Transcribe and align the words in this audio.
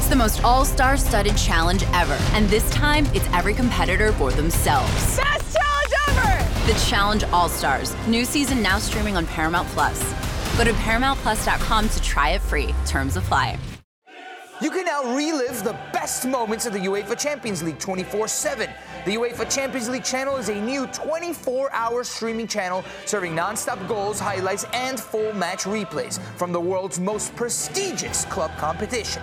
It's 0.00 0.08
the 0.08 0.16
most 0.16 0.42
all 0.42 0.64
star 0.64 0.96
studded 0.96 1.36
challenge 1.36 1.82
ever. 1.92 2.16
And 2.32 2.48
this 2.48 2.68
time, 2.70 3.04
it's 3.12 3.26
every 3.34 3.52
competitor 3.52 4.12
for 4.12 4.30
themselves. 4.30 4.90
Best 5.18 5.58
challenge 5.58 5.92
ever! 6.08 6.72
The 6.72 6.86
Challenge 6.88 7.24
All 7.24 7.50
Stars. 7.50 7.94
New 8.06 8.24
season 8.24 8.62
now 8.62 8.78
streaming 8.78 9.18
on 9.18 9.26
Paramount 9.26 9.68
Plus. 9.68 10.00
Go 10.56 10.64
to 10.64 10.72
ParamountPlus.com 10.72 11.90
to 11.90 12.00
try 12.00 12.30
it 12.30 12.40
free. 12.40 12.74
Terms 12.86 13.18
apply. 13.18 13.58
You 14.62 14.70
can 14.70 14.86
now 14.86 15.14
relive 15.14 15.62
the 15.64 15.78
best 15.92 16.26
moments 16.26 16.64
of 16.64 16.72
the 16.72 16.78
UEFA 16.78 17.18
Champions 17.18 17.62
League 17.62 17.78
24 17.78 18.26
7. 18.26 18.70
The 19.04 19.16
UEFA 19.16 19.54
Champions 19.54 19.90
League 19.90 20.04
channel 20.04 20.36
is 20.38 20.48
a 20.48 20.58
new 20.58 20.86
24 20.86 21.70
hour 21.72 22.04
streaming 22.04 22.46
channel 22.46 22.84
serving 23.04 23.34
non 23.34 23.54
stop 23.54 23.86
goals, 23.86 24.18
highlights, 24.18 24.64
and 24.72 24.98
full 24.98 25.34
match 25.34 25.64
replays 25.64 26.18
from 26.38 26.52
the 26.52 26.60
world's 26.60 26.98
most 26.98 27.36
prestigious 27.36 28.24
club 28.24 28.50
competition. 28.56 29.22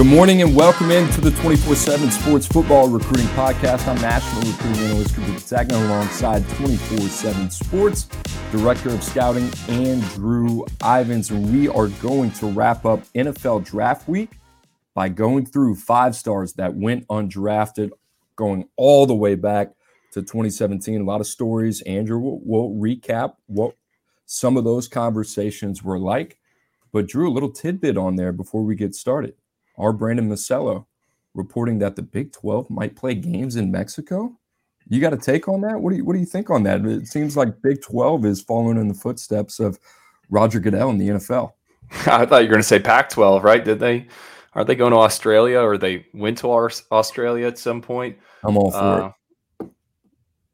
Good 0.00 0.06
morning 0.06 0.40
and 0.40 0.56
welcome 0.56 0.90
into 0.90 1.20
the 1.20 1.30
24 1.42 1.74
7 1.74 2.10
Sports 2.10 2.46
Football 2.46 2.88
Recruiting 2.88 3.26
Podcast. 3.36 3.86
I'm 3.86 4.00
National 4.00 4.50
Recruiting 4.50 4.84
Analyst 4.84 5.14
Cooper 5.14 5.32
Petagna 5.32 5.72
alongside 5.72 6.48
24 6.56 7.00
7 7.00 7.50
Sports 7.50 8.08
Director 8.50 8.88
of 8.88 9.04
Scouting 9.04 9.50
Andrew 9.68 10.64
Ivins. 10.82 11.30
And 11.30 11.52
we 11.52 11.68
are 11.68 11.88
going 12.00 12.30
to 12.30 12.46
wrap 12.46 12.86
up 12.86 13.04
NFL 13.14 13.66
Draft 13.66 14.08
Week 14.08 14.30
by 14.94 15.10
going 15.10 15.44
through 15.44 15.74
five 15.74 16.16
stars 16.16 16.54
that 16.54 16.74
went 16.74 17.06
undrafted, 17.08 17.90
going 18.36 18.70
all 18.76 19.04
the 19.04 19.14
way 19.14 19.34
back 19.34 19.74
to 20.12 20.22
2017. 20.22 20.98
A 20.98 21.04
lot 21.04 21.20
of 21.20 21.26
stories. 21.26 21.82
Andrew 21.82 22.18
will, 22.18 22.40
will 22.42 22.70
recap 22.70 23.34
what 23.48 23.76
some 24.24 24.56
of 24.56 24.64
those 24.64 24.88
conversations 24.88 25.82
were 25.82 25.98
like. 25.98 26.38
But 26.90 27.06
Drew, 27.06 27.28
a 27.28 27.34
little 27.34 27.52
tidbit 27.52 27.98
on 27.98 28.16
there 28.16 28.32
before 28.32 28.64
we 28.64 28.76
get 28.76 28.94
started. 28.94 29.34
Our 29.80 29.92
Brandon 29.92 30.28
Marcello 30.28 30.86
reporting 31.34 31.78
that 31.78 31.96
the 31.96 32.02
Big 32.02 32.32
12 32.32 32.70
might 32.70 32.96
play 32.96 33.14
games 33.14 33.56
in 33.56 33.70
Mexico. 33.70 34.36
You 34.88 35.00
got 35.00 35.12
a 35.12 35.16
take 35.16 35.48
on 35.48 35.60
that? 35.62 35.80
What 35.80 35.90
do 35.90 35.96
you 35.96 36.04
what 36.04 36.14
do 36.14 36.18
you 36.18 36.26
think 36.26 36.50
on 36.50 36.62
that? 36.64 36.84
It 36.84 37.06
seems 37.06 37.36
like 37.36 37.62
Big 37.62 37.80
12 37.82 38.24
is 38.26 38.42
following 38.42 38.76
in 38.76 38.88
the 38.88 38.94
footsteps 38.94 39.60
of 39.60 39.78
Roger 40.30 40.60
Goodell 40.60 40.90
in 40.90 40.98
the 40.98 41.08
NFL. 41.08 41.52
I 42.06 42.26
thought 42.26 42.42
you 42.42 42.48
were 42.48 42.52
going 42.52 42.60
to 42.60 42.62
say 42.62 42.78
Pac-12, 42.78 43.42
right? 43.42 43.64
Did 43.64 43.78
they? 43.78 44.06
Aren't 44.54 44.66
they 44.66 44.74
going 44.74 44.92
to 44.92 44.98
Australia 44.98 45.60
or 45.60 45.78
they 45.78 46.06
went 46.12 46.38
to 46.38 46.48
Australia 46.48 47.46
at 47.46 47.58
some 47.58 47.80
point? 47.80 48.16
I'm 48.42 48.56
all 48.56 48.72
for 48.72 48.78
uh, 48.78 49.12
it. 49.60 49.70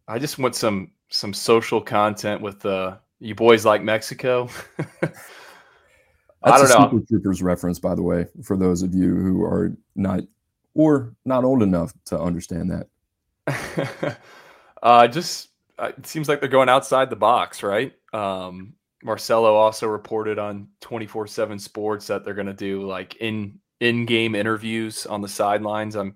I 0.06 0.18
just 0.18 0.38
want 0.38 0.54
some 0.54 0.92
some 1.08 1.32
social 1.32 1.80
content 1.80 2.42
with 2.42 2.64
uh, 2.66 2.96
you 3.20 3.34
boys 3.34 3.64
like 3.64 3.82
Mexico. 3.82 4.48
That's 6.46 6.62
I 6.62 6.68
don't 6.68 6.70
a 6.70 6.84
know. 6.84 6.90
Super 6.90 7.06
Troopers 7.06 7.42
reference, 7.42 7.80
by 7.80 7.96
the 7.96 8.02
way, 8.02 8.26
for 8.44 8.56
those 8.56 8.82
of 8.82 8.94
you 8.94 9.16
who 9.16 9.42
are 9.42 9.76
not 9.96 10.20
or 10.74 11.12
not 11.24 11.42
old 11.42 11.60
enough 11.60 11.92
to 12.04 12.20
understand 12.20 12.70
that. 12.70 14.18
uh, 14.82 15.08
just 15.08 15.48
uh, 15.76 15.90
it 15.98 16.06
seems 16.06 16.28
like 16.28 16.38
they're 16.38 16.48
going 16.48 16.68
outside 16.68 17.10
the 17.10 17.16
box, 17.16 17.64
right? 17.64 17.92
Um, 18.12 18.74
Marcello 19.02 19.56
also 19.56 19.88
reported 19.88 20.38
on 20.38 20.68
24/7 20.82 21.60
Sports 21.60 22.06
that 22.06 22.24
they're 22.24 22.32
going 22.32 22.46
to 22.46 22.52
do 22.54 22.86
like 22.86 23.16
in 23.16 23.58
in-game 23.80 24.36
interviews 24.36 25.04
on 25.04 25.22
the 25.22 25.28
sidelines. 25.28 25.96
I'm 25.96 26.14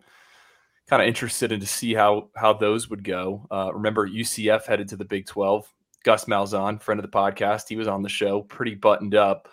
kind 0.88 1.02
of 1.02 1.08
interested 1.08 1.50
in 1.50 1.58
to 1.58 1.66
see 1.66 1.92
how 1.92 2.28
how 2.36 2.52
those 2.52 2.88
would 2.88 3.02
go. 3.02 3.48
Uh, 3.50 3.72
remember, 3.74 4.08
UCF 4.08 4.64
headed 4.64 4.88
to 4.90 4.96
the 4.96 5.04
Big 5.04 5.26
12. 5.26 5.68
Gus 6.04 6.26
Malzahn, 6.26 6.80
friend 6.80 7.00
of 7.00 7.10
the 7.10 7.16
podcast, 7.16 7.64
he 7.68 7.76
was 7.76 7.88
on 7.88 8.02
the 8.02 8.08
show, 8.08 8.42
pretty 8.42 8.76
buttoned 8.76 9.16
up. 9.16 9.48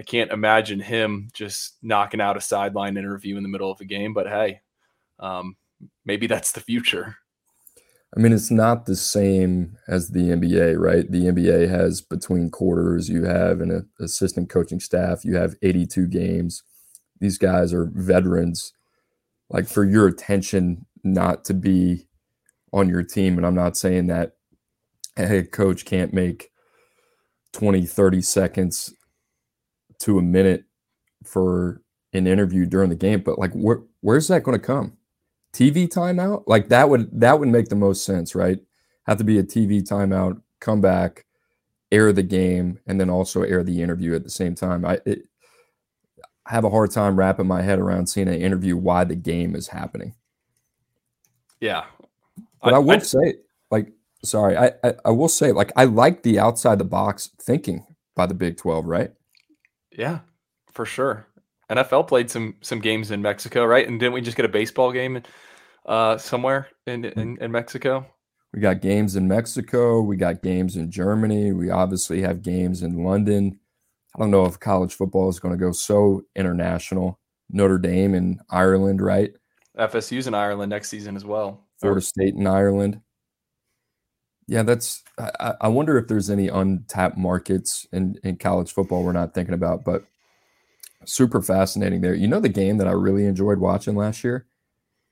I 0.00 0.02
can't 0.02 0.32
imagine 0.32 0.80
him 0.80 1.28
just 1.34 1.76
knocking 1.82 2.22
out 2.22 2.38
a 2.38 2.40
sideline 2.40 2.96
interview 2.96 3.36
in 3.36 3.42
the 3.42 3.50
middle 3.50 3.70
of 3.70 3.82
a 3.82 3.84
game. 3.84 4.14
But 4.14 4.28
hey, 4.28 4.62
um, 5.18 5.56
maybe 6.06 6.26
that's 6.26 6.52
the 6.52 6.60
future. 6.60 7.18
I 8.16 8.20
mean, 8.20 8.32
it's 8.32 8.50
not 8.50 8.86
the 8.86 8.96
same 8.96 9.76
as 9.88 10.08
the 10.08 10.30
NBA, 10.30 10.80
right? 10.80 11.08
The 11.08 11.26
NBA 11.26 11.68
has 11.68 12.00
between 12.00 12.48
quarters, 12.48 13.10
you 13.10 13.24
have 13.24 13.60
an 13.60 13.90
assistant 14.00 14.48
coaching 14.48 14.80
staff, 14.80 15.22
you 15.22 15.36
have 15.36 15.54
82 15.60 16.06
games. 16.06 16.62
These 17.20 17.36
guys 17.36 17.74
are 17.74 17.90
veterans. 17.92 18.72
Like 19.50 19.68
for 19.68 19.84
your 19.84 20.06
attention 20.06 20.86
not 21.04 21.44
to 21.44 21.52
be 21.52 22.08
on 22.72 22.88
your 22.88 23.02
team, 23.02 23.36
and 23.36 23.46
I'm 23.46 23.54
not 23.54 23.76
saying 23.76 24.06
that 24.06 24.32
a 25.18 25.26
head 25.26 25.52
coach 25.52 25.84
can't 25.84 26.14
make 26.14 26.50
20, 27.52 27.84
30 27.84 28.22
seconds 28.22 28.94
to 30.00 30.18
a 30.18 30.22
minute 30.22 30.64
for 31.24 31.82
an 32.12 32.26
interview 32.26 32.66
during 32.66 32.90
the 32.90 32.96
game, 32.96 33.20
but 33.20 33.38
like 33.38 33.52
where 33.52 33.82
where's 34.00 34.28
that 34.28 34.42
going 34.42 34.58
to 34.58 34.64
come? 34.64 34.96
TV 35.52 35.88
timeout? 35.88 36.44
Like 36.46 36.68
that 36.68 36.88
would 36.88 37.20
that 37.20 37.38
would 37.38 37.48
make 37.48 37.68
the 37.68 37.76
most 37.76 38.04
sense, 38.04 38.34
right? 38.34 38.58
Have 39.06 39.18
to 39.18 39.24
be 39.24 39.38
a 39.38 39.42
TV 39.42 39.82
timeout, 39.82 40.40
come 40.60 40.80
back, 40.80 41.24
air 41.90 42.12
the 42.12 42.22
game, 42.22 42.78
and 42.86 43.00
then 43.00 43.10
also 43.10 43.42
air 43.42 43.62
the 43.62 43.82
interview 43.82 44.14
at 44.14 44.24
the 44.24 44.30
same 44.30 44.54
time. 44.54 44.84
I, 44.84 45.00
it, 45.04 45.22
I 46.46 46.52
have 46.52 46.64
a 46.64 46.70
hard 46.70 46.90
time 46.90 47.16
wrapping 47.16 47.46
my 47.46 47.62
head 47.62 47.78
around 47.78 48.06
seeing 48.06 48.28
an 48.28 48.40
interview 48.40 48.76
why 48.76 49.04
the 49.04 49.16
game 49.16 49.54
is 49.54 49.68
happening. 49.68 50.14
Yeah, 51.60 51.84
but 52.62 52.72
I, 52.72 52.76
I 52.76 52.78
will 52.78 52.96
I, 52.96 52.98
say, 52.98 53.34
like, 53.70 53.92
sorry, 54.24 54.56
I, 54.56 54.72
I 54.82 54.94
I 55.06 55.10
will 55.10 55.28
say, 55.28 55.52
like, 55.52 55.72
I 55.76 55.84
like 55.84 56.22
the 56.22 56.38
outside 56.38 56.78
the 56.78 56.84
box 56.84 57.30
thinking 57.40 57.86
by 58.14 58.26
the 58.26 58.34
Big 58.34 58.56
Twelve, 58.56 58.86
right? 58.86 59.12
Yeah, 60.00 60.20
for 60.72 60.86
sure. 60.86 61.26
NFL 61.70 62.08
played 62.08 62.30
some 62.30 62.54
some 62.62 62.80
games 62.80 63.10
in 63.10 63.20
Mexico, 63.20 63.66
right? 63.66 63.86
And 63.86 64.00
didn't 64.00 64.14
we 64.14 64.22
just 64.22 64.36
get 64.36 64.46
a 64.46 64.48
baseball 64.48 64.92
game 64.92 65.22
uh, 65.84 66.16
somewhere 66.16 66.68
in, 66.86 67.02
mm. 67.02 67.16
in, 67.18 67.36
in 67.38 67.52
Mexico? 67.52 68.06
We 68.54 68.60
got 68.60 68.80
games 68.80 69.14
in 69.14 69.28
Mexico. 69.28 70.00
We 70.00 70.16
got 70.16 70.42
games 70.42 70.76
in 70.76 70.90
Germany. 70.90 71.52
We 71.52 71.68
obviously 71.68 72.22
have 72.22 72.40
games 72.40 72.82
in 72.82 73.04
London. 73.04 73.60
I 74.16 74.18
don't 74.18 74.30
know 74.30 74.46
if 74.46 74.58
college 74.58 74.94
football 74.94 75.28
is 75.28 75.38
going 75.38 75.52
to 75.52 75.62
go 75.62 75.70
so 75.70 76.22
international. 76.34 77.20
Notre 77.50 77.78
Dame 77.78 78.14
in 78.14 78.40
Ireland, 78.48 79.02
right? 79.02 79.32
FSU's 79.78 80.26
in 80.26 80.32
Ireland 80.32 80.70
next 80.70 80.88
season 80.88 81.14
as 81.14 81.26
well. 81.26 81.66
Florida 81.78 82.00
State 82.00 82.34
in 82.34 82.46
Ireland. 82.46 83.02
Yeah, 84.50 84.64
that's. 84.64 85.04
I, 85.16 85.54
I, 85.60 85.68
wonder 85.68 85.96
if 85.96 86.08
there's 86.08 86.28
any 86.28 86.48
untapped 86.48 87.16
markets 87.16 87.86
in, 87.92 88.18
in 88.24 88.36
college 88.36 88.72
football 88.72 89.04
we're 89.04 89.12
not 89.12 89.32
thinking 89.32 89.54
about, 89.54 89.84
but 89.84 90.02
super 91.04 91.40
fascinating 91.40 92.00
there. 92.00 92.14
You 92.14 92.26
know, 92.26 92.40
the 92.40 92.48
game 92.48 92.76
that 92.78 92.88
I 92.88 92.90
really 92.90 93.26
enjoyed 93.26 93.58
watching 93.58 93.94
last 93.94 94.24
year, 94.24 94.46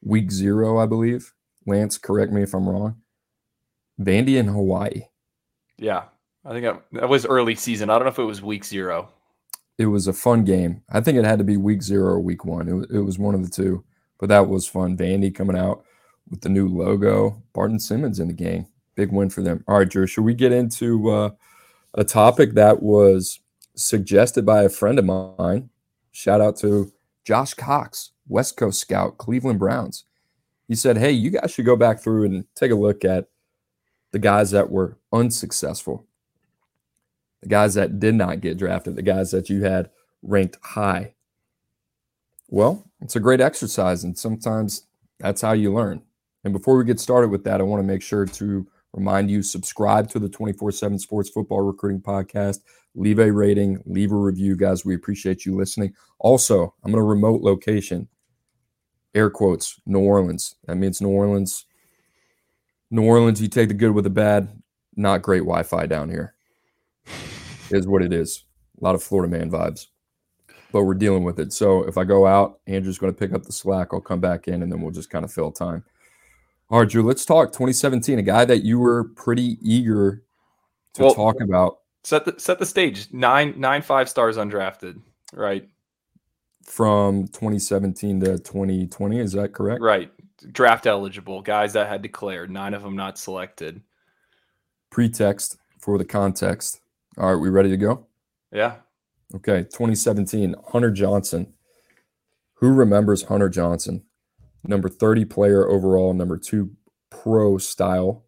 week 0.03 0.32
zero, 0.32 0.81
I 0.81 0.87
believe. 0.87 1.32
Lance, 1.66 1.98
correct 1.98 2.32
me 2.32 2.43
if 2.43 2.53
I'm 2.53 2.69
wrong. 2.69 2.97
Vandy 4.00 4.38
in 4.38 4.48
Hawaii. 4.48 5.04
Yeah, 5.77 6.06
I 6.44 6.50
think 6.50 6.66
I, 6.66 6.98
that 6.98 7.09
was 7.09 7.25
early 7.25 7.54
season. 7.54 7.91
I 7.91 7.94
don't 7.94 8.06
know 8.06 8.10
if 8.10 8.19
it 8.19 8.25
was 8.25 8.43
week 8.43 8.65
zero. 8.65 9.09
It 9.78 9.87
was 9.87 10.09
a 10.09 10.12
fun 10.12 10.43
game. 10.43 10.82
I 10.91 11.00
think 11.00 11.16
it 11.16 11.25
had 11.25 11.38
to 11.38 11.44
be 11.44 11.56
week 11.56 11.84
zero 11.84 12.15
or 12.15 12.21
week 12.21 12.44
one. 12.44 12.66
It, 12.66 12.97
it 12.97 13.03
was 13.03 13.21
one 13.21 13.37
of 13.37 13.44
the 13.44 13.50
two, 13.50 13.84
but 14.19 14.31
that 14.31 14.48
was 14.48 14.66
fun. 14.66 14.97
Vandy 14.97 15.32
coming 15.32 15.56
out 15.56 15.84
with 16.28 16.41
the 16.41 16.48
new 16.48 16.66
logo. 16.66 17.41
Barton 17.53 17.78
Simmons 17.78 18.19
in 18.19 18.27
the 18.27 18.34
game 18.34 18.66
big 18.98 19.12
win 19.12 19.31
for 19.31 19.42
them. 19.42 19.62
All 19.69 19.78
right, 19.78 19.88
Drew, 19.88 20.09
should 20.09 20.25
we 20.25 20.34
get 20.34 20.50
into 20.50 21.09
uh, 21.09 21.31
a 21.94 22.03
topic 22.03 22.54
that 22.54 22.82
was 22.82 23.38
suggested 23.76 24.45
by 24.45 24.65
a 24.65 24.68
friend 24.68 24.98
of 24.98 25.04
mine? 25.04 25.71
Shout 26.10 26.41
out 26.41 26.56
to 26.59 26.92
Josh 27.24 27.54
Cox, 27.54 28.10
West 28.27 28.56
Coast 28.56 28.80
scout, 28.80 29.16
Cleveland 29.16 29.60
Browns. 29.60 30.04
He 30.66 30.74
said, 30.74 30.98
Hey, 30.98 31.12
you 31.12 31.30
guys 31.30 31.53
should 31.53 31.65
go 31.65 31.77
back 31.77 32.00
through 32.00 32.24
and 32.24 32.45
take 32.56 32.72
a 32.72 32.74
look 32.74 33.04
at 33.04 33.28
the 34.10 34.18
guys 34.18 34.50
that 34.50 34.68
were 34.68 34.98
unsuccessful, 35.12 36.04
the 37.41 37.48
guys 37.48 37.74
that 37.74 38.01
did 38.01 38.16
not 38.16 38.41
get 38.41 38.59
drafted, 38.59 38.97
the 38.97 39.03
guys 39.03 39.30
that 39.30 39.48
you 39.48 39.62
had 39.62 39.91
ranked 40.22 40.59
high. 40.60 41.15
Well, 42.48 42.84
it's 43.01 43.15
a 43.15 43.21
great 43.21 43.41
exercise, 43.41 44.03
and 44.03 44.18
sometimes 44.18 44.86
that's 45.21 45.42
how 45.42 45.53
you 45.53 45.72
learn. 45.72 46.03
And 46.42 46.53
before 46.53 46.77
we 46.77 46.84
get 46.84 46.98
started 46.98 47.28
with 47.28 47.44
that, 47.44 47.60
I 47.60 47.65
want 47.65 47.80
to 47.80 47.86
make 47.86 48.03
sure 48.03 48.27
to 48.27 48.66
Remind 48.98 49.30
you, 49.30 49.45
subscribe 49.45 50.09
to 50.09 50.18
the 50.18 50.28
24 50.28 50.72
7 50.72 50.98
Sports 50.98 51.30
Football 51.30 51.60
Recruiting 51.60 52.00
Podcast. 52.00 52.59
Leave 52.97 53.21
a 53.21 53.30
rating, 53.30 53.80
leave 53.86 54.10
a 54.10 54.16
review, 54.16 54.56
guys. 54.56 54.84
We 54.84 54.97
appreciate 54.97 55.47
you 55.47 55.54
listening. 55.54 55.95
Also, 56.18 56.74
I'm 56.83 56.92
in 56.92 56.98
a 56.98 57.04
remote 57.04 57.41
location, 57.41 58.09
air 59.15 59.30
quotes, 59.30 59.80
New 59.86 60.00
Orleans. 60.00 60.56
That 60.66 60.78
means 60.78 61.00
New 61.00 61.10
Orleans. 61.10 61.65
New 62.91 63.04
Orleans, 63.04 63.41
you 63.41 63.47
take 63.47 63.68
the 63.68 63.74
good 63.74 63.92
with 63.92 64.03
the 64.03 64.10
bad. 64.10 64.48
Not 64.97 65.22
great 65.22 65.44
Wi 65.44 65.62
Fi 65.62 65.86
down 65.86 66.10
here, 66.10 66.34
is 67.71 67.86
what 67.86 68.03
it 68.03 68.12
is. 68.12 68.42
A 68.80 68.84
lot 68.84 68.97
of 68.97 69.03
Florida 69.03 69.30
man 69.30 69.48
vibes, 69.48 69.86
but 70.72 70.83
we're 70.83 70.94
dealing 70.94 71.22
with 71.22 71.39
it. 71.39 71.53
So 71.53 71.84
if 71.84 71.97
I 71.97 72.03
go 72.03 72.27
out, 72.27 72.59
Andrew's 72.66 72.98
going 72.98 73.15
to 73.15 73.18
pick 73.18 73.33
up 73.33 73.44
the 73.44 73.53
slack. 73.53 73.91
I'll 73.92 74.01
come 74.01 74.21
back 74.21 74.48
in, 74.48 74.60
and 74.65 74.72
then 74.72 74.80
we'll 74.80 74.91
just 74.91 75.09
kind 75.09 75.24
of 75.24 75.33
fill 75.33 75.53
time. 75.53 75.84
All 76.70 76.80
right, 76.80 76.88
Drew. 76.88 77.03
Let's 77.03 77.24
talk 77.24 77.48
2017. 77.48 78.18
A 78.18 78.22
guy 78.22 78.44
that 78.44 78.62
you 78.62 78.78
were 78.78 79.04
pretty 79.04 79.59
eager 79.62 80.22
to 80.94 81.04
well, 81.04 81.15
talk 81.15 81.41
about. 81.41 81.78
Set 82.04 82.24
the 82.24 82.34
set 82.38 82.59
the 82.59 82.66
stage. 82.66 83.09
Nine 83.12 83.54
nine 83.56 83.82
five 83.82 84.09
stars 84.09 84.36
undrafted. 84.36 85.00
Right. 85.32 85.68
From 86.62 87.28
2017 87.28 88.20
to 88.20 88.38
2020, 88.38 89.18
is 89.18 89.32
that 89.32 89.54
correct? 89.54 89.80
Right. 89.80 90.12
Draft 90.53 90.86
eligible 90.86 91.41
guys 91.41 91.72
that 91.72 91.88
had 91.88 92.03
declared. 92.03 92.50
Nine 92.50 92.74
of 92.74 92.82
them 92.82 92.94
not 92.94 93.18
selected. 93.18 93.80
Pretext 94.91 95.56
for 95.78 95.97
the 95.97 96.04
context. 96.04 96.80
All 97.16 97.32
right, 97.32 97.41
we 97.41 97.48
ready 97.48 97.70
to 97.70 97.76
go? 97.78 98.06
Yeah. 98.53 98.76
Okay, 99.34 99.62
2017, 99.65 100.54
Hunter 100.72 100.91
Johnson. 100.91 101.54
Who 102.54 102.72
remembers 102.72 103.24
Hunter 103.24 103.48
Johnson? 103.48 104.04
Number 104.65 104.89
30 104.89 105.25
player 105.27 105.69
overall, 105.69 106.13
number 106.13 106.37
two 106.37 106.72
pro 107.10 107.59
style 107.59 108.25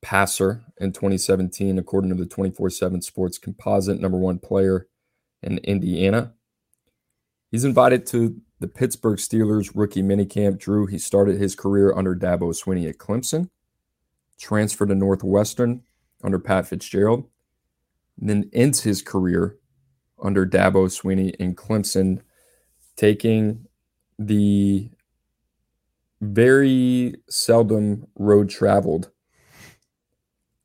passer 0.00 0.64
in 0.78 0.92
2017, 0.92 1.78
according 1.78 2.10
to 2.10 2.16
the 2.16 2.26
24 2.26 2.70
7 2.70 3.02
Sports 3.02 3.38
Composite, 3.38 4.00
number 4.00 4.18
one 4.18 4.38
player 4.38 4.88
in 5.42 5.58
Indiana. 5.58 6.34
He's 7.50 7.64
invited 7.64 8.06
to 8.06 8.40
the 8.60 8.68
Pittsburgh 8.68 9.18
Steelers 9.18 9.72
rookie 9.74 10.02
minicamp. 10.02 10.58
Drew, 10.58 10.86
he 10.86 10.98
started 10.98 11.38
his 11.38 11.54
career 11.54 11.92
under 11.94 12.14
Dabo 12.14 12.54
Swinney 12.54 12.88
at 12.88 12.98
Clemson, 12.98 13.50
transferred 14.38 14.88
to 14.88 14.94
Northwestern 14.94 15.82
under 16.24 16.38
Pat 16.38 16.66
Fitzgerald, 16.66 17.26
then 18.16 18.48
ends 18.52 18.82
his 18.82 19.02
career 19.02 19.58
under 20.22 20.46
Dabo 20.46 20.86
Swinney 20.86 21.34
in 21.36 21.54
Clemson, 21.54 22.20
taking 22.96 23.66
the 24.18 24.88
very 26.22 27.16
seldom 27.28 28.06
road 28.16 28.48
traveled 28.48 29.10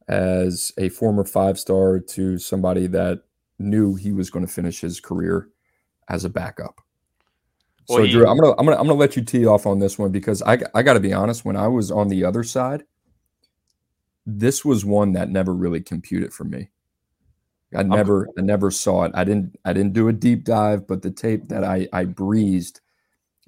as 0.07 0.71
a 0.77 0.87
former 0.89 1.25
five 1.25 1.59
star 1.59 1.99
to 1.99 2.37
somebody 2.37 2.87
that 2.87 3.23
knew 3.59 3.95
he 3.95 4.11
was 4.11 4.29
going 4.29 4.45
to 4.45 4.51
finish 4.51 4.79
his 4.79 4.99
career 4.99 5.49
as 6.09 6.23
a 6.23 6.29
backup. 6.29 6.79
Well, 7.89 7.99
so 7.99 8.03
he, 8.03 8.11
Drew, 8.11 8.27
I'm 8.27 8.37
gonna 8.37 8.53
I'm 8.57 8.65
gonna 8.65 8.77
I'm 8.77 8.87
gonna 8.87 8.99
let 8.99 9.15
you 9.15 9.23
tee 9.23 9.47
off 9.47 9.65
on 9.65 9.79
this 9.79 9.97
one 9.97 10.11
because 10.11 10.41
I 10.43 10.59
I 10.75 10.83
got 10.83 10.93
to 10.93 10.99
be 10.99 11.13
honest. 11.13 11.43
When 11.43 11.55
I 11.55 11.67
was 11.67 11.89
on 11.89 12.09
the 12.09 12.23
other 12.23 12.43
side, 12.43 12.83
this 14.25 14.63
was 14.63 14.85
one 14.85 15.13
that 15.13 15.29
never 15.29 15.53
really 15.53 15.81
computed 15.81 16.33
for 16.33 16.43
me. 16.43 16.69
I 17.75 17.83
never 17.83 18.27
I 18.37 18.41
never 18.41 18.71
saw 18.71 19.05
it. 19.05 19.11
I 19.15 19.23
didn't 19.23 19.57
I 19.65 19.73
didn't 19.73 19.93
do 19.93 20.07
a 20.07 20.13
deep 20.13 20.43
dive, 20.43 20.87
but 20.87 21.01
the 21.01 21.11
tape 21.11 21.47
that 21.47 21.63
I 21.63 21.87
I 21.91 22.05
breezed, 22.05 22.81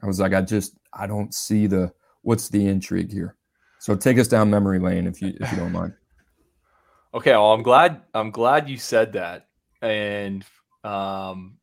I 0.02 0.08
was 0.08 0.20
like, 0.20 0.34
I 0.34 0.42
just 0.42 0.74
I 0.94 1.06
don't 1.06 1.34
see 1.34 1.68
the 1.68 1.94
what's 2.22 2.50
the 2.50 2.68
intrigue 2.68 3.12
here. 3.12 3.36
So 3.80 3.96
take 3.96 4.18
us 4.18 4.28
down 4.28 4.50
memory 4.50 4.80
lane 4.80 5.08
if 5.08 5.22
you 5.22 5.34
if 5.40 5.52
you 5.52 5.58
don't 5.58 5.72
mind. 5.72 5.94
Okay, 7.12 7.32
well, 7.32 7.54
I'm 7.54 7.64
glad 7.64 8.04
I'm 8.14 8.30
glad 8.30 8.70
you 8.70 8.78
said 8.78 9.14
that, 9.14 9.48
and 9.82 10.46
um, 10.84 11.58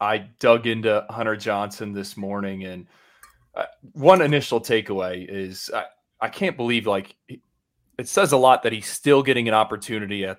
I 0.00 0.18
dug 0.38 0.68
into 0.68 1.04
Hunter 1.10 1.34
Johnson 1.34 1.92
this 1.92 2.16
morning, 2.16 2.62
and 2.62 2.86
uh, 3.56 3.64
one 3.94 4.22
initial 4.22 4.60
takeaway 4.60 5.28
is 5.28 5.68
I, 5.74 5.86
I 6.20 6.28
can't 6.28 6.56
believe 6.56 6.86
like 6.86 7.16
it 7.98 8.06
says 8.06 8.32
a 8.32 8.36
lot 8.36 8.62
that 8.62 8.72
he's 8.72 8.88
still 8.88 9.22
getting 9.22 9.48
an 9.48 9.54
opportunity 9.54 10.24
at 10.24 10.38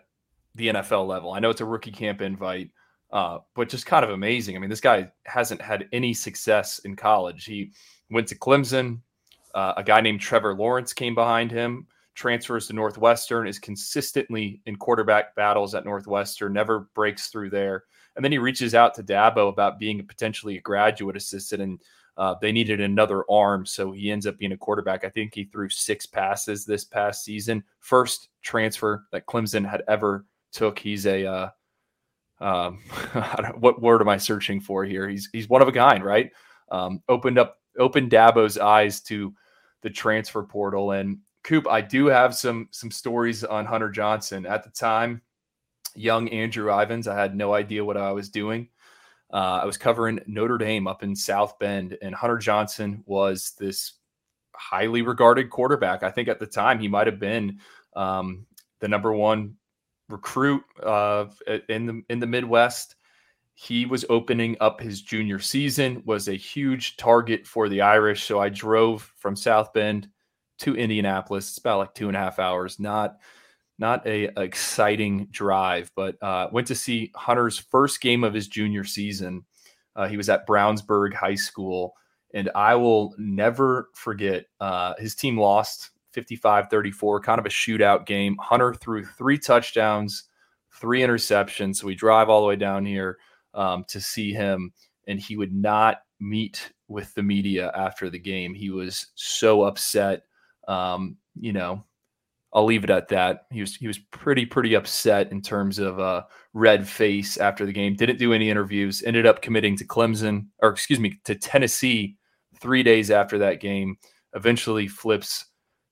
the 0.55 0.69
NFL 0.69 1.05
level. 1.07 1.33
I 1.33 1.39
know 1.39 1.49
it's 1.49 1.61
a 1.61 1.65
rookie 1.65 1.91
camp 1.91 2.21
invite, 2.21 2.69
uh, 3.11 3.39
but 3.55 3.69
just 3.69 3.85
kind 3.85 4.05
of 4.05 4.11
amazing. 4.11 4.55
I 4.55 4.59
mean, 4.59 4.69
this 4.69 4.81
guy 4.81 5.11
hasn't 5.25 5.61
had 5.61 5.87
any 5.91 6.13
success 6.13 6.79
in 6.79 6.95
college. 6.95 7.45
He 7.45 7.71
went 8.09 8.27
to 8.29 8.37
Clemson. 8.37 9.01
Uh, 9.53 9.73
a 9.77 9.83
guy 9.83 10.01
named 10.01 10.21
Trevor 10.21 10.55
Lawrence 10.55 10.93
came 10.93 11.15
behind 11.15 11.51
him 11.51 11.87
transfers 12.19 12.67
to 12.67 12.73
Northwestern, 12.73 13.47
is 13.47 13.59
consistently 13.59 14.61
in 14.65 14.75
quarterback 14.75 15.33
battles 15.35 15.73
at 15.73 15.85
Northwestern, 15.85 16.51
never 16.51 16.89
breaks 16.93 17.27
through 17.27 17.49
there. 17.49 17.85
And 18.15 18.25
then 18.25 18.31
he 18.33 18.37
reaches 18.37 18.75
out 18.75 18.93
to 18.95 19.03
Dabo 19.03 19.47
about 19.47 19.79
being 19.79 20.05
potentially 20.05 20.57
a 20.57 20.61
graduate 20.61 21.15
assistant, 21.15 21.61
and 21.61 21.79
uh, 22.17 22.35
they 22.41 22.51
needed 22.51 22.81
another 22.81 23.23
arm. 23.31 23.65
So 23.65 23.93
he 23.93 24.11
ends 24.11 24.27
up 24.27 24.37
being 24.37 24.51
a 24.51 24.57
quarterback. 24.57 25.05
I 25.05 25.09
think 25.09 25.33
he 25.33 25.45
threw 25.45 25.69
six 25.69 26.05
passes 26.05 26.65
this 26.65 26.83
past 26.83 27.23
season. 27.23 27.63
First 27.79 28.27
transfer 28.41 29.05
that 29.13 29.25
Clemson 29.25 29.67
had 29.67 29.83
ever 29.87 30.25
took. 30.51 30.77
He's 30.77 31.05
a 31.05 31.25
uh, 31.25 31.49
um, 32.41 32.79
what 33.59 33.81
word 33.81 34.01
am 34.01 34.09
I 34.09 34.17
searching 34.17 34.59
for 34.59 34.83
here? 34.83 35.07
He's 35.07 35.29
he's 35.31 35.47
one 35.47 35.61
of 35.61 35.69
a 35.69 35.71
kind, 35.71 36.03
right? 36.03 36.31
Um, 36.69 37.01
opened 37.07 37.39
up 37.39 37.58
opened 37.77 38.11
Dabo's 38.11 38.57
eyes 38.57 39.01
to 39.01 39.33
the 39.81 39.89
transfer 39.89 40.43
portal, 40.43 40.91
and 40.91 41.19
Coop, 41.43 41.67
I 41.67 41.81
do 41.81 42.07
have 42.07 42.35
some 42.35 42.67
some 42.71 42.91
stories 42.91 43.43
on 43.43 43.65
Hunter 43.65 43.89
Johnson. 43.89 44.45
At 44.45 44.63
the 44.63 44.69
time, 44.69 45.21
young 45.95 46.29
Andrew 46.29 46.71
Ivins, 46.71 47.07
I 47.07 47.19
had 47.19 47.35
no 47.35 47.53
idea 47.53 47.83
what 47.83 47.97
I 47.97 48.11
was 48.11 48.29
doing. 48.29 48.67
Uh, 49.31 49.59
I 49.61 49.65
was 49.65 49.77
covering 49.77 50.19
Notre 50.27 50.57
Dame 50.57 50.87
up 50.87 51.03
in 51.03 51.15
South 51.15 51.59
Bend, 51.59 51.97
and 52.01 52.15
Hunter 52.15 52.37
Johnson 52.37 53.03
was 53.05 53.51
this 53.59 53.93
highly 54.55 55.01
regarded 55.01 55.49
quarterback. 55.49 56.03
I 56.03 56.11
think 56.11 56.27
at 56.27 56.39
the 56.39 56.47
time 56.47 56.79
he 56.79 56.87
might 56.87 57.07
have 57.07 57.19
been 57.19 57.59
um, 57.95 58.45
the 58.79 58.87
number 58.87 59.13
one 59.13 59.55
recruit 60.09 60.63
uh, 60.83 61.27
in 61.69 61.85
the 61.85 62.01
in 62.09 62.19
the 62.19 62.27
Midwest. 62.27 62.95
He 63.61 63.85
was 63.85 64.05
opening 64.09 64.55
up 64.61 64.79
his 64.79 65.01
junior 65.01 65.37
season, 65.37 66.01
was 66.05 66.29
a 66.29 66.33
huge 66.33 66.95
target 66.95 67.45
for 67.45 67.67
the 67.67 67.81
Irish. 67.81 68.23
So 68.23 68.39
I 68.39 68.47
drove 68.47 69.13
from 69.17 69.35
South 69.35 69.73
Bend 69.73 70.07
to 70.59 70.77
Indianapolis. 70.77 71.49
It's 71.49 71.57
about 71.57 71.79
like 71.79 71.93
two 71.93 72.07
and 72.07 72.15
a 72.15 72.21
half 72.21 72.39
hours. 72.39 72.79
Not 72.79 73.17
not 73.77 74.07
a, 74.07 74.29
a 74.37 74.43
exciting 74.43 75.27
drive, 75.31 75.91
but 75.93 76.15
uh, 76.23 76.47
went 76.53 76.67
to 76.67 76.75
see 76.75 77.11
Hunter's 77.17 77.57
first 77.57 77.99
game 77.99 78.23
of 78.23 78.33
his 78.33 78.47
junior 78.47 78.85
season. 78.85 79.43
Uh, 79.93 80.07
he 80.07 80.15
was 80.15 80.29
at 80.29 80.47
Brownsburg 80.47 81.13
High 81.13 81.35
School, 81.35 81.95
and 82.33 82.49
I 82.55 82.75
will 82.75 83.13
never 83.17 83.89
forget. 83.93 84.45
Uh, 84.61 84.93
his 84.99 85.15
team 85.15 85.37
lost 85.37 85.89
55-34, 86.15 87.23
kind 87.23 87.39
of 87.39 87.45
a 87.45 87.49
shootout 87.49 88.05
game. 88.05 88.37
Hunter 88.39 88.73
threw 88.73 89.03
three 89.03 89.37
touchdowns, 89.37 90.23
three 90.79 91.01
interceptions. 91.01 91.75
So 91.75 91.87
we 91.87 91.95
drive 91.95 92.29
all 92.29 92.39
the 92.39 92.47
way 92.47 92.55
down 92.55 92.85
here 92.85 93.17
um, 93.53 93.85
to 93.89 93.99
see 93.99 94.33
him, 94.33 94.71
and 95.07 95.19
he 95.19 95.37
would 95.37 95.53
not 95.53 95.97
meet 96.19 96.71
with 96.87 97.13
the 97.13 97.23
media 97.23 97.71
after 97.75 98.09
the 98.09 98.19
game. 98.19 98.53
He 98.53 98.69
was 98.69 99.07
so 99.15 99.63
upset 99.63 100.23
um, 100.69 101.17
you 101.35 101.51
know, 101.51 101.83
I'll 102.53 102.65
leave 102.65 102.83
it 102.83 102.89
at 102.89 103.09
that. 103.09 103.45
He 103.51 103.59
was 103.59 103.75
he 103.75 103.87
was 103.87 103.97
pretty 103.97 104.45
pretty 104.45 104.75
upset 104.75 105.31
in 105.31 105.41
terms 105.41 105.79
of 105.79 105.99
uh, 105.99 106.23
red 106.53 106.87
face 106.87 107.37
after 107.37 107.65
the 107.65 107.73
game. 107.73 107.95
Didn't 107.95 108.19
do 108.19 108.33
any 108.33 108.49
interviews. 108.49 109.03
Ended 109.03 109.25
up 109.25 109.41
committing 109.41 109.75
to 109.77 109.85
Clemson 109.85 110.47
or 110.61 110.69
excuse 110.69 110.99
me 110.99 111.19
to 111.25 111.35
Tennessee 111.35 112.17
three 112.59 112.83
days 112.83 113.11
after 113.11 113.37
that 113.39 113.59
game. 113.59 113.97
Eventually 114.33 114.87
flips 114.87 115.45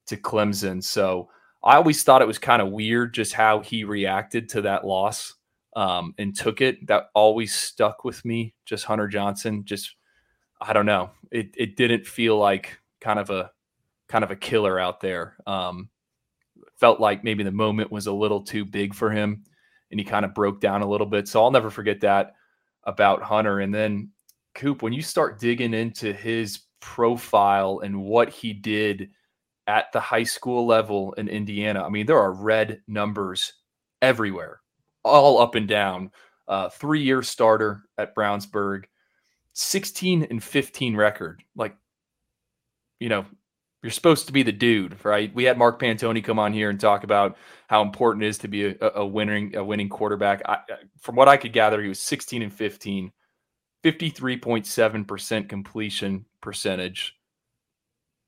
to 0.08 0.16
Clemson. 0.16 0.84
So 0.84 1.30
I 1.64 1.76
always 1.76 2.04
thought 2.04 2.22
it 2.22 2.28
was 2.28 2.40
kind 2.40 2.62
of 2.62 2.72
weird 2.72 3.14
just 3.14 3.34
how 3.34 3.60
he 3.60 3.84
reacted 3.84 4.48
to 4.50 4.62
that 4.62 4.86
loss 4.86 5.34
um, 5.78 6.14
and 6.18 6.36
took 6.36 6.60
it. 6.60 6.86
That 6.88 7.12
always 7.14 7.54
stuck 7.54 8.04
with 8.04 8.26
me. 8.26 8.56
Just 8.66 8.84
Hunter 8.84 9.08
Johnson. 9.08 9.64
Just 9.64 9.96
I 10.60 10.74
don't 10.74 10.88
know. 10.88 11.12
It 11.32 11.52
it 11.56 11.78
didn't 11.78 12.06
feel 12.06 12.38
like 12.38 12.80
kind 13.00 13.20
of 13.20 13.30
a 13.30 13.52
kind 14.10 14.24
of 14.24 14.32
a 14.32 14.36
killer 14.36 14.80
out 14.80 15.00
there. 15.00 15.38
Um, 15.46 15.90
felt 16.76 17.00
like 17.00 17.24
maybe 17.24 17.44
the 17.44 17.52
moment 17.52 17.92
was 17.92 18.08
a 18.08 18.12
little 18.12 18.42
too 18.42 18.66
big 18.66 18.94
for 18.94 19.12
him 19.12 19.44
and 19.92 20.00
he 20.00 20.04
kind 20.04 20.26
of 20.26 20.34
broke 20.34 20.60
down 20.60 20.82
a 20.82 20.88
little 20.90 21.08
bit. 21.08 21.28
So 21.28 21.44
I'll 21.44 21.52
never 21.52 21.70
forget 21.70 22.02
that 22.02 22.34
about 22.84 23.22
Hunter. 23.22 23.60
And 23.60 23.74
then 23.74 24.10
Coop, 24.56 24.82
when 24.82 24.94
you 24.94 25.02
start 25.02 25.40
digging 25.40 25.74
into 25.74 26.12
his 26.12 26.62
profile 26.80 27.82
and 27.84 28.02
what 28.02 28.30
he 28.30 28.54
did 28.54 29.10
at 29.68 29.92
the 29.92 30.00
high 30.00 30.24
school 30.24 30.66
level 30.66 31.14
in 31.14 31.28
Indiana, 31.28 31.84
I 31.84 31.90
mean, 31.90 32.06
there 32.06 32.20
are 32.20 32.34
red 32.34 32.82
numbers 32.88 33.54
everywhere, 34.02 34.62
all 35.08 35.40
up 35.40 35.56
and 35.56 35.68
down. 35.68 36.12
Uh, 36.48 36.70
three 36.70 37.02
year 37.02 37.22
starter 37.24 37.84
at 37.98 38.16
Brownsburg, 38.16 38.86
16 39.54 40.28
and 40.30 40.42
15 40.42 40.96
record. 40.96 41.44
Like, 41.56 41.76
you 43.00 43.10
know, 43.10 43.26
you're 43.84 43.92
supposed 43.92 44.28
to 44.28 44.34
be 44.34 44.44
the 44.44 44.52
dude, 44.52 45.04
right? 45.06 45.34
We 45.34 45.44
had 45.44 45.58
Mark 45.58 45.80
Pantoni 45.80 46.24
come 46.24 46.40
on 46.40 46.54
here 46.54 46.70
and 46.70 46.80
talk 46.80 47.04
about 47.04 47.38
how 47.68 47.82
important 47.82 48.24
it 48.24 48.28
is 48.28 48.38
to 48.40 48.48
be 48.48 48.66
a, 48.66 48.76
a 48.96 49.06
winning 49.06 49.56
a 49.56 49.64
winning 49.64 49.90
quarterback. 49.90 50.42
I, 50.46 50.60
from 51.00 51.16
what 51.16 51.28
I 51.28 51.38
could 51.38 51.54
gather, 51.54 51.82
he 51.82 51.90
was 51.90 52.00
16 52.00 52.42
and 52.42 52.54
15, 52.54 53.12
53.7% 53.84 55.50
completion 55.50 56.26
percentage. 56.42 57.16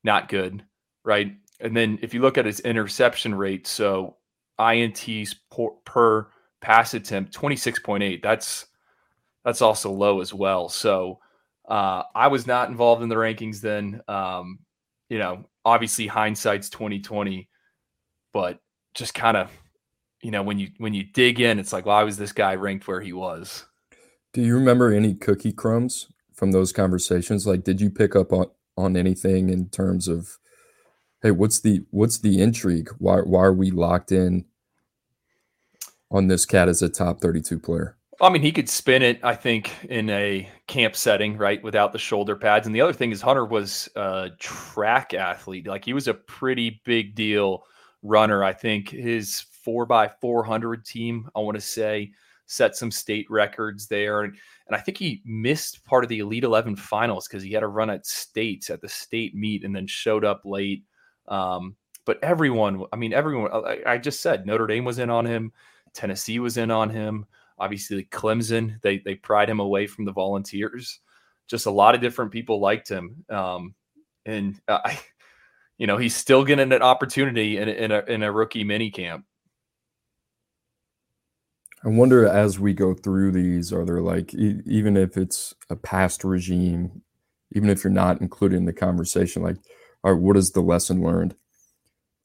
Not 0.04 0.28
good, 0.28 0.64
right? 1.04 1.34
And 1.58 1.76
then 1.76 1.98
if 2.00 2.14
you 2.14 2.20
look 2.20 2.38
at 2.38 2.46
his 2.46 2.60
interception 2.60 3.34
rate, 3.34 3.66
so 3.66 4.16
INTs 4.58 5.34
per, 5.50 5.70
per 5.84 6.28
pass 6.60 6.94
attempt, 6.94 7.34
26.8. 7.34 8.22
That's 8.22 8.66
that's 9.44 9.62
also 9.62 9.90
low 9.90 10.20
as 10.20 10.34
well. 10.34 10.68
So 10.68 11.18
uh, 11.68 12.02
I 12.14 12.28
was 12.28 12.46
not 12.46 12.68
involved 12.68 13.02
in 13.02 13.08
the 13.08 13.14
rankings 13.14 13.60
then. 13.60 14.02
Um, 14.06 14.58
you 15.08 15.18
know, 15.18 15.46
obviously 15.64 16.06
hindsight's 16.06 16.68
2020, 16.70 17.48
but 18.32 18.58
just 18.94 19.14
kind 19.14 19.36
of, 19.36 19.50
you 20.22 20.30
know, 20.30 20.42
when 20.42 20.58
you 20.58 20.68
when 20.78 20.94
you 20.94 21.04
dig 21.04 21.40
in, 21.40 21.58
it's 21.58 21.72
like, 21.72 21.86
why 21.86 22.02
was 22.02 22.18
this 22.18 22.32
guy 22.32 22.54
ranked 22.54 22.86
where 22.86 23.00
he 23.00 23.12
was? 23.12 23.64
Do 24.32 24.42
you 24.42 24.54
remember 24.54 24.92
any 24.92 25.14
cookie 25.14 25.52
crumbs 25.52 26.08
from 26.34 26.52
those 26.52 26.72
conversations? 26.72 27.46
Like, 27.46 27.64
did 27.64 27.80
you 27.80 27.90
pick 27.90 28.14
up 28.14 28.32
on 28.32 28.46
on 28.76 28.96
anything 28.96 29.48
in 29.48 29.68
terms 29.68 30.08
of, 30.08 30.38
hey, 31.22 31.30
what's 31.30 31.60
the 31.60 31.84
what's 31.90 32.18
the 32.18 32.40
intrigue? 32.42 32.90
Why 32.98 33.20
why 33.20 33.44
are 33.44 33.52
we 33.54 33.70
locked 33.70 34.12
in 34.12 34.44
on 36.10 36.28
this 36.28 36.44
cat 36.44 36.68
as 36.68 36.82
a 36.82 36.88
top 36.88 37.20
32 37.20 37.58
player? 37.58 37.96
I 38.22 38.28
mean, 38.28 38.42
he 38.42 38.52
could 38.52 38.68
spin 38.68 39.02
it, 39.02 39.18
I 39.22 39.34
think, 39.34 39.72
in 39.84 40.10
a 40.10 40.46
camp 40.66 40.94
setting, 40.94 41.38
right, 41.38 41.62
without 41.62 41.92
the 41.92 41.98
shoulder 41.98 42.36
pads. 42.36 42.66
And 42.66 42.76
the 42.76 42.80
other 42.82 42.92
thing 42.92 43.12
is, 43.12 43.22
Hunter 43.22 43.46
was 43.46 43.88
a 43.96 44.30
track 44.38 45.14
athlete. 45.14 45.66
Like, 45.66 45.86
he 45.86 45.94
was 45.94 46.06
a 46.06 46.14
pretty 46.14 46.82
big 46.84 47.14
deal 47.14 47.64
runner. 48.02 48.44
I 48.44 48.52
think 48.52 48.90
his 48.90 49.46
four 49.64 49.86
by 49.86 50.08
400 50.20 50.84
team, 50.84 51.30
I 51.34 51.40
want 51.40 51.54
to 51.54 51.62
say, 51.62 52.12
set 52.44 52.76
some 52.76 52.90
state 52.90 53.26
records 53.30 53.86
there. 53.86 54.22
And, 54.22 54.36
and 54.66 54.76
I 54.76 54.80
think 54.80 54.98
he 54.98 55.22
missed 55.24 55.84
part 55.84 56.04
of 56.04 56.10
the 56.10 56.18
Elite 56.18 56.44
11 56.44 56.76
finals 56.76 57.26
because 57.26 57.42
he 57.42 57.52
had 57.52 57.62
a 57.62 57.68
run 57.68 57.88
at 57.88 58.04
states 58.04 58.68
at 58.68 58.82
the 58.82 58.88
state 58.88 59.34
meet 59.34 59.64
and 59.64 59.74
then 59.74 59.86
showed 59.86 60.24
up 60.24 60.42
late. 60.44 60.84
Um, 61.28 61.76
but 62.04 62.18
everyone, 62.22 62.84
I 62.92 62.96
mean, 62.96 63.12
everyone, 63.12 63.50
I, 63.52 63.80
I 63.86 63.98
just 63.98 64.20
said 64.20 64.46
Notre 64.46 64.66
Dame 64.66 64.84
was 64.84 64.98
in 64.98 65.10
on 65.10 65.24
him, 65.24 65.52
Tennessee 65.94 66.38
was 66.38 66.56
in 66.56 66.70
on 66.70 66.90
him. 66.90 67.26
Obviously, 67.58 68.04
Clemson 68.04 68.80
they 68.82 68.98
they 68.98 69.14
pried 69.16 69.50
him 69.50 69.60
away 69.60 69.86
from 69.86 70.04
the 70.04 70.12
Volunteers. 70.12 71.00
Just 71.48 71.66
a 71.66 71.70
lot 71.70 71.94
of 71.94 72.00
different 72.00 72.30
people 72.30 72.60
liked 72.60 72.88
him, 72.88 73.24
um, 73.28 73.74
and 74.24 74.60
uh, 74.68 74.80
I, 74.84 75.00
you 75.78 75.86
know, 75.86 75.96
he's 75.96 76.14
still 76.14 76.44
getting 76.44 76.72
an 76.72 76.82
opportunity 76.82 77.58
in, 77.58 77.68
in 77.68 77.90
a 77.90 78.00
in 78.06 78.22
a 78.22 78.32
rookie 78.32 78.64
mini 78.64 78.90
camp. 78.90 79.24
I 81.82 81.88
wonder 81.88 82.26
as 82.26 82.58
we 82.58 82.74
go 82.74 82.92
through 82.92 83.32
these, 83.32 83.72
are 83.72 83.86
there 83.86 84.02
like 84.02 84.34
e- 84.34 84.60
even 84.66 84.96
if 84.96 85.16
it's 85.16 85.54
a 85.70 85.76
past 85.76 86.24
regime, 86.24 87.02
even 87.52 87.70
if 87.70 87.82
you're 87.82 87.92
not 87.92 88.20
included 88.20 88.56
in 88.56 88.66
the 88.66 88.72
conversation, 88.72 89.42
like, 89.42 89.56
all 90.04 90.12
right, 90.12 90.20
what 90.20 90.36
is 90.36 90.50
the 90.50 90.60
lesson 90.60 91.02
learned? 91.02 91.34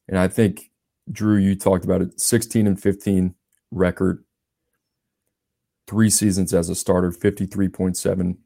And 0.10 0.20
I 0.20 0.28
think 0.28 0.72
Drew, 1.12 1.38
you 1.38 1.56
talked 1.56 1.86
about 1.86 2.02
it, 2.02 2.20
16 2.20 2.68
and 2.68 2.82
15 2.82 3.34
record 3.76 4.24
three 5.88 6.10
seasons 6.10 6.54
as 6.54 6.70
a 6.70 6.76
starter, 6.76 7.12
53.7 7.12 8.38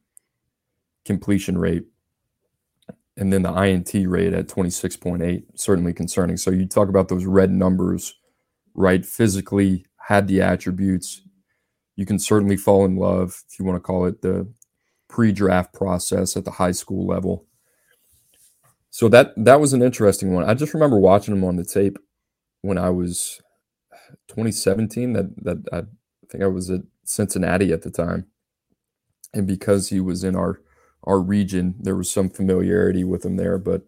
completion 1.06 1.58
rate. 1.58 1.86
And 3.18 3.34
then 3.34 3.44
the 3.44 3.54
INT 3.54 3.94
rate 4.10 4.34
at 4.34 4.48
26.8, 4.48 5.44
certainly 5.56 5.94
concerning. 5.94 6.38
So 6.38 6.52
you 6.52 6.66
talk 6.66 6.90
about 6.90 7.10
those 7.10 7.26
red 7.26 7.52
numbers, 7.52 8.16
right? 8.74 9.06
Physically 9.06 9.86
had 10.08 10.28
the 10.28 10.42
attributes. 10.42 11.22
You 11.96 12.06
can 12.06 12.20
certainly 12.20 12.58
fall 12.58 12.86
in 12.86 12.96
love, 12.96 13.44
if 13.52 13.60
you 13.60 13.66
want 13.66 13.76
to 13.76 13.82
call 13.82 14.06
it 14.06 14.22
the 14.22 14.52
pre 15.10 15.34
draft 15.34 15.74
process 15.74 16.38
at 16.38 16.46
the 16.46 16.52
high 16.52 16.72
school 16.72 17.06
level. 17.06 17.46
So 18.90 19.10
that 19.10 19.34
that 19.38 19.60
was 19.62 19.74
an 19.74 19.82
interesting 19.84 20.34
one. 20.34 20.46
I 20.46 20.54
just 20.54 20.74
remember 20.74 20.98
watching 21.00 21.36
him 21.36 21.44
on 21.44 21.58
the 21.58 21.66
tape 21.66 21.98
when 22.62 22.78
I 22.78 22.90
was 22.90 23.42
2017. 24.28 25.14
That 25.14 25.44
that 25.44 25.58
I 25.72 25.84
think 26.30 26.44
I 26.44 26.48
was 26.48 26.70
at 26.70 26.82
Cincinnati 27.04 27.72
at 27.72 27.82
the 27.82 27.92
time. 27.92 28.28
And 29.34 29.48
because 29.48 29.90
he 29.90 30.00
was 30.00 30.24
in 30.24 30.36
our 30.36 30.62
our 31.04 31.20
region, 31.20 31.76
there 31.80 31.96
was 31.96 32.12
some 32.12 32.30
familiarity 32.30 33.04
with 33.04 33.26
him 33.26 33.38
there. 33.38 33.58
But 33.58 33.84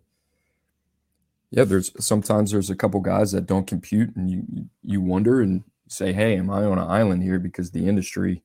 yeah, 1.51 1.66
there's 1.66 1.92
sometimes 2.04 2.51
there's 2.51 2.70
a 2.70 2.75
couple 2.75 3.00
guys 3.01 3.34
that 3.34 3.46
don't 3.46 3.68
compute, 3.68 4.16
and 4.16 4.30
you 4.30 4.44
you 4.84 5.01
wonder 5.01 5.42
and 5.42 5.63
say, 5.88 6.13
"Hey, 6.13 6.38
am 6.38 6.50
I 6.50 6.63
on 6.63 6.80
an 6.80 6.90
island 6.90 7.24
here?" 7.24 7.40
Because 7.40 7.72
the 7.72 7.88
industry 7.88 8.42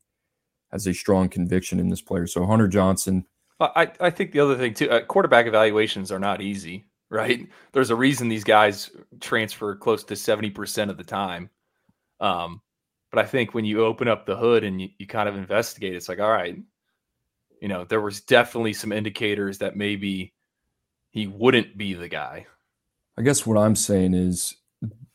has 0.73 0.87
a 0.87 0.95
strong 0.95 1.28
conviction 1.28 1.78
in 1.78 1.88
this 1.88 2.02
player. 2.02 2.26
So 2.26 2.45
Hunter 2.45 2.68
Johnson. 2.68 3.26
I 3.61 3.90
I 4.00 4.11
think 4.11 4.33
the 4.33 4.40
other 4.40 4.56
thing 4.56 4.75
too, 4.75 4.90
uh, 4.90 5.02
quarterback 5.02 5.47
evaluations 5.47 6.12
are 6.12 6.18
not 6.18 6.42
easy, 6.42 6.85
right? 7.09 7.49
There's 7.73 7.90
a 7.90 7.97
reason 7.97 8.28
these 8.28 8.45
guys 8.45 8.90
transfer 9.21 9.75
close 9.76 10.04
to 10.04 10.16
seventy 10.16 10.50
percent 10.50 10.90
of 10.90 10.97
the 10.99 11.04
time. 11.04 11.49
Um, 12.20 12.61
but 13.11 13.25
I 13.25 13.26
think 13.26 13.54
when 13.54 13.64
you 13.64 13.85
open 13.85 14.08
up 14.08 14.26
the 14.26 14.37
hood 14.37 14.64
and 14.64 14.80
you, 14.80 14.88
you 14.99 15.06
kind 15.06 15.28
of 15.28 15.37
investigate, 15.37 15.94
it's 15.94 16.08
like, 16.08 16.20
all 16.20 16.30
right, 16.30 16.56
you 17.61 17.68
know, 17.68 17.85
there 17.85 18.00
was 18.00 18.20
definitely 18.20 18.73
some 18.73 18.92
indicators 18.92 19.58
that 19.58 19.76
maybe 19.76 20.35
he 21.11 21.26
wouldn't 21.26 21.78
be 21.78 21.94
the 21.94 22.08
guy. 22.08 22.46
I 23.18 23.23
guess 23.23 23.46
what 23.46 23.56
I'm 23.58 23.76
saying 23.76 24.14
is 24.14 24.56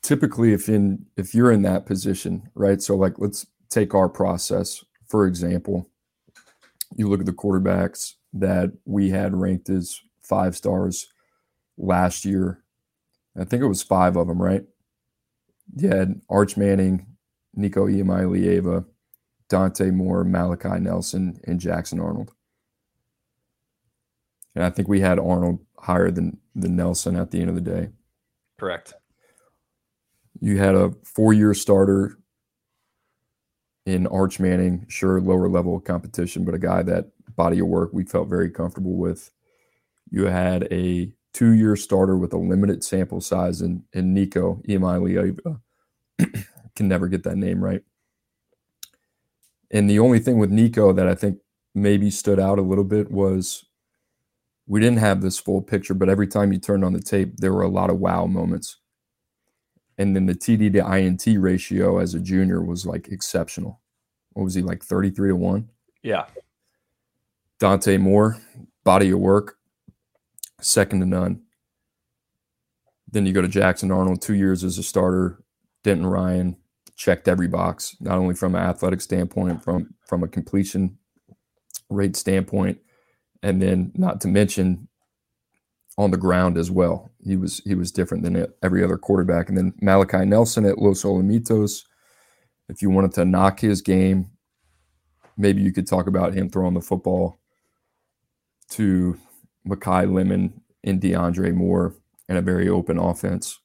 typically 0.01 0.53
if 0.53 0.67
in 0.67 1.05
if 1.17 1.35
you're 1.35 1.51
in 1.51 1.61
that 1.63 1.85
position, 1.85 2.49
right? 2.55 2.81
So 2.81 2.95
like 2.95 3.19
let's 3.19 3.45
take 3.69 3.93
our 3.93 4.09
process, 4.09 4.83
for 5.07 5.27
example. 5.27 5.87
You 6.95 7.07
look 7.07 7.19
at 7.21 7.25
the 7.25 7.33
quarterbacks 7.33 8.15
that 8.33 8.73
we 8.85 9.09
had 9.09 9.39
ranked 9.39 9.69
as 9.69 10.01
five 10.21 10.55
stars 10.57 11.07
last 11.77 12.25
year. 12.25 12.63
I 13.39 13.45
think 13.45 13.63
it 13.63 13.67
was 13.67 13.83
five 13.83 14.17
of 14.17 14.27
them, 14.27 14.41
right? 14.41 14.63
You 15.75 15.89
had 15.89 16.21
Arch 16.29 16.57
Manning, 16.57 17.05
Nico 17.53 17.87
Iamaleava, 17.87 18.85
Dante 19.49 19.91
Moore, 19.91 20.23
Malachi 20.23 20.79
Nelson, 20.79 21.39
and 21.45 21.59
Jackson 21.59 21.99
Arnold. 21.99 22.33
And 24.55 24.63
I 24.63 24.69
think 24.69 24.87
we 24.87 24.99
had 24.99 25.19
Arnold 25.19 25.59
higher 25.79 26.11
than, 26.11 26.37
than 26.55 26.75
Nelson 26.75 27.15
at 27.15 27.31
the 27.31 27.39
end 27.39 27.49
of 27.49 27.55
the 27.55 27.61
day. 27.61 27.89
Correct. 28.59 28.93
You 30.39 30.57
had 30.57 30.75
a 30.75 30.93
four 31.03 31.33
year 31.33 31.53
starter 31.53 32.17
in 33.85 34.07
Arch 34.07 34.39
Manning, 34.39 34.85
sure, 34.89 35.19
lower 35.19 35.49
level 35.49 35.79
competition, 35.79 36.45
but 36.45 36.53
a 36.53 36.59
guy 36.59 36.83
that 36.83 37.11
body 37.35 37.59
of 37.59 37.67
work 37.67 37.91
we 37.93 38.03
felt 38.03 38.27
very 38.29 38.49
comfortable 38.49 38.95
with. 38.95 39.31
You 40.09 40.25
had 40.25 40.67
a 40.71 41.13
two 41.33 41.51
year 41.51 41.75
starter 41.75 42.17
with 42.17 42.33
a 42.33 42.37
limited 42.37 42.83
sample 42.83 43.21
size 43.21 43.61
and, 43.61 43.83
in 43.93 44.13
Nico 44.13 44.61
Iamaleava 44.67 45.59
can 46.75 46.87
never 46.87 47.07
get 47.07 47.23
that 47.23 47.37
name 47.37 47.63
right. 47.63 47.83
And 49.71 49.89
the 49.89 49.99
only 49.99 50.19
thing 50.19 50.37
with 50.37 50.51
Nico 50.51 50.91
that 50.91 51.07
I 51.07 51.15
think 51.15 51.39
maybe 51.73 52.09
stood 52.09 52.39
out 52.39 52.59
a 52.59 52.63
little 52.63 52.83
bit 52.83 53.09
was 53.09 53.65
we 54.67 54.79
didn't 54.79 54.99
have 54.99 55.21
this 55.21 55.39
full 55.39 55.61
picture, 55.61 55.93
but 55.93 56.09
every 56.09 56.27
time 56.27 56.51
you 56.51 56.59
turned 56.59 56.83
on 56.83 56.93
the 56.93 57.01
tape, 57.01 57.37
there 57.37 57.53
were 57.53 57.63
a 57.63 57.69
lot 57.69 57.89
of 57.89 57.99
wow 57.99 58.25
moments. 58.25 58.77
And 59.97 60.15
then 60.15 60.25
the 60.25 60.33
TD 60.33 60.73
to 60.73 60.95
INT 60.95 61.25
ratio 61.41 61.99
as 61.99 62.13
a 62.13 62.19
junior 62.19 62.61
was 62.61 62.85
like 62.85 63.09
exceptional. 63.09 63.81
What 64.33 64.43
was 64.43 64.55
he 64.55 64.61
like 64.61 64.83
33 64.83 65.29
to 65.29 65.35
1? 65.35 65.69
Yeah. 66.03 66.25
Dante 67.59 67.97
Moore, 67.97 68.37
body 68.83 69.11
of 69.11 69.19
work, 69.19 69.57
second 70.61 71.01
to 71.01 71.05
none. 71.05 71.41
Then 73.11 73.25
you 73.25 73.33
go 73.33 73.41
to 73.41 73.47
Jackson 73.47 73.91
Arnold, 73.91 74.21
two 74.21 74.35
years 74.35 74.63
as 74.63 74.77
a 74.77 74.83
starter, 74.83 75.43
Denton 75.83 76.05
Ryan, 76.05 76.55
checked 76.95 77.27
every 77.27 77.47
box, 77.47 77.95
not 77.99 78.17
only 78.17 78.35
from 78.35 78.55
an 78.55 78.61
athletic 78.61 79.01
standpoint, 79.01 79.63
from 79.63 79.93
from 80.07 80.23
a 80.23 80.27
completion 80.27 80.97
rate 81.89 82.15
standpoint, 82.15 82.79
and 83.43 83.61
then 83.61 83.91
not 83.95 84.21
to 84.21 84.27
mention 84.27 84.87
on 85.97 86.11
the 86.11 86.17
ground 86.17 86.57
as 86.57 86.71
well. 86.71 87.11
He 87.23 87.35
was 87.35 87.61
he 87.65 87.75
was 87.75 87.91
different 87.91 88.23
than 88.23 88.47
every 88.63 88.83
other 88.83 88.97
quarterback. 88.97 89.49
And 89.49 89.57
then 89.57 89.73
Malachi 89.81 90.25
Nelson 90.25 90.65
at 90.65 90.77
Los 90.77 91.03
Alamitos. 91.03 91.83
If 92.69 92.81
you 92.81 92.89
wanted 92.89 93.13
to 93.13 93.25
knock 93.25 93.59
his 93.59 93.81
game, 93.81 94.31
maybe 95.37 95.61
you 95.61 95.73
could 95.73 95.87
talk 95.87 96.07
about 96.07 96.33
him 96.33 96.49
throwing 96.49 96.73
the 96.73 96.81
football 96.81 97.39
to 98.71 99.17
Makai 99.67 100.11
Lemon 100.11 100.61
and 100.83 101.01
DeAndre 101.01 101.53
Moore 101.53 101.95
and 102.27 102.37
a 102.37 102.41
very 102.41 102.69
open 102.69 102.97
offense 102.97 103.59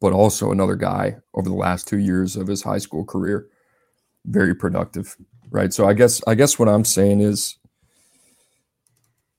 but 0.00 0.12
also 0.12 0.50
another 0.50 0.76
guy 0.76 1.16
over 1.34 1.48
the 1.48 1.54
last 1.54 1.88
two 1.88 1.98
years 1.98 2.36
of 2.36 2.46
his 2.46 2.62
high 2.62 2.78
school 2.78 3.04
career, 3.04 3.48
very 4.26 4.54
productive, 4.54 5.16
right? 5.50 5.72
So 5.72 5.86
I 5.86 5.94
guess 5.94 6.22
I 6.26 6.34
guess 6.34 6.58
what 6.58 6.68
I'm 6.68 6.84
saying 6.84 7.20
is 7.20 7.56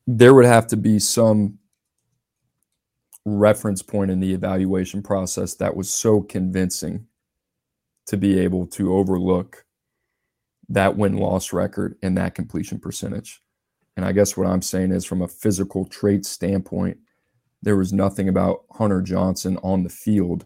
there 0.07 0.33
would 0.33 0.45
have 0.45 0.67
to 0.67 0.77
be 0.77 0.99
some 0.99 1.57
reference 3.25 3.81
point 3.81 4.11
in 4.11 4.19
the 4.19 4.33
evaluation 4.33 5.01
process 5.01 5.55
that 5.55 5.75
was 5.75 5.91
so 5.91 6.21
convincing 6.21 7.07
to 8.05 8.17
be 8.17 8.39
able 8.39 8.67
to 8.67 8.93
overlook 8.93 9.65
that 10.69 10.95
win 10.95 11.17
loss 11.17 11.53
record 11.53 11.95
and 12.03 12.17
that 12.17 12.35
completion 12.35 12.79
percentage. 12.79 13.41
And 13.95 14.05
I 14.05 14.11
guess 14.11 14.35
what 14.35 14.47
I'm 14.47 14.61
saying 14.61 14.91
is 14.91 15.05
from 15.05 15.21
a 15.21 15.27
physical 15.27 15.85
trait 15.85 16.25
standpoint, 16.25 16.97
there 17.61 17.77
was 17.77 17.93
nothing 17.93 18.29
about 18.29 18.65
Hunter 18.71 19.01
Johnson 19.01 19.57
on 19.63 19.83
the 19.83 19.89
field 19.89 20.45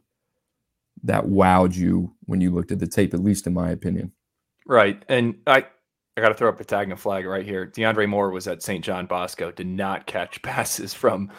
that 1.03 1.25
wowed 1.25 1.75
you 1.75 2.13
when 2.25 2.41
you 2.41 2.51
looked 2.51 2.71
at 2.71 2.79
the 2.79 2.87
tape, 2.87 3.13
at 3.13 3.23
least 3.23 3.47
in 3.47 3.53
my 3.53 3.71
opinion. 3.71 4.11
Right. 4.65 5.03
And 5.09 5.35
I 5.47 5.65
I 6.19 6.21
got 6.21 6.29
to 6.29 6.35
throw 6.35 6.49
up 6.49 6.59
a 6.59 6.65
tag 6.65 6.89
and 6.89 6.99
flag 6.99 7.25
right 7.25 7.45
here. 7.45 7.65
DeAndre 7.65 8.07
Moore 8.07 8.31
was 8.31 8.45
at 8.47 8.61
St. 8.61 8.83
John 8.83 9.05
Bosco, 9.05 9.51
did 9.51 9.67
not 9.67 10.05
catch 10.05 10.41
passes 10.41 10.93
from 10.93 11.31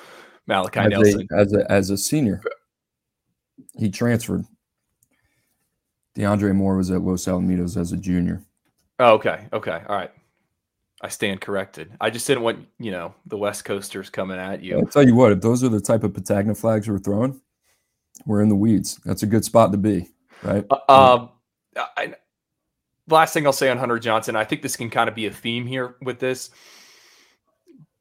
Malachi 0.46 0.80
as 0.80 0.88
Nelson. 0.88 1.28
A, 1.30 1.36
as, 1.36 1.52
a, 1.52 1.70
as 1.72 1.90
a 1.90 1.98
senior, 1.98 2.40
he 3.78 3.90
transferred. 3.90 4.44
DeAndre 6.16 6.54
Moore 6.54 6.76
was 6.76 6.90
at 6.90 7.02
Los 7.02 7.26
Alamitos 7.26 7.76
as 7.78 7.92
a 7.92 7.96
junior. 7.96 8.42
Oh, 8.98 9.14
okay. 9.14 9.46
Okay. 9.52 9.82
All 9.86 9.96
right. 9.96 10.10
I 11.00 11.08
stand 11.08 11.40
corrected. 11.40 11.92
I 12.00 12.10
just 12.10 12.26
didn't 12.26 12.42
want, 12.42 12.66
you 12.78 12.90
know, 12.90 13.14
the 13.26 13.38
West 13.38 13.64
Coasters 13.64 14.10
coming 14.10 14.38
at 14.38 14.62
you. 14.62 14.78
I'll 14.78 14.86
tell 14.86 15.06
you 15.06 15.14
what, 15.14 15.32
if 15.32 15.40
those 15.40 15.64
are 15.64 15.70
the 15.70 15.80
type 15.80 16.04
of 16.04 16.12
Petagna 16.12 16.56
flags 16.56 16.88
we're 16.88 16.98
throwing, 16.98 17.40
we're 18.26 18.42
in 18.42 18.50
the 18.50 18.56
weeds. 18.56 19.00
That's 19.04 19.22
a 19.22 19.26
good 19.26 19.44
spot 19.44 19.72
to 19.72 19.78
be, 19.78 20.10
right? 20.42 20.64
Uh, 20.70 20.92
um, 20.92 21.30
I, 21.96 22.14
last 23.08 23.32
thing 23.32 23.46
I'll 23.46 23.52
say 23.52 23.70
on 23.70 23.78
Hunter 23.78 23.98
Johnson, 23.98 24.36
I 24.36 24.44
think 24.44 24.60
this 24.60 24.76
can 24.76 24.90
kind 24.90 25.08
of 25.08 25.14
be 25.14 25.26
a 25.26 25.30
theme 25.30 25.66
here 25.66 25.96
with 26.02 26.18
this 26.18 26.50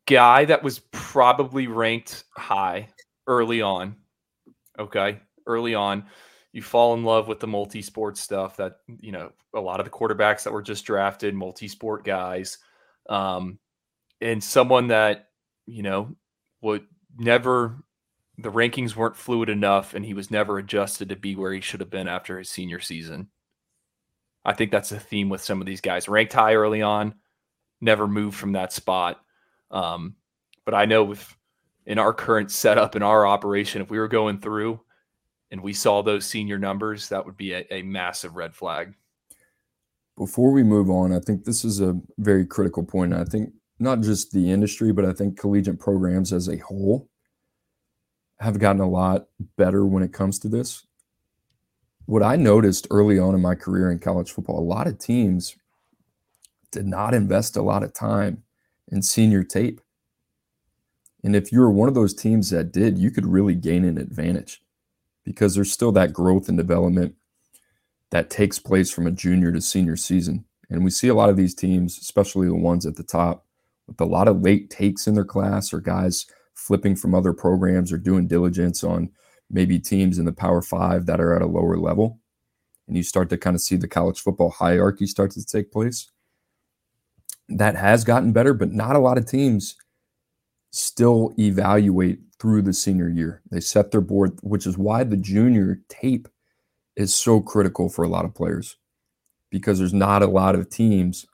guy 0.06 0.44
that 0.46 0.64
was 0.64 0.80
probably 0.92 1.68
ranked 1.68 2.26
high 2.36 2.90
early 3.28 3.62
on. 3.62 3.96
Okay, 4.78 5.20
early 5.46 5.76
on, 5.76 6.06
you 6.52 6.62
fall 6.62 6.94
in 6.96 7.04
love 7.04 7.28
with 7.28 7.40
the 7.40 7.48
multi-sport 7.48 8.18
stuff. 8.18 8.58
That 8.58 8.78
you 9.00 9.12
know, 9.12 9.32
a 9.54 9.60
lot 9.60 9.80
of 9.80 9.86
the 9.86 9.92
quarterbacks 9.92 10.44
that 10.44 10.54
were 10.54 10.62
just 10.62 10.86
drafted, 10.86 11.34
multi-sport 11.34 12.04
guys, 12.04 12.58
um, 13.10 13.60
and 14.22 14.42
someone 14.42 14.88
that 14.88 15.30
you 15.66 15.84
know 15.84 16.16
would 16.62 16.86
never. 17.18 17.76
The 18.38 18.52
rankings 18.52 18.96
weren't 18.96 19.18
fluid 19.18 19.50
enough, 19.50 19.94
and 19.94 20.06
he 20.06 20.14
was 20.14 20.32
never 20.32 20.58
adjusted 20.58 21.10
to 21.10 21.18
be 21.18 21.36
where 21.36 21.52
he 21.52 21.60
should 21.60 21.82
have 21.82 21.90
been 21.90 22.08
after 22.08 22.38
his 22.38 22.50
senior 22.50 22.80
season. 22.80 23.28
I 24.46 24.54
think 24.54 24.72
that's 24.72 24.94
a 24.94 25.00
theme 25.00 25.28
with 25.28 25.42
some 25.42 25.60
of 25.60 25.68
these 25.68 25.82
guys. 25.82 26.08
Ranked 26.08 26.32
high 26.32 26.56
early 26.56 26.82
on, 26.82 27.16
never 27.82 28.08
moved 28.08 28.38
from 28.38 28.54
that 28.54 28.72
spot. 28.72 29.20
Um, 29.72 30.16
but 30.64 30.74
I 30.74 30.86
know 30.86 31.12
if 31.12 31.38
in 31.86 32.00
our 32.00 32.14
current 32.14 32.52
setup 32.52 32.96
in 32.96 33.04
our 33.04 33.28
operation, 33.28 33.82
if 33.82 33.90
we 33.90 34.00
were 34.00 34.08
going 34.08 34.40
through 34.40 34.80
and 35.52 35.62
we 35.62 35.74
saw 35.74 36.02
those 36.02 36.26
senior 36.26 36.58
numbers, 36.58 37.10
that 37.10 37.26
would 37.26 37.36
be 37.36 37.54
a, 37.54 37.66
a 37.72 37.82
massive 37.82 38.36
red 38.36 38.54
flag. 38.54 38.94
Before 40.20 40.52
we 40.52 40.62
move 40.62 40.92
on, 40.92 41.12
I 41.12 41.20
think 41.20 41.46
this 41.46 41.66
is 41.66 41.82
a 41.82 42.00
very 42.20 42.46
critical 42.46 42.84
point. 42.84 43.14
I 43.14 43.24
think 43.24 43.54
not 43.80 44.02
just 44.02 44.32
the 44.32 44.52
industry, 44.52 44.92
but 44.92 45.06
I 45.06 45.14
think 45.14 45.40
collegiate 45.40 45.80
programs 45.80 46.32
as 46.32 46.48
a 46.48 46.58
whole 46.58 47.10
have 48.40 48.60
gotten 48.60 48.82
a 48.82 48.88
lot 48.90 49.28
better 49.58 49.84
when 49.86 50.04
it 50.04 50.14
comes 50.14 50.38
to 50.40 50.48
this 50.48 50.86
what 52.10 52.24
I 52.24 52.38
noticed 52.38 52.88
early 52.90 53.20
on 53.20 53.36
in 53.36 53.42
my 53.42 53.54
career 53.54 53.92
in 53.92 54.00
college 54.00 54.32
football, 54.32 54.58
a 54.58 54.62
lot 54.62 54.88
of 54.88 54.98
teams 54.98 55.56
did 56.72 56.88
not 56.88 57.14
invest 57.14 57.56
a 57.56 57.62
lot 57.62 57.84
of 57.84 57.94
time 57.94 58.42
in 58.92 59.04
senior 59.04 59.44
tape. 59.44 59.80
And 61.24 61.36
if 61.36 61.52
you 61.52 61.60
were 61.60 61.70
one 61.70 61.88
of 61.88 61.94
those 61.94 62.16
teams 62.16 62.50
that 62.50 62.72
did, 62.72 62.98
you 62.98 63.12
could 63.12 63.28
really 63.28 63.54
gain 63.54 63.86
an 63.86 64.00
advantage 64.00 64.64
because 65.24 65.54
there's 65.54 65.72
still 65.72 65.92
that 65.92 66.12
growth 66.12 66.50
and 66.50 66.58
development 66.58 67.14
that 68.12 68.30
takes 68.30 68.60
place 68.60 68.92
from 68.92 69.08
a 69.08 69.12
junior 69.12 69.52
to 69.52 69.62
senior 69.62 69.96
season. 69.96 70.46
And 70.70 70.84
we 70.84 70.90
see 70.90 71.08
a 71.08 71.16
lot 71.16 71.30
of 71.30 71.38
these 71.38 71.56
teams, 71.56 71.98
especially 71.98 72.48
the 72.48 72.56
ones 72.56 72.86
at 72.86 72.96
the 72.96 73.04
top, 73.04 73.46
with 73.88 74.00
a 74.02 74.06
lot 74.06 74.28
of 74.28 74.42
late 74.42 74.70
takes 74.70 75.08
in 75.08 75.16
their 75.16 75.26
class 75.26 75.74
or 75.74 75.80
guys 75.80 76.26
flipping 76.54 76.96
from 76.96 77.16
other 77.16 77.34
programs 77.34 77.92
or 77.92 77.98
doing 77.98 78.28
diligence 78.28 78.84
on 78.84 79.10
maybe 79.50 79.80
teams 79.80 80.20
in 80.20 80.26
the 80.26 80.32
Power 80.32 80.62
Five 80.62 81.06
that 81.08 81.20
are 81.20 81.36
at 81.36 81.42
a 81.42 81.48
lower 81.48 81.78
level, 81.78 82.20
and 82.88 82.96
you 82.96 83.04
start 83.04 83.30
to 83.30 83.38
kind 83.38 83.56
of 83.56 83.62
see 83.62 83.76
the 83.76 83.88
college 83.88 84.20
football 84.20 84.52
hierarchy 84.52 85.08
start 85.08 85.32
to 85.32 85.46
take 85.46 85.72
place. 85.72 86.12
That 87.48 87.76
has 87.76 88.04
gotten 88.04 88.32
better, 88.32 88.54
but 88.54 88.72
not 88.72 88.96
a 88.96 89.00
lot 89.00 89.18
of 89.18 89.26
teams 89.26 89.76
still 90.72 91.34
evaluate 91.40 92.20
through 92.40 92.62
the 92.62 92.74
senior 92.74 93.10
year. 93.10 93.42
They 93.50 93.60
set 93.60 93.90
their 93.90 94.02
board, 94.02 94.38
which 94.44 94.68
is 94.68 94.78
why 94.78 95.04
the 95.04 95.18
junior 95.18 95.82
tape 95.90 96.28
is 97.00 97.16
so 97.16 97.40
critical 97.40 97.88
for 97.88 98.04
a 98.04 98.10
lot 98.10 98.26
of 98.26 98.36
players 98.36 98.76
because 99.50 99.80
there's 99.80 99.94
not 99.94 100.22
a 100.22 100.28
lot 100.28 100.54
of 100.54 100.70
teams 100.70 101.26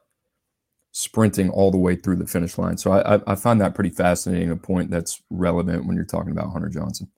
sprinting 0.91 1.49
all 1.49 1.71
the 1.71 1.77
way 1.77 1.95
through 1.95 2.15
the 2.15 2.27
finish 2.27 2.57
line. 2.57 2.77
So 2.77 2.91
I, 2.91 3.19
I 3.27 3.35
find 3.35 3.59
that 3.59 3.73
pretty 3.73 3.89
fascinating, 3.89 4.51
a 4.51 4.55
point 4.55 4.91
that's 4.91 5.21
relevant 5.31 5.85
when 5.85 5.95
you're 5.95 6.05
talking 6.05 6.31
about 6.31 6.51
Hunter 6.51 6.69
Johnson. 6.69 7.11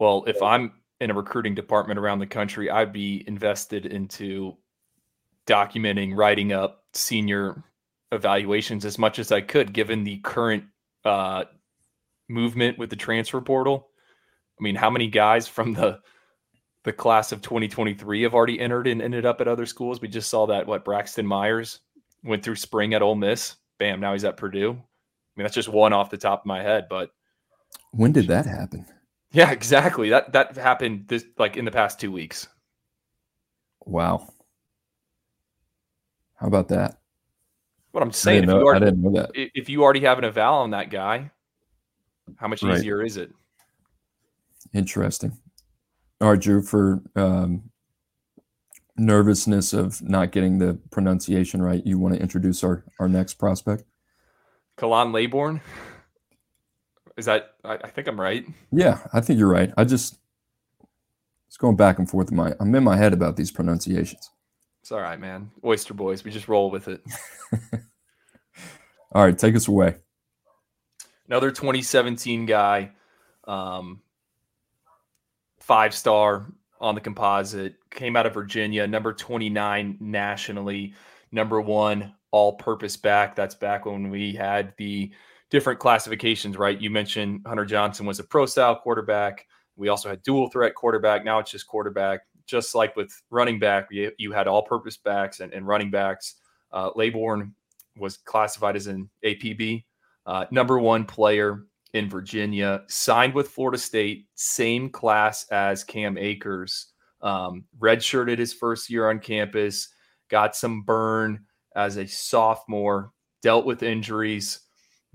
Well, 0.00 0.24
if 0.26 0.42
I'm 0.42 0.72
in 1.00 1.10
a 1.10 1.14
recruiting 1.14 1.54
department 1.54 2.00
around 2.00 2.18
the 2.18 2.26
country, 2.26 2.68
I'd 2.68 2.92
be 2.92 3.24
invested 3.28 3.86
into 3.86 4.56
documenting, 5.46 6.16
writing 6.16 6.52
up 6.52 6.84
senior 6.94 7.62
evaluations 8.10 8.84
as 8.84 8.98
much 8.98 9.20
as 9.20 9.30
I 9.30 9.40
could, 9.40 9.72
given 9.72 10.02
the 10.02 10.18
current 10.18 10.64
uh, 11.04 11.44
movement 12.28 12.76
with 12.76 12.90
the 12.90 12.96
transfer 12.96 13.40
portal. 13.40 13.88
I 14.58 14.62
mean, 14.64 14.74
how 14.74 14.90
many 14.90 15.06
guys 15.06 15.46
from 15.46 15.74
the 15.74 16.00
the 16.86 16.92
class 16.92 17.32
of 17.32 17.42
2023 17.42 18.22
have 18.22 18.32
already 18.32 18.60
entered 18.60 18.86
and 18.86 19.02
ended 19.02 19.26
up 19.26 19.40
at 19.40 19.48
other 19.48 19.66
schools? 19.66 20.00
We 20.00 20.06
just 20.06 20.30
saw 20.30 20.46
that 20.46 20.68
what 20.68 20.84
Braxton 20.84 21.26
Myers 21.26 21.80
went 22.22 22.44
through 22.44 22.54
spring 22.54 22.94
at 22.94 23.02
Ole 23.02 23.16
Miss. 23.16 23.56
Bam, 23.78 23.98
now 23.98 24.12
he's 24.12 24.24
at 24.24 24.36
Purdue. 24.36 24.70
I 24.70 24.74
mean, 25.36 25.44
that's 25.44 25.54
just 25.54 25.68
one 25.68 25.92
off 25.92 26.10
the 26.10 26.16
top 26.16 26.42
of 26.42 26.46
my 26.46 26.62
head, 26.62 26.86
but 26.88 27.10
when 27.90 28.12
did 28.12 28.28
that 28.28 28.46
happen? 28.46 28.86
Yeah, 29.32 29.50
exactly. 29.50 30.10
That 30.10 30.32
that 30.32 30.56
happened 30.56 31.08
this 31.08 31.24
like 31.36 31.56
in 31.56 31.64
the 31.64 31.72
past 31.72 31.98
two 31.98 32.12
weeks. 32.12 32.46
Wow. 33.84 34.32
How 36.36 36.46
about 36.46 36.68
that? 36.68 37.00
What 37.90 38.02
I'm 38.02 38.12
saying, 38.12 38.36
I 38.36 38.40
didn't, 38.42 38.60
know, 38.60 38.64
already, 38.64 38.96
know 38.96 39.12
that. 39.12 39.30
If 39.34 39.68
you 39.68 39.82
already 39.82 40.00
have 40.00 40.18
an 40.18 40.24
eval 40.24 40.54
on 40.54 40.70
that 40.70 40.90
guy, 40.90 41.32
how 42.36 42.46
much 42.46 42.62
right. 42.62 42.78
easier 42.78 43.02
is 43.02 43.16
it? 43.16 43.32
Interesting. 44.72 45.36
All 46.20 46.30
right, 46.30 46.40
Drew, 46.40 46.62
for 46.62 47.02
um, 47.14 47.70
nervousness 48.96 49.72
of 49.72 50.02
not 50.02 50.32
getting 50.32 50.58
the 50.58 50.78
pronunciation 50.90 51.60
right, 51.60 51.84
you 51.84 51.98
want 51.98 52.14
to 52.14 52.20
introduce 52.20 52.64
our, 52.64 52.84
our 52.98 53.08
next 53.08 53.34
prospect? 53.34 53.84
Khalan 54.78 55.12
Laborn. 55.12 55.60
Is 57.16 57.26
that? 57.26 57.54
I, 57.64 57.74
I, 57.74 57.88
think 57.88 58.08
I'm 58.08 58.20
right. 58.20 58.46
Yeah, 58.72 58.98
I 59.12 59.20
think 59.20 59.38
you're 59.38 59.50
right. 59.50 59.72
I 59.76 59.84
just 59.84 60.18
it's 61.48 61.56
going 61.56 61.76
back 61.76 61.98
and 61.98 62.08
forth 62.08 62.30
in 62.30 62.36
my. 62.36 62.52
I'm 62.60 62.74
in 62.74 62.84
my 62.84 62.96
head 62.96 63.14
about 63.14 63.36
these 63.36 63.50
pronunciations. 63.50 64.30
It's 64.82 64.92
all 64.92 65.00
right, 65.00 65.18
man. 65.18 65.50
Oyster 65.64 65.94
boys, 65.94 66.24
we 66.24 66.30
just 66.30 66.48
roll 66.48 66.70
with 66.70 66.88
it. 66.88 67.02
all 69.12 69.24
right, 69.24 69.36
take 69.36 69.56
us 69.56 69.66
away. 69.66 69.96
Another 71.26 71.50
2017 71.50 72.46
guy, 72.46 72.92
um, 73.48 74.02
five 75.66 75.92
star 75.92 76.46
on 76.80 76.94
the 76.94 77.00
composite, 77.00 77.74
came 77.90 78.14
out 78.14 78.24
of 78.24 78.34
Virginia, 78.34 78.86
number 78.86 79.12
29 79.12 79.96
nationally, 79.98 80.94
number 81.32 81.60
one 81.60 82.14
all 82.30 82.52
purpose 82.52 82.96
back. 82.96 83.34
That's 83.34 83.54
back 83.56 83.84
when 83.84 84.08
we 84.08 84.32
had 84.32 84.74
the 84.78 85.10
different 85.50 85.80
classifications, 85.80 86.56
right? 86.56 86.80
You 86.80 86.90
mentioned 86.90 87.40
Hunter 87.46 87.64
Johnson 87.64 88.06
was 88.06 88.20
a 88.20 88.24
pro 88.24 88.46
style 88.46 88.76
quarterback. 88.76 89.44
We 89.74 89.88
also 89.88 90.08
had 90.08 90.22
dual 90.22 90.50
threat 90.50 90.76
quarterback. 90.76 91.24
Now 91.24 91.40
it's 91.40 91.50
just 91.50 91.66
quarterback. 91.66 92.20
Just 92.46 92.76
like 92.76 92.94
with 92.94 93.10
running 93.30 93.58
back, 93.58 93.88
you, 93.90 94.12
you 94.18 94.30
had 94.30 94.46
all 94.46 94.62
purpose 94.62 94.96
backs 94.96 95.40
and, 95.40 95.52
and 95.52 95.66
running 95.66 95.90
backs. 95.90 96.36
Uh, 96.70 96.90
Laborn 96.94 97.54
was 97.96 98.18
classified 98.18 98.76
as 98.76 98.86
an 98.86 99.10
APB, 99.24 99.84
uh, 100.26 100.44
number 100.52 100.78
one 100.78 101.04
player 101.04 101.64
in 101.96 102.08
Virginia, 102.08 102.82
signed 102.88 103.34
with 103.34 103.48
Florida 103.48 103.78
State, 103.78 104.26
same 104.34 104.88
class 104.90 105.46
as 105.50 105.84
Cam 105.84 106.16
Akers. 106.16 106.92
Um, 107.22 107.64
redshirted 107.78 108.38
his 108.38 108.52
first 108.52 108.90
year 108.90 109.10
on 109.10 109.18
campus, 109.18 109.88
got 110.28 110.54
some 110.54 110.82
burn 110.82 111.44
as 111.74 111.96
a 111.96 112.06
sophomore, 112.06 113.10
dealt 113.42 113.66
with 113.66 113.82
injuries 113.82 114.60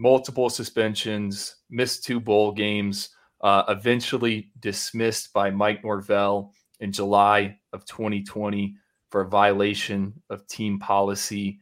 multiple 0.02 0.50
suspensions, 0.50 1.58
missed 1.70 2.04
two 2.04 2.20
bowl 2.20 2.52
games, 2.52 3.10
uh, 3.41 3.63
eventually 3.70 4.50
dismissed 4.60 5.32
by 5.32 5.52
Mike 5.52 5.84
Norvell 5.84 6.54
in 6.80 6.91
July 6.91 7.56
of 7.72 7.86
2020 7.86 8.76
for 9.10 9.22
a 9.22 9.28
violation 9.28 10.12
of 10.32 10.48
team 10.48 10.80
policy. 10.80 11.60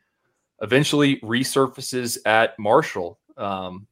Eventually 0.62 1.20
resurfaces 1.20 2.18
at 2.26 2.58
Marshall. 2.58 3.20
Um, 3.36 3.88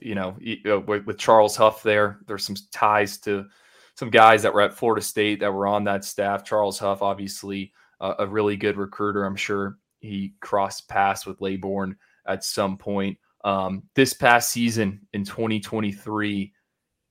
you 0.00 0.14
know, 0.14 0.36
uh, 0.68 0.80
with, 0.80 1.06
with 1.06 1.18
Charles 1.18 1.56
Huff 1.56 1.82
there, 1.82 2.20
there's 2.26 2.44
some 2.44 2.56
ties 2.72 3.18
to 3.18 3.46
some 3.94 4.10
guys 4.10 4.42
that 4.42 4.52
were 4.52 4.60
at 4.60 4.74
Florida 4.74 5.02
State 5.02 5.40
that 5.40 5.52
were 5.52 5.66
on 5.66 5.84
that 5.84 6.04
staff. 6.04 6.44
Charles 6.44 6.78
Huff, 6.78 7.02
obviously, 7.02 7.72
uh, 8.00 8.14
a 8.18 8.26
really 8.26 8.56
good 8.56 8.76
recruiter. 8.76 9.24
I'm 9.24 9.36
sure 9.36 9.78
he 10.00 10.34
crossed 10.40 10.88
paths 10.88 11.24
with 11.24 11.40
Laborn 11.40 11.96
at 12.26 12.44
some 12.44 12.76
point. 12.76 13.18
Um, 13.44 13.84
this 13.94 14.12
past 14.12 14.50
season 14.50 15.06
in 15.12 15.24
2023, 15.24 16.52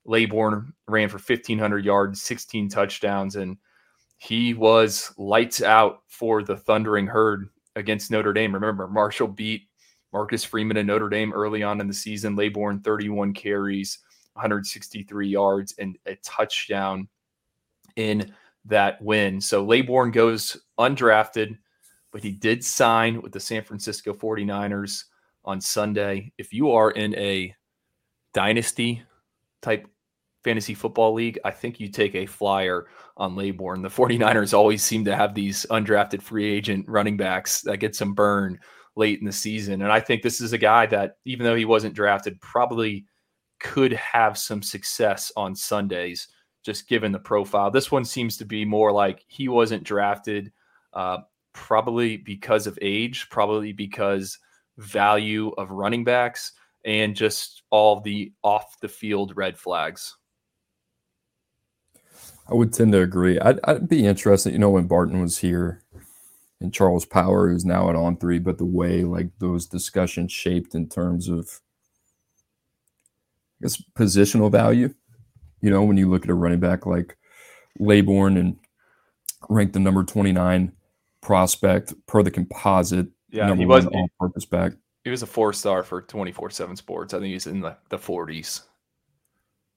Laborn 0.06 0.74
ran 0.88 1.10
for 1.10 1.18
1,500 1.18 1.84
yards, 1.84 2.22
16 2.22 2.70
touchdowns, 2.70 3.36
and 3.36 3.58
he 4.18 4.54
was 4.54 5.12
lights 5.18 5.62
out 5.62 6.04
for 6.08 6.44
the 6.44 6.58
Thundering 6.58 7.08
Herd 7.08 7.50
against 7.76 8.12
Notre 8.12 8.34
Dame. 8.34 8.54
Remember, 8.54 8.88
Marshall 8.88 9.28
beat 9.28 9.64
Marcus 10.16 10.46
Freeman 10.46 10.78
and 10.78 10.88
Notre 10.88 11.10
Dame 11.10 11.34
early 11.34 11.62
on 11.62 11.82
in 11.82 11.90
the 11.90 11.94
season. 11.94 12.38
Laborn 12.38 12.80
31 12.80 13.34
carries, 13.34 14.00
163 14.32 15.28
yards, 15.28 15.76
and 15.78 15.98
a 16.06 16.16
touchdown 16.24 17.10
in 17.98 18.34
that 18.64 19.02
win. 19.02 19.42
So 19.42 19.66
Laborn 19.66 20.12
goes 20.12 20.56
undrafted, 20.80 21.58
but 22.14 22.24
he 22.24 22.32
did 22.32 22.64
sign 22.64 23.22
with 23.22 23.34
the 23.34 23.42
San 23.42 23.62
Francisco 23.62 24.14
49ers 24.14 25.04
on 25.44 25.60
Sunday. 25.60 26.32
If 26.38 26.54
you 26.54 26.72
are 26.72 26.92
in 26.92 27.14
a 27.16 27.54
dynasty 28.34 29.04
type 29.62 29.86
fantasy 30.46 30.76
football 30.76 31.14
league, 31.14 31.40
I 31.44 31.52
think 31.52 31.82
you 31.82 31.90
take 31.90 32.16
a 32.16 32.26
flyer 32.26 32.88
on 33.18 33.36
Laborn. 33.36 33.82
The 33.82 33.90
49ers 33.90 34.54
always 34.54 34.82
seem 34.82 35.04
to 35.04 35.16
have 35.16 35.36
these 35.36 35.66
undrafted 35.70 36.22
free 36.22 36.50
agent 36.50 36.88
running 36.88 37.18
backs 37.18 37.60
that 37.64 37.80
get 37.80 37.98
some 37.98 38.14
burn 38.14 38.62
late 38.96 39.20
in 39.20 39.26
the 39.26 39.32
season. 39.32 39.82
And 39.82 39.92
I 39.92 40.00
think 40.00 40.22
this 40.22 40.42
is 40.42 40.54
a 40.54 40.58
guy 40.58 40.86
that, 40.88 41.18
even 41.26 41.46
though 41.46 41.56
he 41.56 41.66
wasn't 41.66 41.96
drafted, 41.96 42.40
probably 42.42 43.06
could 43.60 43.94
have 43.94 44.38
some 44.38 44.62
success 44.62 45.32
on 45.36 45.56
Sundays, 45.56 46.28
just 46.64 46.88
given 46.88 47.12
the 47.12 47.20
profile. 47.20 47.72
This 47.72 47.92
one 47.92 48.06
seems 48.06 48.38
to 48.38 48.46
be 48.46 48.66
more 48.66 48.92
like 48.92 49.24
he 49.28 49.48
wasn't 49.48 49.84
drafted, 49.84 50.52
uh, 50.94 51.20
probably 51.54 52.18
because 52.18 52.68
of 52.68 52.80
age, 52.82 53.28
probably 53.30 53.72
because 53.72 54.38
value 54.78 55.50
of 55.58 55.72
running 55.72 56.04
backs, 56.04 56.52
and 56.84 57.16
just 57.16 57.64
all 57.70 58.02
the 58.02 58.32
off 58.44 58.80
the 58.82 58.88
field 58.88 59.36
red 59.36 59.58
flags. 59.58 60.16
I 62.48 62.54
would 62.54 62.74
tend 62.74 62.92
to 62.92 63.02
agree. 63.02 63.40
I'd, 63.40 63.60
I'd 63.64 63.90
be 63.90 64.06
interested, 64.06 64.54
you 64.54 64.60
know, 64.60 64.70
when 64.70 64.86
Barton 64.86 65.20
was 65.22 65.38
here 65.38 65.82
and 66.62 66.74
Charles 66.74 67.06
Power, 67.06 67.50
who's 67.50 67.66
now 67.66 67.90
at 67.90 67.96
On 67.96 68.18
Three, 68.18 68.40
but 68.40 68.58
the 68.58 68.66
way 68.66 69.04
like 69.04 69.30
those 69.40 69.66
discussions 69.66 70.32
shaped 70.32 70.76
in 70.76 70.88
terms 70.88 71.28
of, 71.28 71.62
I 73.60 73.64
guess, 73.64 73.82
positional 73.98 74.52
value. 74.52 74.94
You 75.62 75.70
know, 75.70 75.84
when 75.84 75.98
you 75.98 76.10
look 76.10 76.24
at 76.24 76.30
a 76.30 76.36
running 76.36 76.60
back 76.60 76.86
like 76.86 77.18
Laborn 77.80 78.38
and 78.38 78.58
ranked 79.50 79.74
the 79.74 79.80
number 79.80 80.04
29 80.04 80.72
prospect 81.22 81.94
per 82.08 82.24
the 82.24 82.32
composite. 82.32 83.08
Yeah, 83.30 83.54
he 83.56 83.66
was 83.66 83.86
all 83.88 84.08
purpose 84.20 84.46
back. 84.46 84.74
He 85.04 85.10
was 85.10 85.22
a 85.24 85.28
four 85.28 85.54
star 85.54 85.84
for 85.84 86.02
24 86.02 86.50
7 86.52 86.76
sports. 86.76 87.14
I 87.14 87.20
think 87.20 87.34
he's 87.34 87.48
in 87.48 87.62
the, 87.62 87.78
the 87.90 87.98
40s. 87.98 88.62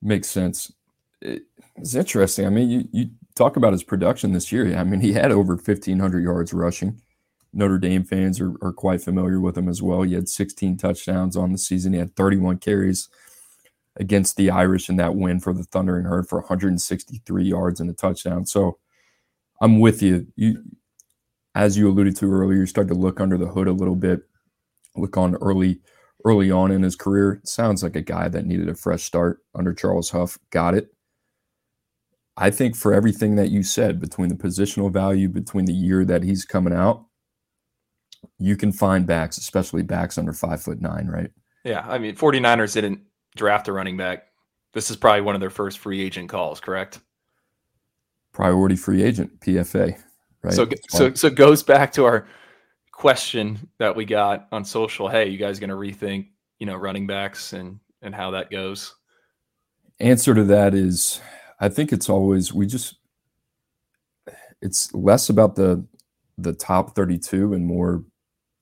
Makes 0.01 0.29
sense. 0.29 0.73
It, 1.21 1.43
it's 1.77 1.95
interesting. 1.95 2.47
I 2.47 2.51
mean, 2.51 2.71
you, 2.71 2.89
you 2.93 3.11
talk 3.39 3.57
about 3.57 3.73
his 3.73 3.85
production 3.85 4.33
this 4.33 4.53
year. 4.53 4.77
I 4.77 4.85
mean, 4.85 5.01
he 5.01 5.13
had 5.13 5.33
over 5.33 5.55
1,500 5.55 6.23
yards 6.23 6.53
rushing. 6.53 7.01
Notre 7.53 7.79
Dame 7.79 8.05
fans 8.05 8.41
are, 8.41 8.55
are 8.61 8.73
quite 8.73 9.01
familiar 9.01 9.41
with 9.41 9.57
him 9.57 9.69
as 9.69 9.83
well. 9.83 10.03
He 10.03 10.15
had 10.15 10.29
16 10.29 10.77
touchdowns 10.77 11.37
on 11.37 11.53
the 11.53 11.59
season. 11.59 11.93
He 11.93 11.99
had 11.99 12.15
31 12.15 12.59
carries 12.59 13.09
against 13.97 14.37
the 14.37 14.51
Irish 14.51 14.89
in 14.89 14.97
that 14.97 15.15
win 15.15 15.41
for 15.41 15.53
the 15.53 15.65
Thundering 15.65 16.05
Herd 16.05 16.29
for 16.29 16.39
163 16.41 17.45
yards 17.45 17.81
and 17.81 17.89
a 17.89 17.95
touchdown. 17.95 18.45
So 18.47 18.79
I'm 19.61 19.81
with 19.81 20.03
you. 20.03 20.27
You, 20.37 20.63
as 21.55 21.77
you 21.77 21.89
alluded 21.89 22.17
to 22.17 22.33
earlier, 22.33 22.61
you 22.61 22.67
start 22.67 22.89
to 22.89 22.95
look 22.95 23.21
under 23.21 23.39
the 23.39 23.49
hood 23.49 23.67
a 23.67 23.73
little 23.73 23.97
bit, 23.97 24.21
look 24.95 25.17
on 25.17 25.35
early, 25.37 25.81
early 26.25 26.51
on 26.51 26.71
in 26.71 26.83
his 26.83 26.95
career. 26.95 27.41
Sounds 27.45 27.83
like 27.83 27.97
a 27.97 28.03
guy 28.03 28.29
that 28.29 28.47
needed 28.47 28.69
a 28.69 28.75
fresh 28.75 29.03
start 29.03 29.41
under 29.55 29.73
Charles 29.73 30.11
Huff. 30.11 30.39
Got 30.51 30.75
it. 30.75 30.95
I 32.41 32.51
think 32.51 32.77
for 32.77 32.95
everything 32.95 33.35
that 33.37 33.51
you 33.51 33.65
said 33.65 34.01
between 34.01 34.29
the 34.29 34.37
positional 34.37 34.93
value, 34.93 35.29
between 35.29 35.65
the 35.65 35.73
year 35.73 36.05
that 36.05 36.23
he's 36.23 36.45
coming 36.45 36.73
out, 36.73 37.05
you 38.39 38.57
can 38.57 38.71
find 38.71 39.07
backs, 39.07 39.39
especially 39.39 39.83
backs 39.83 40.17
under 40.19 40.33
five 40.33 40.63
foot 40.63 40.81
nine, 40.81 41.09
right? 41.09 41.31
Yeah. 41.65 41.85
I 41.87 41.99
mean, 41.99 42.15
49ers 42.15 42.75
didn't 42.75 43.01
draft 43.37 43.67
a 43.67 43.73
running 43.73 43.97
back. 43.97 44.29
This 44.73 44.89
is 44.89 44.97
probably 44.97 45.23
one 45.23 45.35
of 45.35 45.41
their 45.41 45.51
first 45.51 45.81
free 45.81 46.01
agent 46.01 46.29
calls, 46.29 46.61
correct? 46.61 47.01
Priority 48.33 48.77
free 48.77 49.03
agent, 49.03 49.41
PFA, 49.41 50.01
right? 50.43 50.55
So, 50.55 50.69
so, 50.89 51.13
so 51.15 51.27
it 51.27 51.35
goes 51.35 51.65
back 51.65 51.93
to 51.95 52.05
our 52.05 52.29
question 52.93 53.69
that 53.79 53.97
we 53.97 54.05
got 54.05 54.47
on 54.53 54.65
social. 54.65 55.09
Hey, 55.09 55.29
you 55.29 55.39
guys 55.39 55.59
going 55.59 55.71
to 55.71 55.77
rethink, 55.77 56.29
you 56.61 56.67
know, 56.67 56.77
running 56.77 57.09
backs 57.09 57.53
and 57.53 57.81
and 58.03 58.15
how 58.15 58.31
that 58.31 58.51
goes? 58.51 58.95
Answer 59.99 60.35
to 60.35 60.45
that 60.45 60.75
is 60.75 61.21
I 61.61 61.69
think 61.69 61.93
it's 61.93 62.09
always 62.09 62.53
we 62.53 62.67
just 62.67 62.97
it's 64.61 64.93
less 64.95 65.29
about 65.29 65.57
the 65.57 65.85
the 66.37 66.53
top 66.53 66.95
32 66.95 67.53
and 67.53 67.67
more 67.67 68.05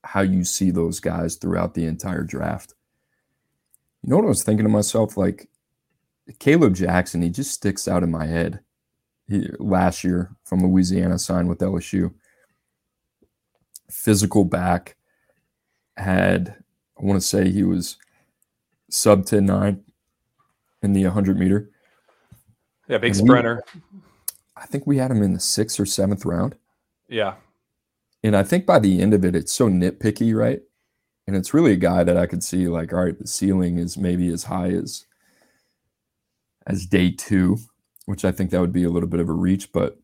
how 0.03 0.21
you 0.21 0.43
see 0.43 0.71
those 0.71 0.99
guys 0.99 1.35
throughout 1.35 1.73
the 1.73 1.85
entire 1.85 2.23
draft. 2.23 2.73
You 4.01 4.09
know 4.09 4.17
what 4.17 4.25
I 4.25 4.29
was 4.29 4.43
thinking 4.43 4.65
to 4.65 4.71
myself 4.71 5.17
like 5.17 5.49
Kaleb 6.39 6.75
Jackson, 6.75 7.21
he 7.21 7.29
just 7.29 7.51
sticks 7.51 7.87
out 7.87 8.03
in 8.03 8.11
my 8.11 8.25
head. 8.25 8.61
He, 9.27 9.49
last 9.59 10.03
year 10.03 10.35
from 10.45 10.63
Louisiana 10.63 11.19
signed 11.19 11.49
with 11.49 11.59
LSU. 11.59 12.13
Physical 13.91 14.45
back 14.45 14.95
had 15.97 16.55
I 16.99 17.05
want 17.05 17.19
to 17.19 17.27
say 17.27 17.49
he 17.49 17.63
was 17.63 17.97
sub 18.89 19.25
10 19.25 19.45
9 19.45 19.83
in 20.81 20.93
the 20.93 21.03
100 21.03 21.37
meter 21.37 21.69
yeah, 22.87 22.97
big 22.97 23.15
sprinter. 23.15 23.63
We, 23.73 23.81
I 24.55 24.65
think 24.65 24.87
we 24.87 24.97
had 24.97 25.11
him 25.11 25.21
in 25.21 25.33
the 25.33 25.39
sixth 25.39 25.79
or 25.79 25.85
seventh 25.85 26.25
round. 26.25 26.55
Yeah. 27.07 27.35
And 28.23 28.35
I 28.35 28.43
think 28.43 28.65
by 28.65 28.79
the 28.79 29.01
end 29.01 29.13
of 29.13 29.23
it, 29.23 29.35
it's 29.35 29.53
so 29.53 29.69
nitpicky, 29.69 30.35
right? 30.35 30.61
And 31.27 31.35
it's 31.35 31.53
really 31.53 31.73
a 31.73 31.77
guy 31.77 32.03
that 32.03 32.17
I 32.17 32.25
could 32.25 32.43
see 32.43 32.67
like, 32.67 32.93
all 32.93 33.03
right, 33.03 33.17
the 33.17 33.27
ceiling 33.27 33.77
is 33.77 33.97
maybe 33.97 34.29
as 34.29 34.43
high 34.43 34.69
as 34.69 35.05
as 36.65 36.85
day 36.85 37.11
two, 37.11 37.57
which 38.05 38.25
I 38.25 38.31
think 38.31 38.51
that 38.51 38.61
would 38.61 38.73
be 38.73 38.83
a 38.83 38.89
little 38.89 39.09
bit 39.09 39.19
of 39.19 39.29
a 39.29 39.33
reach, 39.33 39.71
but 39.71 39.97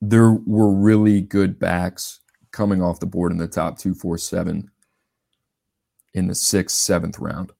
there 0.00 0.32
were 0.32 0.72
really 0.72 1.20
good 1.20 1.58
backs 1.58 2.20
coming 2.50 2.82
off 2.82 3.00
the 3.00 3.06
board 3.06 3.32
in 3.32 3.38
the 3.38 3.46
top 3.46 3.78
two, 3.78 3.94
four, 3.94 4.18
seven 4.18 4.70
in 6.12 6.26
the 6.26 6.34
sixth, 6.34 6.76
seventh 6.76 7.18
round 7.18 7.52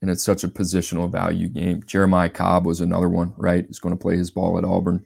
and 0.00 0.10
it's 0.10 0.22
such 0.22 0.44
a 0.44 0.48
positional 0.48 1.10
value 1.10 1.48
game. 1.48 1.82
Jeremiah 1.86 2.28
Cobb 2.28 2.66
was 2.66 2.80
another 2.80 3.08
one, 3.08 3.34
right? 3.36 3.66
He's 3.66 3.80
going 3.80 3.96
to 3.96 4.00
play 4.00 4.16
his 4.16 4.30
ball 4.30 4.58
at 4.58 4.64
Auburn. 4.64 5.04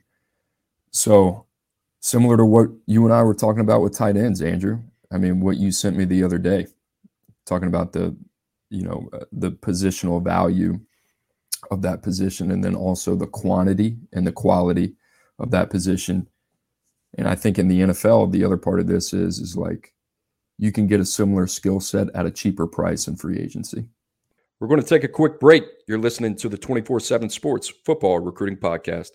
So 0.90 1.46
similar 2.00 2.36
to 2.36 2.44
what 2.44 2.68
you 2.86 3.04
and 3.04 3.14
I 3.14 3.22
were 3.22 3.34
talking 3.34 3.62
about 3.62 3.80
with 3.80 3.96
tight 3.96 4.16
ends, 4.16 4.42
Andrew. 4.42 4.82
I 5.10 5.18
mean, 5.18 5.40
what 5.40 5.56
you 5.56 5.72
sent 5.72 5.96
me 5.96 6.04
the 6.04 6.24
other 6.24 6.38
day, 6.38 6.66
talking 7.46 7.68
about 7.68 7.92
the, 7.92 8.16
you 8.70 8.82
know, 8.82 9.08
uh, 9.12 9.24
the 9.32 9.50
positional 9.50 10.22
value 10.22 10.80
of 11.70 11.82
that 11.82 12.02
position, 12.02 12.50
and 12.50 12.62
then 12.62 12.74
also 12.74 13.14
the 13.14 13.26
quantity 13.26 13.96
and 14.12 14.26
the 14.26 14.32
quality 14.32 14.94
of 15.38 15.50
that 15.52 15.70
position. 15.70 16.26
And 17.16 17.28
I 17.28 17.34
think 17.34 17.58
in 17.58 17.68
the 17.68 17.80
NFL, 17.80 18.32
the 18.32 18.44
other 18.44 18.56
part 18.56 18.80
of 18.80 18.86
this 18.86 19.12
is 19.12 19.38
is 19.38 19.56
like 19.56 19.94
you 20.58 20.72
can 20.72 20.86
get 20.86 21.00
a 21.00 21.04
similar 21.04 21.46
skill 21.46 21.80
set 21.80 22.08
at 22.14 22.26
a 22.26 22.30
cheaper 22.30 22.66
price 22.66 23.06
in 23.06 23.16
free 23.16 23.38
agency. 23.38 23.86
We're 24.62 24.68
going 24.68 24.80
to 24.80 24.86
take 24.86 25.02
a 25.02 25.08
quick 25.08 25.40
break. 25.40 25.64
You're 25.88 25.98
listening 25.98 26.36
to 26.36 26.48
the 26.48 26.56
24 26.56 27.00
7 27.00 27.28
Sports 27.30 27.66
Football 27.68 28.20
Recruiting 28.20 28.58
Podcast. 28.58 29.08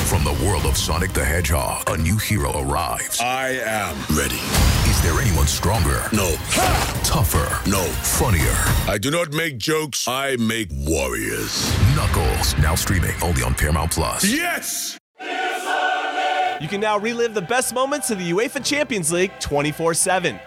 From 0.00 0.22
the 0.22 0.38
world 0.44 0.66
of 0.66 0.76
Sonic 0.76 1.14
the 1.14 1.24
Hedgehog, 1.24 1.88
a 1.88 1.96
new 1.96 2.18
hero 2.18 2.60
arrives. 2.60 3.18
I 3.18 3.52
am 3.64 3.96
ready. 4.14 4.34
Is 4.90 5.00
there 5.00 5.18
anyone 5.18 5.46
stronger? 5.46 6.02
No. 6.12 6.34
Ha! 6.36 7.00
Tougher? 7.04 7.70
No. 7.70 7.82
Funnier? 8.02 8.52
I 8.86 8.98
do 8.98 9.10
not 9.10 9.32
make 9.32 9.56
jokes, 9.56 10.06
I 10.06 10.36
make 10.36 10.68
warriors. 10.70 11.74
Knuckles, 11.96 12.54
now 12.58 12.74
streaming 12.74 13.14
only 13.22 13.42
on 13.42 13.54
Paramount 13.54 13.92
Plus. 13.92 14.30
Yes! 14.30 14.98
You 16.60 16.68
can 16.68 16.82
now 16.82 16.98
relive 16.98 17.32
the 17.32 17.40
best 17.40 17.72
moments 17.72 18.10
of 18.10 18.18
the 18.18 18.30
UEFA 18.30 18.62
Champions 18.62 19.10
League 19.10 19.32
24 19.40 19.94
7. 19.94 20.38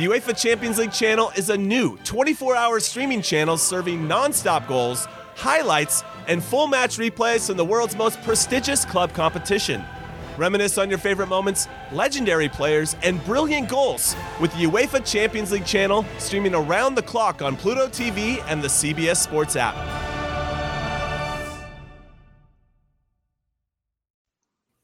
The 0.00 0.06
UEFA 0.06 0.34
Champions 0.34 0.78
League 0.78 0.92
channel 0.92 1.30
is 1.36 1.50
a 1.50 1.58
new 1.58 1.98
24 2.04 2.56
hour 2.56 2.80
streaming 2.80 3.20
channel 3.20 3.58
serving 3.58 4.08
non 4.08 4.32
stop 4.32 4.66
goals, 4.66 5.04
highlights, 5.36 6.02
and 6.26 6.42
full 6.42 6.66
match 6.68 6.96
replays 6.96 7.46
from 7.46 7.58
the 7.58 7.66
world's 7.66 7.94
most 7.94 8.18
prestigious 8.22 8.86
club 8.86 9.12
competition. 9.12 9.84
Reminisce 10.38 10.78
on 10.78 10.88
your 10.88 10.98
favorite 10.98 11.26
moments, 11.26 11.68
legendary 11.92 12.48
players, 12.48 12.96
and 13.02 13.22
brilliant 13.26 13.68
goals 13.68 14.16
with 14.40 14.50
the 14.52 14.64
UEFA 14.64 15.04
Champions 15.04 15.52
League 15.52 15.66
channel 15.66 16.06
streaming 16.16 16.54
around 16.54 16.94
the 16.94 17.02
clock 17.02 17.42
on 17.42 17.54
Pluto 17.54 17.86
TV 17.86 18.42
and 18.46 18.62
the 18.62 18.68
CBS 18.68 19.16
Sports 19.16 19.54
app. 19.54 19.76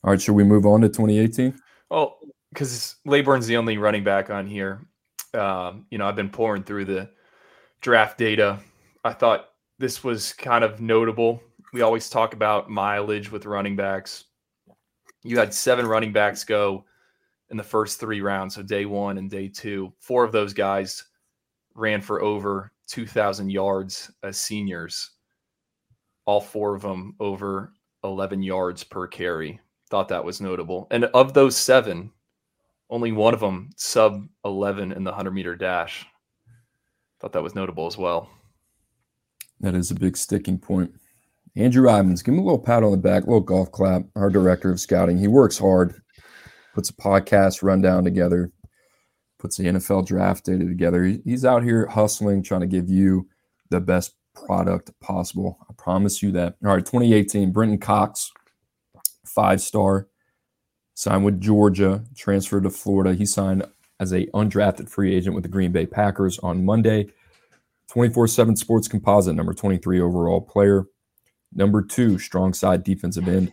All 0.04 0.10
right, 0.10 0.20
should 0.20 0.34
we 0.34 0.44
move 0.44 0.66
on 0.66 0.82
to 0.82 0.88
2018? 0.88 1.58
Well, 1.88 2.18
because 2.52 2.96
Laborn's 3.06 3.46
the 3.46 3.56
only 3.56 3.78
running 3.78 4.04
back 4.04 4.28
on 4.28 4.46
here 4.46 4.86
um, 5.36 5.86
you 5.90 5.98
know, 5.98 6.06
I've 6.06 6.16
been 6.16 6.30
pouring 6.30 6.62
through 6.62 6.86
the 6.86 7.10
draft 7.80 8.18
data. 8.18 8.58
I 9.04 9.12
thought 9.12 9.50
this 9.78 10.02
was 10.02 10.32
kind 10.32 10.64
of 10.64 10.80
notable. 10.80 11.42
We 11.72 11.82
always 11.82 12.08
talk 12.08 12.32
about 12.32 12.70
mileage 12.70 13.30
with 13.30 13.46
running 13.46 13.76
backs. 13.76 14.24
You 15.22 15.38
had 15.38 15.52
seven 15.52 15.86
running 15.86 16.12
backs 16.12 16.44
go 16.44 16.84
in 17.50 17.56
the 17.56 17.62
first 17.62 18.00
three 18.00 18.20
rounds, 18.20 18.54
so 18.54 18.62
day 18.62 18.86
one 18.86 19.18
and 19.18 19.30
day 19.30 19.48
two. 19.48 19.92
Four 20.00 20.24
of 20.24 20.32
those 20.32 20.52
guys 20.52 21.04
ran 21.74 22.00
for 22.00 22.22
over 22.22 22.72
2,000 22.88 23.50
yards 23.50 24.10
as 24.22 24.38
seniors. 24.38 25.10
All 26.24 26.40
four 26.40 26.74
of 26.74 26.82
them 26.82 27.14
over 27.20 27.72
11 28.04 28.42
yards 28.42 28.82
per 28.82 29.06
carry. 29.06 29.60
Thought 29.90 30.08
that 30.08 30.24
was 30.24 30.40
notable. 30.40 30.88
And 30.90 31.04
of 31.06 31.34
those 31.34 31.56
seven, 31.56 32.10
only 32.90 33.12
one 33.12 33.34
of 33.34 33.40
them 33.40 33.70
sub 33.76 34.26
11 34.44 34.92
in 34.92 35.04
the 35.04 35.10
100 35.10 35.32
meter 35.32 35.56
dash. 35.56 36.06
Thought 37.20 37.32
that 37.32 37.42
was 37.42 37.54
notable 37.54 37.86
as 37.86 37.96
well. 37.96 38.30
That 39.60 39.74
is 39.74 39.90
a 39.90 39.94
big 39.94 40.16
sticking 40.16 40.58
point. 40.58 40.92
Andrew 41.56 41.88
Ivins, 41.88 42.22
give 42.22 42.34
him 42.34 42.40
a 42.40 42.44
little 42.44 42.58
pat 42.58 42.82
on 42.82 42.90
the 42.90 42.98
back, 42.98 43.22
a 43.22 43.26
little 43.26 43.40
golf 43.40 43.72
clap. 43.72 44.02
Our 44.14 44.28
director 44.28 44.70
of 44.70 44.78
scouting. 44.78 45.16
He 45.18 45.28
works 45.28 45.56
hard, 45.56 46.00
puts 46.74 46.90
a 46.90 46.94
podcast 46.94 47.62
rundown 47.62 48.04
together, 48.04 48.52
puts 49.38 49.56
the 49.56 49.64
NFL 49.64 50.06
draft 50.06 50.44
data 50.44 50.66
together. 50.66 51.04
He's 51.24 51.46
out 51.46 51.62
here 51.62 51.86
hustling, 51.86 52.42
trying 52.42 52.60
to 52.60 52.66
give 52.66 52.90
you 52.90 53.28
the 53.70 53.80
best 53.80 54.14
product 54.34 54.90
possible. 55.00 55.58
I 55.70 55.72
promise 55.78 56.22
you 56.22 56.30
that. 56.32 56.56
All 56.62 56.74
right, 56.74 56.84
2018, 56.84 57.52
Brenton 57.52 57.78
Cox, 57.78 58.30
five 59.24 59.62
star, 59.62 60.08
signed 60.96 61.24
with 61.24 61.40
Georgia, 61.40 62.02
transferred 62.16 62.64
to 62.64 62.70
Florida. 62.70 63.14
He 63.14 63.26
signed 63.26 63.64
as 64.00 64.12
a 64.12 64.26
undrafted 64.28 64.88
free 64.88 65.14
agent 65.14 65.34
with 65.34 65.44
the 65.44 65.48
Green 65.48 65.70
Bay 65.70 65.86
Packers 65.86 66.38
on 66.40 66.64
Monday. 66.64 67.12
24/7 67.88 68.56
Sports 68.56 68.88
Composite, 68.88 69.36
number 69.36 69.54
23 69.54 70.00
overall 70.00 70.40
player. 70.40 70.86
Number 71.54 71.82
two, 71.82 72.18
strong 72.18 72.52
side 72.52 72.82
defensive 72.82 73.28
end. 73.28 73.52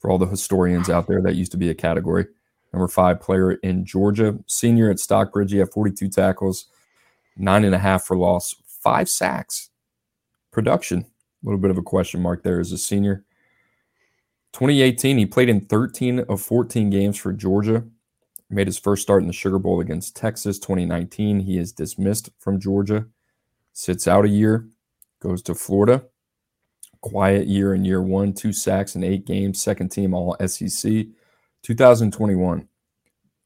For 0.00 0.10
all 0.10 0.18
the 0.18 0.26
historians 0.26 0.88
out 0.88 1.06
there, 1.06 1.20
that 1.22 1.36
used 1.36 1.52
to 1.52 1.58
be 1.58 1.70
a 1.70 1.74
category. 1.74 2.26
Number 2.72 2.88
five 2.88 3.20
player 3.20 3.52
in 3.52 3.84
Georgia, 3.84 4.38
senior 4.46 4.90
at 4.90 4.98
Stockbridge. 4.98 5.52
He 5.52 5.58
had 5.58 5.70
42 5.70 6.08
tackles, 6.08 6.66
nine 7.36 7.64
and 7.64 7.74
a 7.74 7.78
half 7.78 8.04
for 8.04 8.16
loss, 8.16 8.54
five 8.64 9.08
sacks. 9.08 9.70
Production, 10.52 11.00
a 11.00 11.06
little 11.46 11.60
bit 11.60 11.70
of 11.70 11.78
a 11.78 11.82
question 11.82 12.22
mark 12.22 12.42
there 12.42 12.60
as 12.60 12.72
a 12.72 12.78
senior. 12.78 13.24
2018, 14.52 15.18
he 15.18 15.26
played 15.26 15.48
in 15.48 15.60
13 15.66 16.20
of 16.20 16.40
14 16.40 16.90
games 16.90 17.16
for 17.16 17.32
Georgia. 17.32 17.84
Made 18.50 18.66
his 18.66 18.78
first 18.78 19.02
start 19.02 19.22
in 19.22 19.26
the 19.26 19.34
Sugar 19.34 19.58
Bowl 19.58 19.80
against 19.80 20.16
Texas. 20.16 20.58
2019, 20.58 21.40
he 21.40 21.58
is 21.58 21.72
dismissed 21.72 22.30
from 22.38 22.58
Georgia, 22.58 23.06
sits 23.74 24.08
out 24.08 24.24
a 24.24 24.28
year, 24.28 24.66
goes 25.20 25.42
to 25.42 25.54
Florida. 25.54 26.04
Quiet 27.00 27.46
year 27.46 27.74
in 27.74 27.84
year 27.84 28.02
one, 28.02 28.32
two 28.32 28.52
sacks 28.52 28.96
in 28.96 29.04
eight 29.04 29.26
games, 29.26 29.62
second 29.62 29.90
team 29.90 30.14
all 30.14 30.36
SEC. 30.46 31.06
2021, 31.62 32.68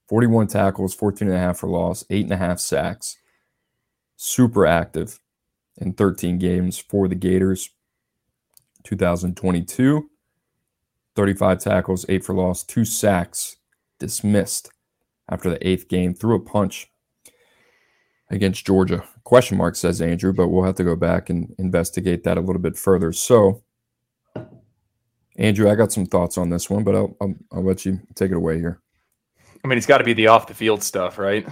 41 0.08 0.46
tackles, 0.46 0.94
14 0.94 1.28
and 1.28 1.36
a 1.36 1.40
half 1.40 1.58
for 1.58 1.68
loss, 1.68 2.04
eight 2.08 2.24
and 2.24 2.32
a 2.32 2.36
half 2.36 2.60
sacks. 2.60 3.18
Super 4.16 4.66
active 4.66 5.18
in 5.78 5.92
13 5.92 6.38
games 6.38 6.78
for 6.78 7.08
the 7.08 7.14
Gators. 7.14 7.70
2022, 8.84 10.08
35 11.14 11.58
tackles, 11.58 12.06
eight 12.08 12.24
for 12.24 12.34
loss, 12.34 12.64
two 12.64 12.84
sacks, 12.84 13.56
dismissed 13.98 14.70
after 15.28 15.50
the 15.50 15.66
eighth 15.66 15.88
game, 15.88 16.14
threw 16.14 16.36
a 16.36 16.40
punch 16.40 16.90
against 18.30 18.66
Georgia. 18.66 19.04
Question 19.24 19.58
mark 19.58 19.76
says 19.76 20.00
Andrew, 20.00 20.32
but 20.32 20.48
we'll 20.48 20.64
have 20.64 20.74
to 20.76 20.84
go 20.84 20.96
back 20.96 21.30
and 21.30 21.54
investigate 21.58 22.24
that 22.24 22.38
a 22.38 22.40
little 22.40 22.60
bit 22.60 22.76
further. 22.76 23.12
So, 23.12 23.62
Andrew, 25.36 25.70
I 25.70 25.74
got 25.74 25.92
some 25.92 26.06
thoughts 26.06 26.36
on 26.36 26.50
this 26.50 26.68
one, 26.68 26.82
but 26.82 26.94
I'll, 26.94 27.16
I'll, 27.20 27.34
I'll 27.52 27.64
let 27.64 27.84
you 27.84 28.00
take 28.14 28.30
it 28.30 28.36
away 28.36 28.58
here. 28.58 28.80
I 29.64 29.68
mean, 29.68 29.78
it's 29.78 29.86
got 29.86 29.98
to 29.98 30.04
be 30.04 30.12
the 30.12 30.26
off 30.26 30.46
the 30.46 30.54
field 30.54 30.82
stuff, 30.82 31.18
right? 31.18 31.46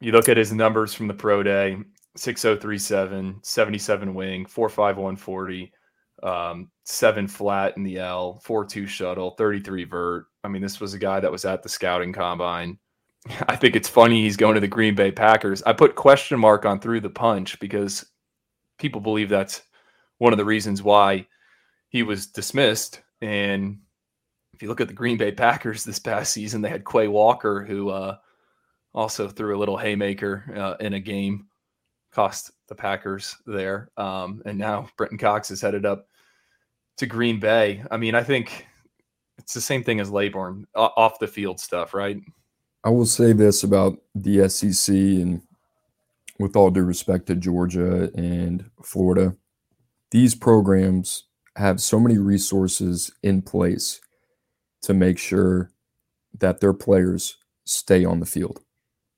You 0.00 0.12
look 0.12 0.28
at 0.28 0.36
his 0.36 0.52
numbers 0.52 0.92
from 0.92 1.06
the 1.06 1.14
pro 1.14 1.42
day 1.42 1.76
6037, 2.16 3.40
77 3.42 4.14
wing, 4.14 4.46
45140, 4.46 5.72
um, 6.22 6.70
seven 6.90 7.28
flat 7.28 7.76
in 7.76 7.82
the 7.82 7.98
L, 7.98 8.40
4 8.44 8.64
2 8.64 8.86
shuttle, 8.86 9.32
33 9.32 9.84
vert. 9.84 10.26
I 10.44 10.48
mean, 10.48 10.62
this 10.62 10.80
was 10.80 10.94
a 10.94 10.98
guy 10.98 11.20
that 11.20 11.32
was 11.32 11.44
at 11.44 11.62
the 11.62 11.68
scouting 11.68 12.12
combine. 12.12 12.78
I 13.48 13.56
think 13.56 13.76
it's 13.76 13.88
funny 13.88 14.22
he's 14.22 14.36
going 14.36 14.54
to 14.54 14.60
the 14.60 14.68
Green 14.68 14.94
Bay 14.94 15.12
Packers. 15.12 15.62
I 15.62 15.72
put 15.72 15.94
question 15.94 16.38
mark 16.38 16.64
on 16.64 16.80
through 16.80 17.00
the 17.00 17.10
punch 17.10 17.58
because 17.60 18.04
people 18.78 19.00
believe 19.00 19.28
that's 19.28 19.62
one 20.18 20.32
of 20.32 20.38
the 20.38 20.44
reasons 20.44 20.82
why 20.82 21.26
he 21.88 22.02
was 22.02 22.26
dismissed. 22.26 23.00
And 23.20 23.78
if 24.54 24.62
you 24.62 24.68
look 24.68 24.80
at 24.80 24.88
the 24.88 24.94
Green 24.94 25.16
Bay 25.16 25.32
Packers 25.32 25.84
this 25.84 25.98
past 25.98 26.32
season, 26.32 26.60
they 26.60 26.68
had 26.68 26.84
Quay 26.84 27.08
Walker, 27.08 27.64
who 27.64 27.90
uh, 27.90 28.16
also 28.94 29.28
threw 29.28 29.56
a 29.56 29.58
little 29.58 29.76
haymaker 29.76 30.44
uh, 30.56 30.84
in 30.84 30.94
a 30.94 31.00
game, 31.00 31.46
cost 32.12 32.50
the 32.68 32.74
Packers 32.74 33.36
there. 33.46 33.90
Um, 33.96 34.42
and 34.44 34.58
now 34.58 34.88
Brenton 34.96 35.18
Cox 35.18 35.50
is 35.50 35.60
headed 35.60 35.86
up 35.86 36.06
to 37.00 37.06
Green 37.06 37.40
Bay. 37.40 37.82
I 37.90 37.96
mean, 37.96 38.14
I 38.14 38.22
think 38.22 38.66
it's 39.38 39.54
the 39.54 39.60
same 39.60 39.82
thing 39.82 40.00
as 40.00 40.10
Laborn, 40.10 40.66
off 40.74 41.18
the 41.18 41.26
field 41.26 41.58
stuff, 41.58 41.92
right? 41.94 42.20
I 42.84 42.90
will 42.90 43.06
say 43.06 43.32
this 43.32 43.62
about 43.62 43.98
the 44.14 44.48
SEC, 44.48 44.94
and 44.94 45.42
with 46.38 46.56
all 46.56 46.70
due 46.70 46.84
respect 46.84 47.26
to 47.26 47.34
Georgia 47.34 48.10
and 48.14 48.70
Florida, 48.82 49.34
these 50.10 50.34
programs 50.34 51.24
have 51.56 51.80
so 51.80 51.98
many 51.98 52.18
resources 52.18 53.10
in 53.22 53.42
place 53.42 54.00
to 54.82 54.94
make 54.94 55.18
sure 55.18 55.70
that 56.38 56.60
their 56.60 56.72
players 56.72 57.36
stay 57.64 58.04
on 58.04 58.20
the 58.20 58.26
field. 58.26 58.60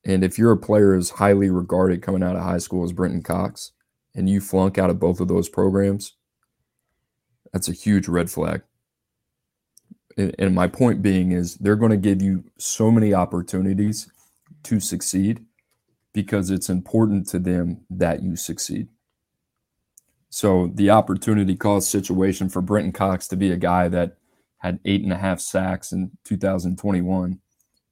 And 0.05 0.25
if 0.25 0.39
you're 0.39 0.53
a 0.53 0.57
player 0.57 0.95
as 0.95 1.11
highly 1.11 1.51
regarded 1.51 2.03
coming 2.03 2.23
out 2.23 2.37
of 2.37 2.43
high 2.43 2.59
school 2.59 2.85
as 2.85 2.93
Brenton 2.93 3.23
Cox, 3.23 3.73
and 4.15 4.29
you 4.29 4.41
flunk 4.41 4.79
out 4.79 4.91
of 4.91 5.01
both 5.01 5.21
of 5.21 5.29
those 5.29 5.49
programs, 5.49 6.15
that's 7.53 7.69
a 7.69 7.73
huge 7.73 8.09
red 8.09 8.31
flag 8.31 8.63
and 10.17 10.55
my 10.55 10.67
point 10.67 11.03
being 11.03 11.33
is 11.33 11.57
they're 11.57 11.77
going 11.77 11.91
to 11.91 11.97
give 11.97 12.23
you 12.23 12.45
so 12.59 12.91
many 12.91 13.15
opportunities 13.15 14.11
to 14.65 14.81
succeed 14.81 15.45
because 16.13 16.51
it's 16.51 16.69
important 16.69 17.27
to 17.29 17.39
them 17.39 17.81
that 17.91 18.23
you 18.23 18.37
succeed. 18.37 18.89
So 20.31 20.71
the 20.75 20.91
opportunity 20.91 21.57
cost 21.57 21.91
situation 21.91 22.49
for 22.49 22.63
Brenton 22.63 22.93
Cox 22.93 23.29
to 23.29 23.37
be 23.37 23.51
a 23.51 23.57
guy 23.57 23.89
that 23.89 24.17
had 24.59 24.81
eight 24.85 25.03
and 25.03 25.13
a 25.13 25.19
half 25.19 25.41
sacks 25.41 25.93
in 25.93 26.11
2021 26.25 27.39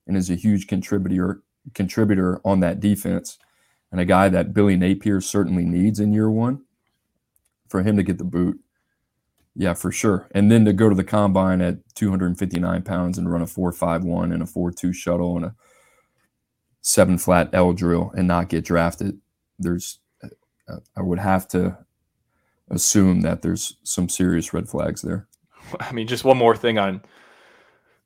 and 0.07 0.17
is 0.17 0.31
a 0.31 0.35
huge 0.35 0.67
contributor 0.67 1.43
contributor 1.75 2.41
on 2.43 2.61
that 2.61 2.81
defense 2.81 3.39
and 3.93 4.01
a 4.01 4.05
guy 4.05 4.29
that 4.31 4.55
Billy 4.55 4.77
Napier 4.77 5.21
certainly 5.21 5.65
needs 5.65 6.01
in 6.01 6.13
year 6.13 6.31
one 6.31 6.63
for 7.69 7.83
him 7.83 7.97
to 7.97 8.03
get 8.03 8.17
the 8.17 8.25
boot 8.25 8.59
yeah, 9.61 9.75
for 9.75 9.93
sure. 9.93 10.27
And 10.31 10.51
then 10.51 10.65
to 10.65 10.73
go 10.73 10.89
to 10.89 10.95
the 10.95 11.05
combine 11.05 11.61
at 11.61 11.77
259 11.95 12.81
pounds 12.81 13.19
and 13.19 13.31
run 13.31 13.43
a 13.43 13.45
4.51 13.45 14.33
and 14.33 14.43
a 14.43 14.47
4.2 14.47 14.95
shuttle 14.95 15.37
and 15.37 15.45
a 15.45 15.55
seven 16.81 17.19
flat 17.19 17.51
L 17.53 17.75
drill 17.75 18.11
and 18.17 18.27
not 18.27 18.49
get 18.49 18.65
drafted, 18.65 19.21
there's, 19.59 19.99
uh, 20.25 20.77
I 20.97 21.03
would 21.03 21.19
have 21.19 21.47
to 21.49 21.77
assume 22.71 23.21
that 23.21 23.43
there's 23.43 23.77
some 23.83 24.09
serious 24.09 24.55
red 24.55 24.67
flags 24.67 25.03
there. 25.03 25.29
I 25.81 25.93
mean, 25.93 26.07
just 26.07 26.25
one 26.25 26.39
more 26.39 26.57
thing 26.57 26.79
on 26.79 27.03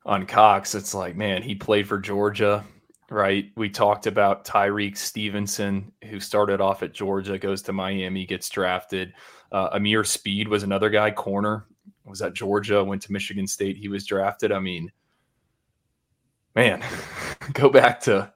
on 0.05 0.25
Cox. 0.25 0.75
It's 0.75 0.93
like, 0.93 1.15
man, 1.15 1.41
he 1.41 1.55
played 1.55 1.87
for 1.87 1.99
Georgia, 1.99 2.65
right? 3.09 3.49
We 3.55 3.69
talked 3.69 4.07
about 4.07 4.43
Tyrique 4.43 4.97
Stevenson, 4.97 5.93
who 6.09 6.19
started 6.19 6.59
off 6.59 6.83
at 6.83 6.93
Georgia, 6.93 7.39
goes 7.39 7.61
to 7.61 7.71
Miami, 7.71 8.25
gets 8.25 8.49
drafted. 8.49 9.13
Uh, 9.55 9.69
Ameer 9.73 10.03
Speed 10.03 10.49
was 10.49 10.63
another 10.63 10.89
guy, 10.89 11.11
corner, 11.11 11.65
was 12.03 12.21
at 12.21 12.33
Georgia, 12.33 12.83
went 12.83 13.01
to 13.03 13.13
Michigan 13.13 13.47
State. 13.47 13.77
He 13.77 13.87
was 13.87 14.05
drafted. 14.05 14.51
I 14.51 14.59
mean, 14.59 14.91
man, 16.55 16.83
go 17.53 17.69
back 17.69 18.01
to 18.01 18.33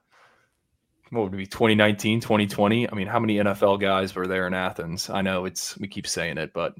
what 1.10 1.24
would 1.24 1.36
be 1.36 1.44
2019, 1.44 2.20
2020. 2.20 2.90
I 2.90 2.94
mean, 2.94 3.06
how 3.06 3.20
many 3.20 3.36
NFL 3.36 3.82
guys 3.82 4.14
were 4.14 4.26
there 4.26 4.46
in 4.46 4.54
Athens? 4.54 5.10
I 5.10 5.20
know 5.20 5.44
it's 5.44 5.76
we 5.76 5.88
keep 5.88 6.06
saying 6.06 6.38
it, 6.38 6.54
but 6.54 6.72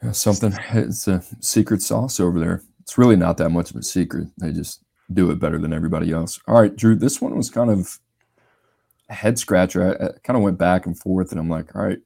yeah, 0.00 0.12
something 0.12 0.54
it's 0.74 1.08
a 1.08 1.20
secret 1.40 1.82
sauce 1.82 2.20
over 2.20 2.38
there. 2.38 2.62
It's 2.82 2.98
really 2.98 3.16
not 3.16 3.36
that 3.38 3.50
much 3.50 3.70
of 3.70 3.76
a 3.76 3.82
secret. 3.82 4.28
They 4.38 4.52
just 4.52 4.84
do 5.12 5.28
it 5.32 5.40
better 5.40 5.58
than 5.58 5.72
everybody 5.72 6.12
else. 6.12 6.38
All 6.46 6.60
right, 6.60 6.76
Drew, 6.76 6.94
this 6.94 7.20
one 7.20 7.36
was 7.36 7.50
kind 7.50 7.68
of 7.68 7.98
a 9.08 9.14
head 9.14 9.40
scratcher. 9.40 9.98
I, 10.00 10.04
I 10.04 10.08
kind 10.22 10.36
of 10.36 10.44
went 10.44 10.56
back 10.56 10.86
and 10.86 10.96
forth, 10.96 11.32
and 11.32 11.40
I'm 11.40 11.50
like, 11.50 11.74
all 11.74 11.82
right, 11.82 11.98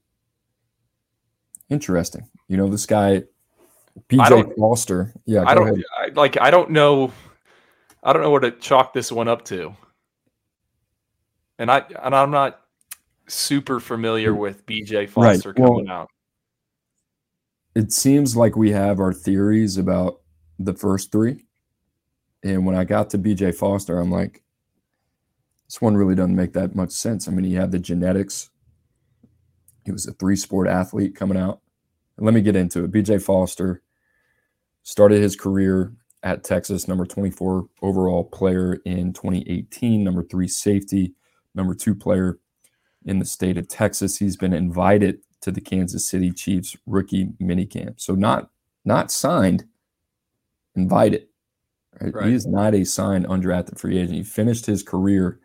Interesting. 1.74 2.28
You 2.46 2.56
know, 2.56 2.68
this 2.68 2.87
guy, 2.87 3.24
BJ 4.08 4.54
Foster. 4.56 5.12
Yeah, 5.26 5.42
I 5.44 5.54
don't 5.54 5.82
I, 5.98 6.06
like. 6.14 6.40
I 6.40 6.52
don't 6.52 6.70
know. 6.70 7.12
I 8.00 8.12
don't 8.12 8.22
know 8.22 8.30
where 8.30 8.38
to 8.40 8.52
chalk 8.52 8.92
this 8.92 9.10
one 9.10 9.26
up 9.26 9.44
to. 9.46 9.74
And 11.58 11.68
I 11.68 11.82
and 12.00 12.14
I'm 12.14 12.30
not 12.30 12.60
super 13.26 13.80
familiar 13.80 14.32
mm. 14.32 14.38
with 14.38 14.64
BJ 14.66 15.08
Foster 15.08 15.48
right. 15.48 15.56
coming 15.56 15.87
well, 15.87 15.96
out. 15.96 16.10
it 17.74 17.92
seems 17.92 18.37
like 18.37 18.54
we 18.54 18.70
have 18.70 19.00
our 19.00 19.12
theories 19.12 19.76
about 19.76 20.20
the 20.60 20.74
first 20.74 21.10
three. 21.10 21.44
And 22.44 22.64
when 22.64 22.76
I 22.76 22.84
got 22.84 23.10
to 23.10 23.18
BJ 23.18 23.52
Foster, 23.52 23.98
I'm 23.98 24.12
like, 24.12 24.44
this 25.66 25.80
one 25.80 25.96
really 25.96 26.14
doesn't 26.14 26.37
make 26.37 26.52
that 26.52 26.76
much 26.76 26.92
sense. 26.92 27.26
I 27.26 27.32
mean, 27.32 27.44
he 27.44 27.54
had 27.54 27.72
the 27.72 27.80
genetics. 27.80 28.50
He 29.84 29.90
was 29.90 30.06
a 30.06 30.12
three 30.12 30.37
sport 30.37 30.68
athlete 30.68 31.16
coming 31.16 31.37
out. 31.37 31.60
Let 32.18 32.35
me 32.35 32.40
get 32.40 32.57
into 32.57 32.85
it. 32.85 32.92
BJ 32.92 33.20
Foster 33.20 33.83
started 34.83 35.20
his 35.20 35.37
career 35.37 35.92
at 36.22 36.44
Texas, 36.44 36.88
number 36.88 37.05
24 37.05 37.66
overall 37.83 38.24
player 38.24 38.74
in 38.85 39.12
2018, 39.12 40.03
number 40.03 40.22
three 40.22 40.48
safety, 40.48 41.12
number 41.55 41.74
two 41.74 41.94
player 41.94 42.38
in 43.05 43.18
the 43.18 43.24
state 43.24 43.59
of 43.59 43.68
Texas. 43.68 44.16
He's 44.16 44.37
been 44.37 44.55
invited 44.55 45.20
to 45.42 45.50
the 45.50 45.61
Kansas 45.61 46.09
City 46.09 46.33
Chiefs 46.33 46.77
rookie 46.87 47.27
minicamp. 47.40 48.00
So 48.00 48.14
not 48.14 48.50
not 48.85 49.11
signed, 49.11 49.64
invited. 50.74 51.27
Right? 52.00 52.14
Right. 52.14 52.29
He 52.29 52.35
is 52.35 52.46
not 52.46 52.74
a 52.74 52.85
signed 52.85 53.27
undrafted 53.27 53.79
free 53.79 53.98
agent. 53.98 54.16
He 54.16 54.22
finished 54.22 54.66
his 54.66 54.83
career 54.83 55.40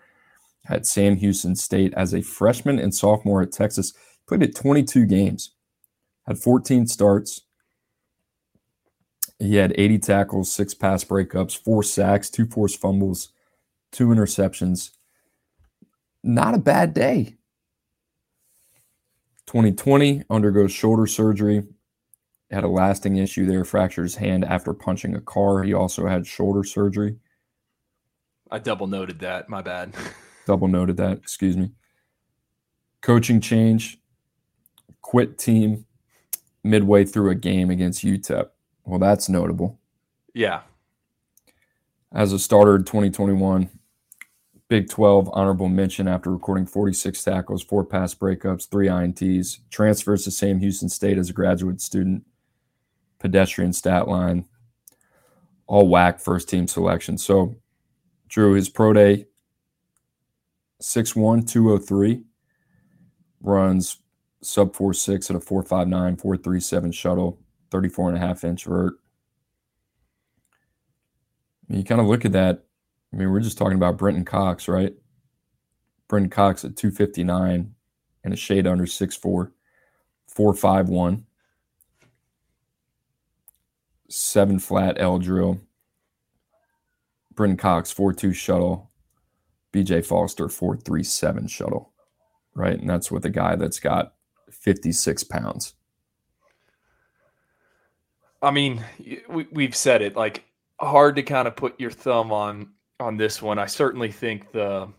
at 0.67 0.85
Sam 0.85 1.15
Houston 1.17 1.55
State 1.55 1.93
as 1.95 2.13
a 2.13 2.21
freshman 2.21 2.79
and 2.79 2.93
sophomore 2.93 3.41
at 3.41 3.51
Texas. 3.51 3.93
Played 4.27 4.43
at 4.43 4.55
22 4.55 5.05
games, 5.05 5.51
had 6.29 6.37
14 6.37 6.85
starts. 6.85 7.41
He 9.39 9.55
had 9.55 9.73
80 9.75 9.97
tackles, 9.97 10.53
six 10.53 10.75
pass 10.75 11.03
breakups, 11.03 11.57
four 11.57 11.81
sacks, 11.81 12.29
two 12.29 12.45
forced 12.45 12.79
fumbles, 12.79 13.29
two 13.91 14.09
interceptions. 14.09 14.91
Not 16.23 16.53
a 16.53 16.59
bad 16.59 16.93
day. 16.93 17.37
2020 19.47 20.23
undergoes 20.29 20.71
shoulder 20.71 21.07
surgery. 21.07 21.63
Had 22.51 22.63
a 22.63 22.67
lasting 22.67 23.17
issue 23.17 23.47
there, 23.47 23.65
fractured 23.65 24.03
his 24.03 24.15
hand 24.15 24.45
after 24.45 24.73
punching 24.73 25.15
a 25.15 25.21
car. 25.21 25.63
He 25.63 25.73
also 25.73 26.05
had 26.05 26.27
shoulder 26.27 26.63
surgery. 26.63 27.17
I 28.51 28.59
double 28.59 28.85
noted 28.85 29.19
that. 29.19 29.49
My 29.49 29.63
bad. 29.63 29.95
double 30.45 30.67
noted 30.67 30.97
that. 30.97 31.17
Excuse 31.17 31.57
me. 31.57 31.71
Coaching 33.01 33.41
change. 33.41 33.97
Quit 35.01 35.39
team 35.39 35.85
midway 36.63 37.05
through 37.05 37.29
a 37.29 37.35
game 37.35 37.69
against 37.69 38.03
UTEP. 38.03 38.49
Well, 38.85 38.99
that's 38.99 39.29
notable. 39.29 39.79
Yeah. 40.33 40.61
As 42.11 42.33
a 42.33 42.39
starter 42.39 42.75
in 42.75 42.83
2021, 42.83 43.69
Big 44.69 44.87
12 44.87 45.31
honorable 45.33 45.67
mention 45.67 46.07
after 46.07 46.31
recording 46.31 46.67
46 46.67 47.23
tackles, 47.23 47.63
four 47.63 47.83
pass 47.83 48.13
breakups, 48.13 48.69
three 48.69 48.87
INTs. 48.87 49.61
Transfers 49.71 50.23
to 50.25 50.31
Sam 50.31 50.59
Houston 50.59 50.89
State 50.89 51.17
as 51.17 51.31
a 51.31 51.33
graduate 51.33 51.81
student. 51.81 52.23
Pedestrian 53.17 53.73
stat 53.73 54.07
line. 54.07 54.45
All 55.65 55.89
WAC 55.89 56.21
first 56.21 56.47
team 56.49 56.67
selection. 56.67 57.17
So, 57.17 57.55
Drew, 58.27 58.53
his 58.53 58.69
pro 58.69 58.93
day 58.93 59.25
6'1, 60.83 61.49
203. 61.49 62.21
Runs 63.41 63.97
sub 64.41 64.73
4'6 64.73 65.29
at 65.29 65.35
a 65.35 65.39
4'5'9, 65.39 66.21
4'3'7 66.21 66.93
shuttle, 66.93 67.39
34 67.71 68.09
and 68.09 68.17
a 68.17 68.21
half 68.21 68.43
inch 68.43 68.65
vert. 68.65 68.93
I 71.67 71.73
mean, 71.73 71.79
you 71.79 71.85
kind 71.85 72.01
of 72.01 72.07
look 72.07 72.25
at 72.25 72.31
that 72.31 72.63
I 73.11 73.15
mean, 73.15 73.31
we're 73.31 73.39
just 73.39 73.57
talking 73.57 73.75
about 73.75 73.97
Brenton 73.97 74.25
Cox, 74.25 74.67
right? 74.67 74.93
Brenton 76.07 76.29
Cox 76.29 76.63
at 76.63 76.75
259 76.75 77.73
and 78.23 78.33
a 78.33 78.37
shade 78.37 78.67
under 78.67 78.85
6'4, 78.85 79.51
451, 80.27 81.25
seven 84.09 84.59
flat 84.59 84.99
L 84.99 85.17
drill. 85.17 85.59
Brenton 87.33 87.57
Cox, 87.57 87.93
4'2 87.93 88.33
shuttle. 88.33 88.91
BJ 89.71 90.03
Foster, 90.03 90.47
4'37 90.47 91.47
shuttle, 91.47 91.93
right? 92.55 92.79
And 92.79 92.89
that's 92.89 93.11
with 93.11 93.25
a 93.25 93.29
guy 93.29 93.55
that's 93.55 93.79
got 93.79 94.13
56 94.51 95.23
pounds. 95.25 95.73
I 98.41 98.51
mean, 98.51 98.83
we, 99.29 99.47
we've 99.51 99.75
said 99.75 100.01
it 100.01 100.15
like 100.15 100.45
hard 100.79 101.15
to 101.17 101.23
kind 101.23 101.47
of 101.47 101.55
put 101.55 101.79
your 101.79 101.91
thumb 101.91 102.31
on 102.31 102.69
on 102.99 103.17
this 103.17 103.41
one. 103.41 103.59
I 103.59 103.65
certainly 103.65 104.11
think 104.11 104.51
the 104.51 104.89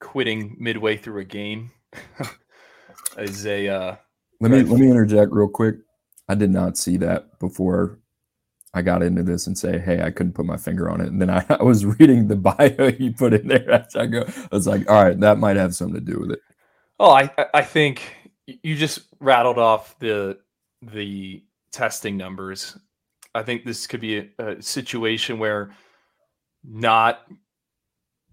quitting 0.00 0.56
midway 0.58 0.96
through 0.96 1.20
a 1.20 1.24
game 1.24 1.70
is 3.18 3.46
a. 3.46 3.68
Uh, 3.68 3.96
let 4.40 4.50
me 4.50 4.62
let 4.62 4.80
me 4.80 4.90
interject 4.90 5.32
real 5.32 5.48
quick. 5.48 5.76
I 6.28 6.34
did 6.34 6.50
not 6.50 6.76
see 6.76 6.96
that 6.98 7.38
before 7.38 7.98
I 8.74 8.82
got 8.82 9.02
into 9.02 9.22
this 9.22 9.46
and 9.46 9.56
say, 9.56 9.78
"Hey, 9.78 10.02
I 10.02 10.10
couldn't 10.10 10.34
put 10.34 10.46
my 10.46 10.56
finger 10.56 10.90
on 10.90 11.00
it." 11.00 11.08
And 11.08 11.20
then 11.20 11.30
I, 11.30 11.44
I 11.50 11.62
was 11.62 11.86
reading 11.86 12.28
the 12.28 12.36
bio 12.36 12.88
you 12.98 13.12
put 13.12 13.34
in 13.34 13.48
there. 13.48 13.70
As 13.70 13.94
I 13.96 14.06
go, 14.06 14.22
I 14.22 14.54
was 14.54 14.66
like, 14.66 14.88
"All 14.90 15.02
right, 15.02 15.18
that 15.20 15.38
might 15.38 15.56
have 15.56 15.74
something 15.74 15.94
to 15.94 16.12
do 16.12 16.20
with 16.20 16.32
it." 16.32 16.40
Oh, 16.98 17.10
I 17.10 17.30
I 17.54 17.62
think 17.62 18.02
you 18.46 18.76
just 18.76 19.00
rattled 19.20 19.58
off 19.58 19.98
the 19.98 20.38
the 20.82 21.42
testing 21.72 22.16
numbers. 22.16 22.78
I 23.34 23.42
think 23.42 23.64
this 23.64 23.86
could 23.86 24.00
be 24.00 24.18
a, 24.18 24.28
a 24.38 24.62
situation 24.62 25.38
where 25.38 25.70
not, 26.64 27.26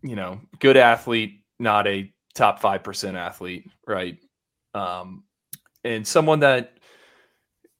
you 0.01 0.15
know, 0.15 0.39
good 0.59 0.77
athlete, 0.77 1.41
not 1.59 1.87
a 1.87 2.11
top 2.33 2.61
5% 2.61 3.15
athlete, 3.15 3.69
right? 3.85 4.17
Um, 4.73 5.23
and 5.83 6.07
someone 6.07 6.39
that 6.39 6.77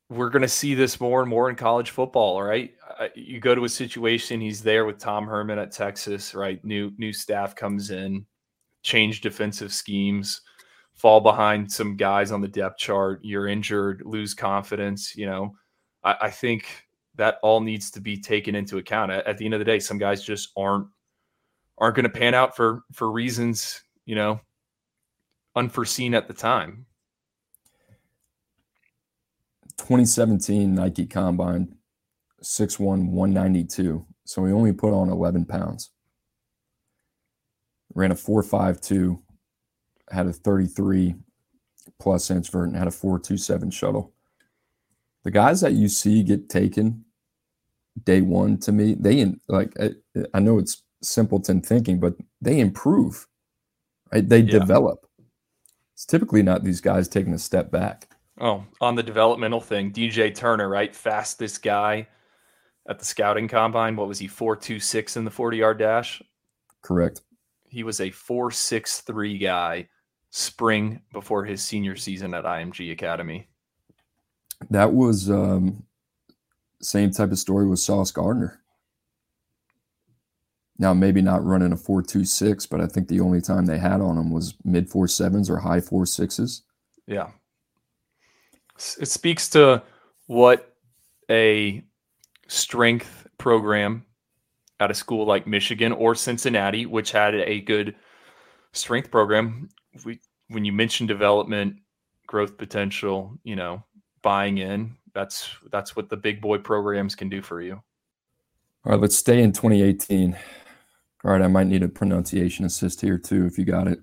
we're 0.10 0.30
going 0.30 0.44
to 0.44 0.48
see 0.48 0.76
this 0.76 1.00
more 1.00 1.22
and 1.22 1.30
more 1.30 1.50
in 1.50 1.56
college 1.56 1.90
football, 1.90 2.42
right? 2.44 2.74
You 3.16 3.40
go 3.40 3.56
to 3.56 3.64
a 3.64 3.70
situation, 3.70 4.42
he's 4.42 4.62
there 4.62 4.86
with 4.86 5.00
Tom 5.00 5.26
Herman 5.26 5.58
at 5.58 5.72
Texas, 5.72 6.36
right? 6.36 6.64
New 6.64 6.92
new 6.98 7.14
staff 7.14 7.56
comes 7.56 7.90
in, 7.90 8.26
change 8.84 9.22
defensive 9.22 9.74
schemes, 9.74 10.42
fall 10.94 11.20
behind 11.20 11.72
some 11.72 11.96
guys 11.96 12.32
on 12.32 12.42
the 12.42 12.48
depth 12.48 12.78
chart, 12.78 13.20
you're 13.24 13.48
injured, 13.48 14.04
lose 14.06 14.34
confidence, 14.34 15.16
you 15.16 15.26
know. 15.26 15.56
I, 16.04 16.16
I 16.24 16.30
think 16.30 16.88
that 17.16 17.38
all 17.44 17.60
needs 17.60 17.92
to 17.92 18.02
be 18.02 18.18
taken 18.18 18.56
into 18.56 18.78
account. 18.78 19.12
At, 19.12 19.28
at 19.28 19.38
the 19.38 19.46
end 19.46 19.54
of 19.54 19.60
the 19.60 19.66
day, 19.66 19.80
some 19.80 19.98
guys 19.98 20.24
just 20.24 20.50
aren't 20.58 20.88
aren't 21.80 21.96
going 21.96 22.04
to 22.04 22.10
pan 22.10 22.34
out 22.34 22.56
for 22.56 22.84
for 22.92 23.12
reasons 23.12 23.82
you 24.06 24.16
know 24.16 24.40
unforeseen 25.56 26.14
at 26.14 26.28
the 26.28 26.34
time. 26.34 26.86
2017 29.78 30.74
Nike 30.74 31.06
Combine, 31.06 31.76
6'1", 32.42 32.80
192. 32.80 34.06
So 34.26 34.46
he 34.46 34.54
only 34.54 34.72
put 34.72 34.94
on 34.94 35.10
11 35.10 35.46
pounds. 35.46 35.92
Ran 37.94 38.12
a 38.12 38.16
4.52, 38.16 39.20
had 40.14 40.28
a 40.28 40.34
33 40.34 41.16
plus 42.00 42.32
inch 42.32 42.50
vert, 42.50 42.70
and 42.70 42.78
had 42.78 42.88
a 42.88 42.92
4.27 42.92 43.72
shuttle. 43.74 44.14
The 45.24 45.32
guys 45.32 45.62
that 45.62 45.74
you 45.74 45.88
see 45.88 46.24
get 46.24 46.50
taken 46.50 47.06
day 48.04 48.22
one 48.22 48.58
to 48.60 48.72
me. 48.72 48.96
They 48.96 49.34
like 49.48 49.74
I, 49.80 49.92
I 50.34 50.40
know 50.40 50.58
it's 50.58 50.84
simpleton 51.02 51.62
thinking, 51.62 52.00
but 52.00 52.16
they 52.42 52.60
improve. 52.60 53.28
Right? 54.12 54.28
They 54.28 54.40
yeah. 54.40 54.60
develop. 54.60 55.08
It's 55.94 56.06
typically 56.06 56.44
not 56.44 56.64
these 56.64 56.82
guys 56.82 57.08
taking 57.08 57.34
a 57.34 57.40
step 57.40 57.72
back. 57.72 58.10
Oh, 58.40 58.66
on 58.82 58.96
the 58.96 59.04
developmental 59.04 59.62
thing, 59.62 59.92
DJ 59.92 60.34
Turner, 60.34 60.68
right? 60.68 60.94
Fastest 60.94 61.62
guy 61.62 62.08
at 62.90 63.00
the 63.00 63.06
scouting 63.06 63.48
combine. 63.48 63.96
What 63.96 64.08
was 64.08 64.20
he? 64.20 64.28
Four 64.28 64.56
two 64.56 64.80
six 64.80 65.18
in 65.18 65.24
the 65.24 65.32
forty 65.32 65.58
yard 65.58 65.80
dash. 65.80 66.22
Correct. 66.82 67.22
He 67.68 67.84
was 67.84 68.02
a 68.02 68.10
four 68.10 68.52
six 68.52 69.02
three 69.02 69.38
guy 69.38 69.88
spring 70.36 71.00
before 71.12 71.46
his 71.46 71.62
senior 71.62 71.96
season 71.96 72.34
at 72.34 72.44
IMG 72.44 72.92
Academy. 72.92 73.48
That 74.72 74.92
was 74.92 75.30
um, 75.30 75.84
same 76.82 77.12
type 77.12 77.32
of 77.32 77.38
story 77.38 77.68
with 77.68 77.78
Sauce 77.78 78.10
Gardner. 78.10 78.60
Now, 80.80 80.92
maybe 80.92 81.22
not 81.22 81.46
running 81.46 81.72
a 81.72 81.76
4.26, 81.76 82.68
but 82.68 82.82
I 82.82 82.88
think 82.88 83.08
the 83.08 83.20
only 83.20 83.42
time 83.42 83.68
they 83.68 83.78
had 83.78 84.02
on 84.02 84.18
him 84.18 84.32
was 84.32 84.56
mid 84.66 84.90
four 84.90 85.08
sevens 85.08 85.52
or 85.52 85.60
high 85.60 85.80
four 85.80 86.08
sixes. 86.08 86.64
Yeah. 87.06 87.30
It 89.00 89.10
speaks 89.10 89.48
to 89.50 89.84
what 90.26 90.76
a 91.30 91.84
strength 92.48 93.28
program 93.38 94.04
at 94.80 94.90
a 94.90 94.96
school 94.96 95.28
like 95.28 95.46
Michigan 95.46 95.92
or 95.92 96.16
Cincinnati, 96.16 96.88
which 96.88 97.12
had 97.12 97.36
a 97.36 97.62
good 97.62 97.96
strength 98.72 99.12
program. 99.12 99.70
We, 100.04 100.20
when 100.50 100.66
you 100.66 100.72
mention 100.72 101.08
development, 101.08 101.78
growth 102.28 102.58
potential, 102.58 103.38
you 103.44 103.56
know, 103.56 103.84
buying 104.22 104.58
in, 104.58 104.96
that's 105.14 105.50
that's 105.72 105.96
what 105.96 106.10
the 106.10 106.18
big 106.18 106.42
boy 106.42 106.58
programs 106.58 107.16
can 107.16 107.30
do 107.30 107.42
for 107.42 107.62
you. 107.62 107.82
All 108.86 108.92
right, 108.92 109.00
let's 109.00 109.18
stay 109.18 109.42
in 109.42 109.52
2018. 109.52 110.36
All 111.24 111.32
right, 111.32 111.42
I 111.42 111.48
might 111.48 111.68
need 111.68 111.84
a 111.84 111.88
pronunciation 111.88 112.66
assist 112.66 113.00
here 113.00 113.18
too 113.18 113.46
if 113.46 113.58
you 113.58 113.66
got 113.66 113.88
it. 113.88 114.00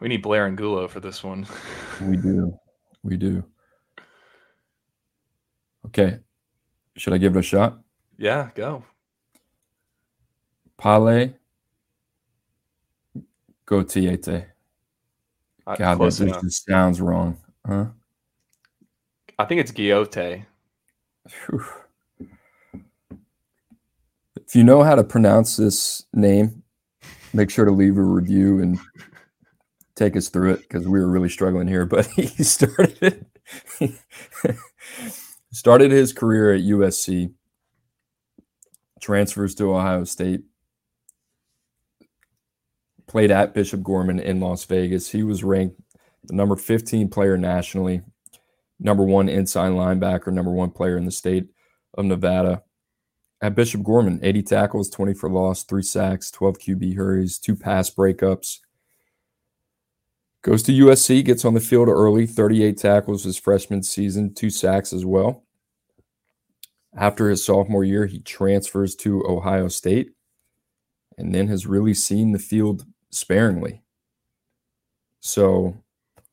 We 0.00 0.08
need 0.08 0.22
Blair 0.22 0.46
Angulo 0.46 0.88
for 0.88 1.00
this 1.00 1.22
one. 1.22 1.46
we 2.02 2.16
do. 2.16 2.58
We 3.02 3.16
do. 3.16 3.44
Okay. 5.86 6.18
Should 6.96 7.12
I 7.12 7.18
give 7.18 7.36
it 7.36 7.40
a 7.40 7.42
shot? 7.42 7.78
Yeah, 8.18 8.50
go. 8.54 8.84
Pale 10.78 11.34
Gautiete. 13.70 14.46
Uh, 15.66 15.76
God, 15.76 15.96
close 15.98 16.18
that 16.18 16.28
enough. 16.28 16.42
just 16.42 16.66
sounds 16.66 17.00
wrong. 17.00 17.38
Huh? 17.66 17.86
I 19.38 19.44
think 19.44 19.60
it's 19.60 19.72
Guillote. 19.72 20.44
If 24.36 24.56
you 24.56 24.64
know 24.64 24.82
how 24.82 24.96
to 24.96 25.04
pronounce 25.04 25.56
this 25.56 26.04
name, 26.12 26.62
make 27.32 27.50
sure 27.50 27.64
to 27.64 27.70
leave 27.70 27.96
a 27.96 28.02
review 28.02 28.60
and 28.60 28.80
take 29.94 30.16
us 30.16 30.28
through 30.28 30.54
it 30.54 30.60
because 30.62 30.88
we 30.88 30.98
were 30.98 31.08
really 31.08 31.28
struggling 31.28 31.68
here. 31.68 31.86
But 31.90 32.06
he 32.06 32.26
started 32.26 33.26
started 35.52 35.90
his 35.92 36.12
career 36.12 36.54
at 36.54 36.62
USC, 36.62 37.32
transfers 39.00 39.54
to 39.56 39.72
Ohio 39.72 40.04
State, 40.04 40.42
played 43.10 43.32
at 43.32 43.52
Bishop 43.52 43.82
Gorman 43.82 44.20
in 44.20 44.38
Las 44.38 44.64
Vegas. 44.66 45.10
He 45.10 45.24
was 45.24 45.42
ranked 45.42 45.80
the 46.24 46.34
number 46.34 46.54
15 46.54 47.08
player 47.08 47.36
nationally, 47.36 48.02
number 48.78 49.02
one 49.02 49.28
inside 49.28 49.72
linebacker, 49.72 50.32
number 50.32 50.52
one 50.52 50.70
player 50.70 50.96
in 50.96 51.06
the 51.06 51.10
state 51.10 51.48
of 51.94 52.04
Nevada. 52.04 52.62
At 53.42 53.56
Bishop 53.56 53.82
Gorman, 53.82 54.20
80 54.22 54.42
tackles, 54.42 54.88
20 54.90 55.14
for 55.14 55.28
loss, 55.28 55.64
three 55.64 55.82
sacks, 55.82 56.30
12 56.30 56.58
QB 56.58 56.96
hurries, 56.96 57.38
two 57.38 57.56
pass 57.56 57.90
breakups. 57.90 58.58
Goes 60.42 60.62
to 60.62 60.72
USC, 60.72 61.24
gets 61.24 61.44
on 61.44 61.54
the 61.54 61.60
field 61.60 61.88
early, 61.88 62.26
38 62.26 62.78
tackles 62.78 63.24
his 63.24 63.36
freshman 63.36 63.82
season, 63.82 64.34
two 64.34 64.50
sacks 64.50 64.92
as 64.92 65.04
well. 65.04 65.42
After 66.96 67.28
his 67.28 67.44
sophomore 67.44 67.84
year, 67.84 68.06
he 68.06 68.20
transfers 68.20 68.94
to 68.96 69.24
Ohio 69.26 69.66
State 69.66 70.10
and 71.18 71.34
then 71.34 71.48
has 71.48 71.66
really 71.66 71.94
seen 71.94 72.30
the 72.30 72.38
field 72.38 72.84
sparingly. 73.10 73.82
So, 75.20 75.76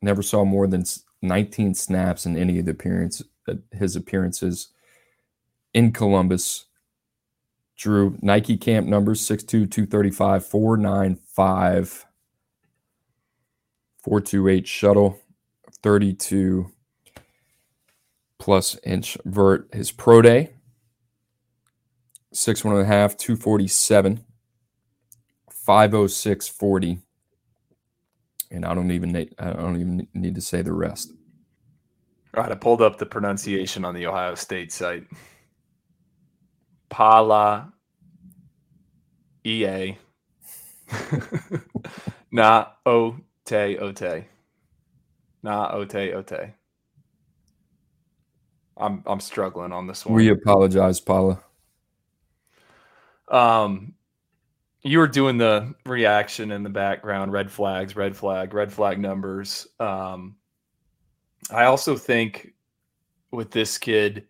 never 0.02 0.22
saw 0.22 0.46
more 0.46 0.68
than 0.68 0.86
19 1.22 1.74
snaps 1.74 2.26
in 2.26 2.38
any 2.38 2.60
of 2.60 2.66
the 2.66 2.72
appearance, 2.72 3.22
uh, 3.48 3.56
his 3.72 3.96
appearances 3.96 4.70
in 5.74 5.92
Columbus. 5.92 6.66
Drew 7.76 8.18
Nike 8.22 8.58
camp 8.58 8.88
numbers 8.88 9.22
6'2, 9.22 9.70
235, 9.70 10.46
495, 10.46 12.06
428 14.04 14.68
shuttle, 14.68 15.20
32 15.84 16.72
plus 18.40 18.78
inch 18.84 19.18
vert. 19.26 19.68
His 19.74 19.92
pro 19.92 20.22
day, 20.24 20.54
six 22.34 22.64
one 22.64 22.76
and 22.76 22.84
a 22.84 22.88
half, 22.88 23.16
247, 23.18 24.24
506 25.68 26.48
40. 26.48 27.00
And 28.52 28.64
I 28.64 28.74
don't 28.74 28.92
even 28.92 29.12
need, 29.12 29.36
I 29.38 29.52
don't 29.52 29.76
even 29.76 30.08
need 30.14 30.36
to 30.36 30.42
say 30.42 30.62
the 30.62 30.72
rest. 30.72 31.12
All 32.34 32.44
right, 32.44 32.52
I 32.54 32.56
pulled 32.56 32.82
up 32.82 32.98
the 32.98 33.06
pronunciation 33.06 33.84
on 33.84 33.94
the 33.94 34.06
Ohio 34.06 34.36
State 34.36 34.72
site. 34.72 35.06
Pala 36.88 37.74
EA. 39.44 39.98
Na 42.32 42.68
o 42.86 43.18
te 43.44 43.78
ote. 43.78 44.24
Na 45.44 45.72
ote 45.74 46.14
ote. 46.14 46.54
I'm 48.78 49.04
I'm 49.06 49.20
struggling 49.20 49.74
on 49.74 49.88
this 49.88 50.06
one. 50.06 50.16
We 50.16 50.30
apologize, 50.30 51.02
Paula. 51.02 51.40
Um, 53.28 53.96
you 54.84 55.00
were 55.00 55.08
doing 55.08 55.38
the 55.38 55.74
reaction 55.86 56.52
in 56.52 56.64
the 56.64 56.70
background, 56.70 57.32
red 57.32 57.52
flags, 57.52 57.96
red 57.96 58.16
flag, 58.16 58.54
red 58.54 58.72
flag 58.72 59.00
numbers. 59.00 59.68
Um, 59.80 60.36
I 61.52 61.66
also 61.66 61.96
think 61.96 62.54
with 63.32 63.52
this 63.52 63.78
kid, 63.78 64.28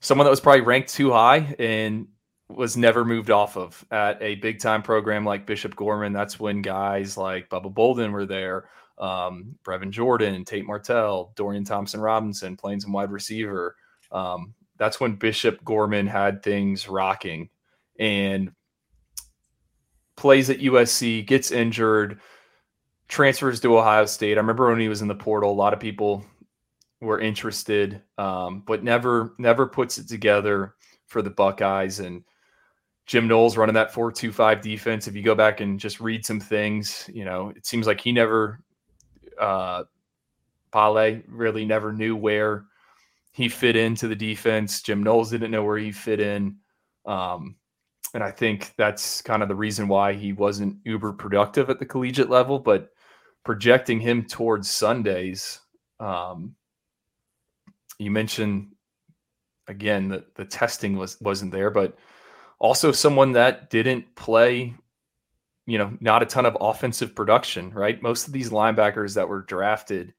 someone 0.00 0.24
that 0.24 0.30
was 0.30 0.40
probably 0.40 0.60
ranked 0.60 0.92
too 0.92 1.12
high 1.12 1.54
and 1.58 2.08
was 2.48 2.76
never 2.76 3.04
moved 3.04 3.30
off 3.30 3.56
of 3.56 3.84
at 3.90 4.20
a 4.20 4.34
big 4.36 4.60
time 4.60 4.82
program 4.82 5.24
like 5.24 5.46
Bishop 5.46 5.74
Gorman. 5.76 6.12
That's 6.12 6.38
when 6.38 6.60
guys 6.62 7.16
like 7.16 7.48
Bubba 7.48 7.72
Bolden 7.72 8.12
were 8.12 8.26
there, 8.26 8.68
um, 8.98 9.56
Brevin 9.64 9.90
Jordan, 9.90 10.44
Tate 10.44 10.66
Martell, 10.66 11.32
Dorian 11.36 11.64
Thompson 11.64 12.00
Robinson 12.00 12.56
playing 12.56 12.80
some 12.80 12.92
wide 12.92 13.10
receiver. 13.10 13.76
Um, 14.12 14.54
that's 14.76 15.00
when 15.00 15.14
Bishop 15.16 15.64
Gorman 15.64 16.06
had 16.06 16.42
things 16.42 16.88
rocking 16.88 17.48
and 17.98 18.52
plays 20.16 20.50
at 20.50 20.60
USC, 20.60 21.26
gets 21.26 21.50
injured, 21.50 22.20
transfers 23.08 23.60
to 23.60 23.78
Ohio 23.78 24.06
State. 24.06 24.36
I 24.36 24.40
remember 24.40 24.68
when 24.68 24.80
he 24.80 24.88
was 24.88 25.02
in 25.02 25.08
the 25.08 25.14
portal, 25.14 25.50
a 25.50 25.52
lot 25.52 25.72
of 25.72 25.80
people 25.80 26.24
were 27.00 27.20
interested, 27.20 28.02
um, 28.18 28.62
but 28.66 28.82
never 28.82 29.34
never 29.38 29.66
puts 29.66 29.98
it 29.98 30.08
together 30.08 30.74
for 31.06 31.22
the 31.22 31.30
Buckeyes. 31.30 32.00
And 32.00 32.24
Jim 33.06 33.28
Knowles 33.28 33.56
running 33.56 33.74
that 33.74 33.92
four 33.92 34.10
two 34.10 34.32
five 34.32 34.62
defense. 34.62 35.06
If 35.06 35.14
you 35.14 35.22
go 35.22 35.34
back 35.34 35.60
and 35.60 35.78
just 35.78 36.00
read 36.00 36.24
some 36.24 36.40
things, 36.40 37.08
you 37.12 37.24
know, 37.24 37.50
it 37.50 37.66
seems 37.66 37.86
like 37.86 38.00
he 38.00 38.12
never 38.12 38.60
uh 39.38 39.84
Pale 40.72 41.22
really 41.28 41.64
never 41.64 41.92
knew 41.92 42.16
where 42.16 42.64
he 43.30 43.48
fit 43.48 43.76
into 43.76 44.08
the 44.08 44.16
defense. 44.16 44.82
Jim 44.82 45.02
Knowles 45.02 45.30
didn't 45.30 45.52
know 45.52 45.62
where 45.62 45.78
he 45.78 45.92
fit 45.92 46.18
in. 46.20 46.56
Um, 47.06 47.54
and 48.14 48.22
I 48.22 48.30
think 48.30 48.72
that's 48.78 49.20
kind 49.20 49.42
of 49.42 49.48
the 49.48 49.56
reason 49.56 49.88
why 49.88 50.12
he 50.12 50.32
wasn't 50.32 50.76
uber 50.84 51.12
productive 51.12 51.68
at 51.68 51.80
the 51.80 51.84
collegiate 51.84 52.30
level. 52.30 52.60
But 52.60 52.90
projecting 53.44 53.98
him 53.98 54.24
towards 54.24 54.70
Sundays, 54.70 55.60
um, 55.98 56.54
you 57.98 58.12
mentioned 58.12 58.68
again 59.66 60.08
that 60.08 60.32
the 60.36 60.44
testing 60.44 60.96
was 60.96 61.20
wasn't 61.20 61.50
there, 61.50 61.70
but 61.70 61.98
also 62.60 62.92
someone 62.92 63.32
that 63.32 63.68
didn't 63.68 64.14
play, 64.14 64.74
you 65.66 65.78
know, 65.78 65.96
not 66.00 66.22
a 66.22 66.26
ton 66.26 66.46
of 66.46 66.56
offensive 66.60 67.16
production. 67.16 67.70
Right, 67.70 68.00
most 68.00 68.28
of 68.28 68.32
these 68.32 68.50
linebackers 68.50 69.14
that 69.16 69.28
were 69.28 69.42
drafted 69.42 70.14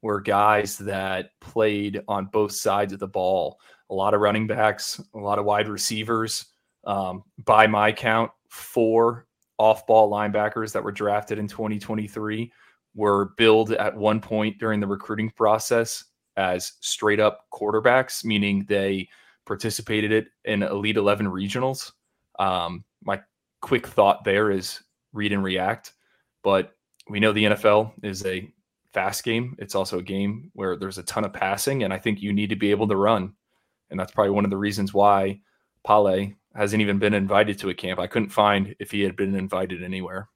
were 0.00 0.20
guys 0.20 0.78
that 0.78 1.30
played 1.42 2.00
on 2.08 2.26
both 2.26 2.52
sides 2.52 2.94
of 2.94 3.00
the 3.00 3.06
ball. 3.06 3.60
A 3.90 3.94
lot 3.94 4.14
of 4.14 4.22
running 4.22 4.46
backs, 4.46 4.98
a 5.14 5.18
lot 5.18 5.38
of 5.38 5.44
wide 5.44 5.68
receivers. 5.68 6.46
Um, 6.86 7.24
by 7.44 7.66
my 7.66 7.92
count, 7.92 8.30
four 8.48 9.26
off 9.58 9.86
ball 9.86 10.10
linebackers 10.10 10.72
that 10.72 10.82
were 10.82 10.92
drafted 10.92 11.38
in 11.38 11.48
2023 11.48 12.52
were 12.94 13.32
billed 13.36 13.72
at 13.72 13.96
one 13.96 14.20
point 14.20 14.58
during 14.58 14.80
the 14.80 14.86
recruiting 14.86 15.30
process 15.30 16.04
as 16.36 16.72
straight 16.80 17.20
up 17.20 17.46
quarterbacks, 17.52 18.24
meaning 18.24 18.64
they 18.68 19.08
participated 19.46 20.12
it 20.12 20.28
in 20.44 20.62
Elite 20.62 20.96
11 20.96 21.26
regionals. 21.26 21.92
Um, 22.38 22.84
my 23.02 23.20
quick 23.60 23.86
thought 23.86 24.24
there 24.24 24.50
is 24.50 24.80
read 25.12 25.32
and 25.32 25.44
react, 25.44 25.94
but 26.42 26.74
we 27.08 27.20
know 27.20 27.32
the 27.32 27.44
NFL 27.44 27.92
is 28.02 28.24
a 28.24 28.48
fast 28.92 29.24
game. 29.24 29.56
It's 29.58 29.74
also 29.74 29.98
a 29.98 30.02
game 30.02 30.50
where 30.54 30.76
there's 30.76 30.98
a 30.98 31.02
ton 31.02 31.24
of 31.24 31.32
passing, 31.32 31.82
and 31.82 31.92
I 31.92 31.98
think 31.98 32.22
you 32.22 32.32
need 32.32 32.50
to 32.50 32.56
be 32.56 32.70
able 32.70 32.88
to 32.88 32.96
run. 32.96 33.34
And 33.90 34.00
that's 34.00 34.12
probably 34.12 34.30
one 34.30 34.44
of 34.44 34.50
the 34.50 34.56
reasons 34.56 34.94
why 34.94 35.40
Pale 35.86 36.32
hasn't 36.54 36.82
even 36.82 36.98
been 36.98 37.14
invited 37.14 37.58
to 37.58 37.68
a 37.68 37.74
camp. 37.74 37.98
I 37.98 38.06
couldn't 38.06 38.30
find 38.30 38.74
if 38.78 38.90
he 38.90 39.02
had 39.02 39.16
been 39.16 39.34
invited 39.34 39.82
anywhere. 39.82 40.28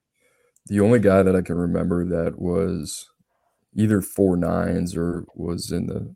The 0.67 0.81
only 0.81 0.99
guy 0.99 1.23
that 1.23 1.37
I 1.37 1.41
can 1.41 1.57
remember 1.57 2.05
that 2.05 2.39
was 2.39 3.09
either 3.75 4.03
four 4.03 4.37
nines 4.37 4.97
or 4.97 5.25
was 5.35 5.71
in 5.71 5.87
the 5.87 6.15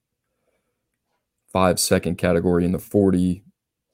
five 1.53 1.79
second 1.79 2.17
category 2.17 2.65
in 2.65 2.73
the 2.73 2.79
40 2.79 3.45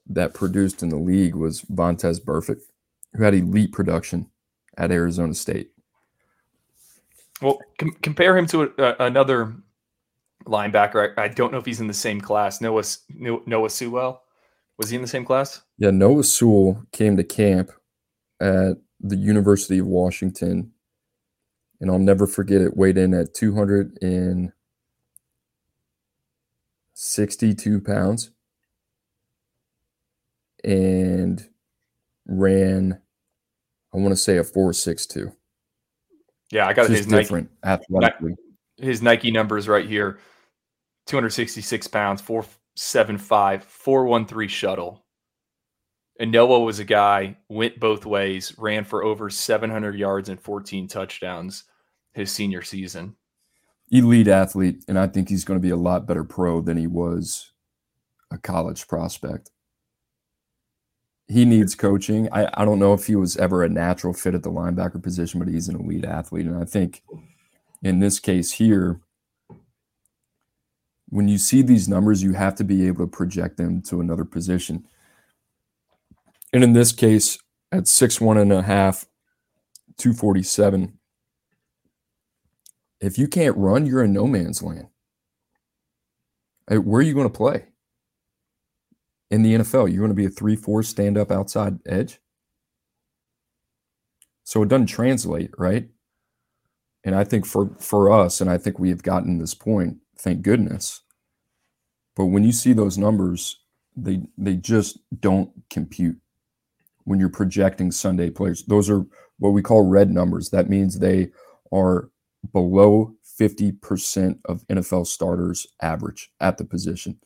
that 0.07 0.33
produced 0.33 0.81
in 0.81 0.89
the 0.89 0.97
league 0.97 1.35
was 1.35 1.61
Vontaze 1.61 2.23
Burfict, 2.23 2.61
who 3.13 3.23
had 3.23 3.35
elite 3.35 3.71
production 3.71 4.29
at 4.77 4.91
Arizona 4.91 5.33
State. 5.33 5.71
Well, 7.41 7.59
com- 7.77 7.95
compare 8.01 8.37
him 8.37 8.47
to 8.47 8.63
a, 8.63 8.69
a, 8.77 8.95
another 8.99 9.55
linebacker. 10.45 11.13
I, 11.17 11.23
I, 11.23 11.27
don't 11.27 11.51
know 11.51 11.59
if 11.59 11.65
he's 11.65 11.79
in 11.79 11.87
the 11.87 11.93
same 11.93 12.19
class. 12.19 12.59
Noah 12.59 12.83
Noah 13.09 13.69
Sewell 13.69 14.23
was 14.79 14.89
he 14.89 14.95
in 14.95 15.01
the 15.03 15.07
same 15.07 15.25
class? 15.25 15.61
Yeah, 15.77 15.91
Noah 15.91 16.23
Sewell 16.23 16.81
came 16.91 17.17
to 17.17 17.23
camp 17.23 17.69
at 18.41 18.77
the 19.01 19.17
University 19.17 19.77
of 19.79 19.85
Washington, 19.85 20.71
and 21.79 21.91
I'll 21.91 21.99
never 21.99 22.25
forget 22.25 22.61
it. 22.61 22.75
Weighed 22.75 22.97
in 22.97 23.13
at 23.13 23.33
two 23.33 23.53
hundred 23.53 23.99
and 24.01 24.51
sixty-two 26.93 27.81
pounds, 27.81 28.31
and 30.63 31.47
ran. 32.25 32.99
I 33.93 33.97
want 33.97 34.11
to 34.11 34.15
say 34.15 34.37
a 34.37 34.43
four 34.43 34.71
six 34.71 35.05
two. 35.05 35.33
Yeah, 36.51 36.67
I 36.67 36.73
got 36.73 36.87
Just 36.87 37.03
his 37.03 37.05
different 37.05 37.49
Nike, 37.63 37.83
athletically. 37.83 38.35
his 38.77 39.01
Nike 39.01 39.29
numbers 39.29 39.67
right 39.67 39.85
here: 39.85 40.19
two 41.05 41.17
hundred 41.17 41.31
sixty-six 41.31 41.87
pounds, 41.87 42.21
four 42.21 42.45
seven-five, 42.79 43.63
four-one-three 43.65 44.47
shuttle. 44.47 45.05
And 46.19 46.31
Noah 46.31 46.61
was 46.61 46.79
a 46.79 46.85
guy, 46.85 47.37
went 47.49 47.79
both 47.79 48.05
ways, 48.05 48.53
ran 48.57 48.83
for 48.83 49.03
over 49.03 49.29
700 49.29 49.95
yards 49.95 50.29
and 50.29 50.39
14 50.39 50.87
touchdowns 50.87 51.65
his 52.13 52.31
senior 52.31 52.61
season. 52.61 53.15
Elite 53.91 54.27
athlete, 54.27 54.83
and 54.87 54.97
I 54.99 55.07
think 55.07 55.29
he's 55.29 55.45
going 55.45 55.59
to 55.59 55.63
be 55.63 55.71
a 55.71 55.77
lot 55.77 56.05
better 56.05 56.23
pro 56.23 56.61
than 56.61 56.77
he 56.77 56.87
was 56.87 57.51
a 58.31 58.37
college 58.37 58.87
prospect. 58.87 59.49
He 61.27 61.45
needs 61.45 61.75
coaching. 61.75 62.29
I, 62.31 62.49
I 62.53 62.65
don't 62.65 62.79
know 62.79 62.93
if 62.93 63.07
he 63.07 63.15
was 63.15 63.37
ever 63.37 63.63
a 63.63 63.69
natural 63.69 64.13
fit 64.13 64.35
at 64.35 64.43
the 64.43 64.51
linebacker 64.51 65.01
position, 65.01 65.39
but 65.39 65.49
he's 65.49 65.67
an 65.67 65.75
elite 65.75 66.05
athlete. 66.05 66.45
And 66.45 66.57
I 66.57 66.65
think 66.65 67.03
in 67.81 67.99
this 67.99 68.19
case 68.19 68.51
here, 68.53 68.99
when 71.09 71.27
you 71.27 71.37
see 71.37 71.61
these 71.61 71.87
numbers, 71.87 72.23
you 72.23 72.33
have 72.33 72.55
to 72.55 72.63
be 72.63 72.87
able 72.87 73.05
to 73.05 73.11
project 73.11 73.57
them 73.57 73.81
to 73.83 73.99
another 73.99 74.25
position. 74.25 74.85
And 76.53 76.63
in 76.63 76.73
this 76.73 76.91
case, 76.91 77.39
at 77.71 77.87
six 77.87 78.19
one 78.19 78.37
and 78.37 78.51
a 78.51 78.61
half, 78.61 79.05
247, 79.97 80.97
if 83.01 83.17
you 83.17 83.27
can't 83.27 83.57
run, 83.57 83.85
you're 83.85 84.03
in 84.03 84.13
no 84.13 84.27
man's 84.27 84.61
land. 84.63 84.87
Uh, 86.71 86.77
where 86.77 86.99
are 86.99 87.03
you 87.03 87.13
going 87.13 87.29
to 87.29 87.37
play? 87.37 87.65
In 89.31 89.43
the 89.43 89.55
NFL, 89.55 89.91
you're 89.91 89.99
going 89.99 90.09
to 90.09 90.15
be 90.15 90.25
a 90.25 90.29
3 90.29 90.55
4 90.55 90.83
stand 90.83 91.17
up 91.17 91.31
outside 91.31 91.79
edge. 91.85 92.19
So 94.43 94.63
it 94.63 94.69
doesn't 94.69 94.87
translate, 94.87 95.51
right? 95.57 95.87
And 97.03 97.15
I 97.15 97.23
think 97.23 97.45
for, 97.45 97.69
for 97.79 98.11
us, 98.11 98.41
and 98.41 98.49
I 98.49 98.57
think 98.57 98.79
we 98.79 98.89
have 98.89 99.03
gotten 99.03 99.37
this 99.37 99.53
point, 99.53 99.97
thank 100.19 100.41
goodness. 100.41 101.01
But 102.15 102.25
when 102.25 102.43
you 102.43 102.51
see 102.51 102.73
those 102.73 102.97
numbers, 102.97 103.59
they 103.95 104.21
they 104.37 104.55
just 104.55 104.99
don't 105.19 105.51
compute 105.69 106.17
when 107.05 107.19
you're 107.19 107.29
projecting 107.29 107.91
Sunday 107.91 108.29
players. 108.29 108.63
Those 108.63 108.89
are 108.89 109.05
what 109.39 109.51
we 109.51 109.61
call 109.61 109.87
red 109.87 110.11
numbers. 110.11 110.49
That 110.49 110.69
means 110.69 110.99
they 110.99 111.29
are 111.71 112.09
below 112.53 113.15
50% 113.39 114.39
of 114.45 114.67
NFL 114.67 115.07
starters 115.07 115.65
average 115.81 116.31
at 116.39 116.57
the 116.57 116.65
position. 116.65 117.19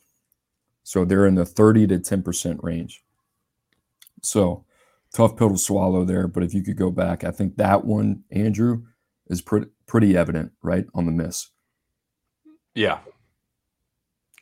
So 0.84 1.04
they're 1.04 1.26
in 1.26 1.34
the 1.34 1.46
30 1.46 1.88
to 1.88 1.98
10% 1.98 2.62
range. 2.62 3.02
So 4.22 4.64
tough 5.12 5.36
pill 5.36 5.50
to 5.50 5.58
swallow 5.58 6.04
there. 6.04 6.28
But 6.28 6.44
if 6.44 6.54
you 6.54 6.62
could 6.62 6.76
go 6.76 6.90
back, 6.90 7.24
I 7.24 7.30
think 7.30 7.56
that 7.56 7.84
one, 7.84 8.22
Andrew, 8.30 8.84
is 9.28 9.40
pretty 9.40 9.68
pretty 9.86 10.16
evident, 10.16 10.52
right, 10.62 10.86
on 10.94 11.06
the 11.06 11.12
miss. 11.12 11.48
Yeah. 12.74 12.98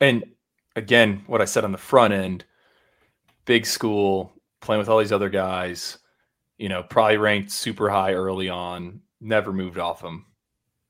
And 0.01 0.23
again, 0.75 1.23
what 1.27 1.41
I 1.41 1.45
said 1.45 1.63
on 1.63 1.71
the 1.71 1.77
front 1.77 2.13
end, 2.13 2.45
big 3.45 3.65
school, 3.65 4.33
playing 4.61 4.79
with 4.79 4.89
all 4.89 4.99
these 4.99 5.11
other 5.11 5.29
guys, 5.29 5.99
you 6.57 6.69
know, 6.69 6.83
probably 6.83 7.17
ranked 7.17 7.51
super 7.51 7.89
high 7.89 8.13
early 8.13 8.49
on, 8.49 9.01
never 9.21 9.53
moved 9.53 9.77
off 9.77 10.01
them. 10.01 10.25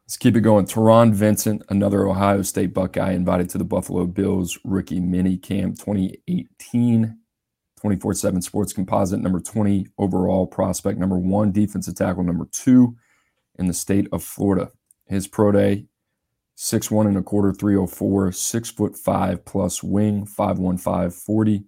Let's 0.05 0.17
keep 0.17 0.35
it 0.35 0.41
going. 0.41 0.65
Taron 0.65 1.13
Vincent, 1.13 1.63
another 1.69 2.07
Ohio 2.07 2.41
State 2.41 2.73
Buckeye, 2.73 3.13
invited 3.13 3.49
to 3.49 3.57
the 3.57 3.63
Buffalo 3.63 4.05
Bills 4.05 4.57
rookie 4.63 4.99
mini 4.99 5.37
camp 5.37 5.77
2018. 5.79 7.17
24 7.83 8.13
7 8.13 8.41
Sports 8.41 8.71
Composite, 8.71 9.19
number 9.19 9.41
20 9.41 9.87
overall 9.97 10.47
prospect, 10.47 10.97
number 10.97 11.17
one 11.17 11.51
defensive 11.51 11.95
tackle, 11.95 12.23
number 12.23 12.47
two 12.49 12.95
in 13.59 13.67
the 13.67 13.73
state 13.73 14.07
of 14.13 14.23
Florida. 14.23 14.71
His 15.05 15.27
pro 15.27 15.51
day, 15.51 15.85
six 16.55 16.91
one 16.91 17.07
and 17.07 17.17
a 17.17 17.21
quarter, 17.21 17.51
304, 17.53 18.31
six 18.31 18.69
foot 18.69 18.97
five 18.97 19.43
plus 19.45 19.83
wing, 19.83 20.25
515, 20.25 21.11
40, 21.11 21.63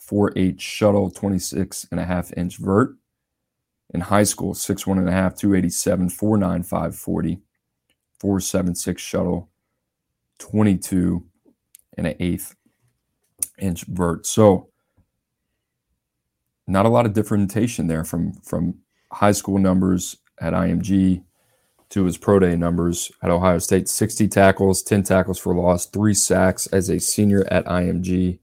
4'8 0.00 0.60
shuttle, 0.60 1.10
26 1.10 1.86
and 1.90 2.00
a 2.00 2.04
half 2.04 2.32
inch 2.36 2.56
vert. 2.58 2.96
In 3.94 4.00
high 4.00 4.24
school, 4.24 4.54
six 4.54 4.86
one 4.86 4.98
and 4.98 5.08
a 5.08 5.12
half, 5.12 5.34
287, 5.36 6.10
495, 6.10 6.96
40, 6.96 7.40
476 8.20 9.02
shuttle, 9.02 9.50
22 10.38 11.24
and 11.96 12.06
an 12.06 12.14
eighth 12.20 12.54
inch 13.58 13.84
vert. 13.84 14.26
So 14.26 14.68
not 16.66 16.86
a 16.86 16.90
lot 16.90 17.06
of 17.06 17.14
differentiation 17.14 17.86
there 17.86 18.04
from 18.04 18.32
from 18.44 18.74
high 19.10 19.32
school 19.32 19.58
numbers 19.58 20.16
at 20.40 20.52
IMG 20.52 21.24
to 21.90 22.04
his 22.04 22.18
pro 22.18 22.38
day 22.38 22.56
numbers 22.56 23.10
at 23.22 23.30
Ohio 23.30 23.58
State 23.58 23.88
60 23.88 24.28
tackles, 24.28 24.82
10 24.82 25.02
tackles 25.02 25.38
for 25.38 25.54
loss, 25.54 25.86
three 25.86 26.14
sacks 26.14 26.66
as 26.68 26.88
a 26.88 27.00
senior 27.00 27.46
at 27.50 27.64
IMG. 27.64 28.38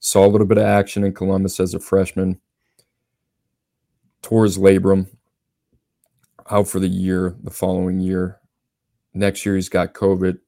Saw 0.00 0.26
a 0.26 0.28
little 0.28 0.46
bit 0.46 0.58
of 0.58 0.64
action 0.64 1.04
in 1.04 1.14
Columbus 1.14 1.60
as 1.60 1.74
a 1.74 1.80
freshman. 1.80 2.40
Tore 4.20 4.44
his 4.44 4.58
labrum 4.58 5.06
out 6.50 6.68
for 6.68 6.80
the 6.80 6.88
year, 6.88 7.36
the 7.42 7.50
following 7.50 8.00
year. 8.00 8.38
Next 9.14 9.46
year, 9.46 9.54
he's 9.54 9.68
got 9.68 9.94
COVID, 9.94 10.38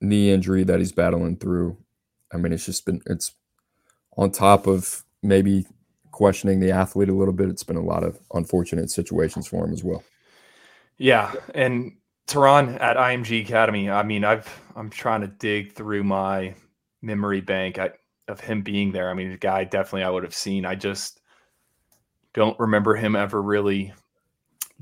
knee 0.00 0.30
injury 0.30 0.64
that 0.64 0.78
he's 0.78 0.92
battling 0.92 1.36
through. 1.36 1.76
I 2.32 2.36
mean, 2.36 2.52
it's 2.52 2.66
just 2.66 2.84
been, 2.84 3.00
it's 3.06 3.32
on 4.16 4.30
top 4.30 4.66
of 4.66 5.04
maybe 5.22 5.66
questioning 6.10 6.60
the 6.60 6.72
athlete 6.72 7.08
a 7.08 7.14
little 7.14 7.34
bit. 7.34 7.48
It's 7.48 7.62
been 7.62 7.76
a 7.76 7.82
lot 7.82 8.04
of 8.04 8.18
unfortunate 8.34 8.90
situations 8.90 9.46
for 9.46 9.64
him 9.64 9.72
as 9.72 9.84
well. 9.84 10.02
Yeah, 11.00 11.32
and 11.54 11.92
Taron 12.26 12.78
at 12.78 12.98
IMG 12.98 13.42
Academy. 13.42 13.88
I 13.88 14.02
mean, 14.02 14.22
I've 14.22 14.46
I'm 14.76 14.90
trying 14.90 15.22
to 15.22 15.28
dig 15.28 15.72
through 15.72 16.04
my 16.04 16.54
memory 17.00 17.40
bank 17.40 17.78
of 18.28 18.38
him 18.38 18.60
being 18.60 18.92
there. 18.92 19.08
I 19.08 19.14
mean, 19.14 19.30
the 19.30 19.38
guy 19.38 19.64
definitely 19.64 20.02
I 20.02 20.10
would 20.10 20.24
have 20.24 20.34
seen. 20.34 20.66
I 20.66 20.74
just 20.74 21.22
don't 22.34 22.58
remember 22.60 22.94
him 22.94 23.16
ever 23.16 23.40
really 23.40 23.94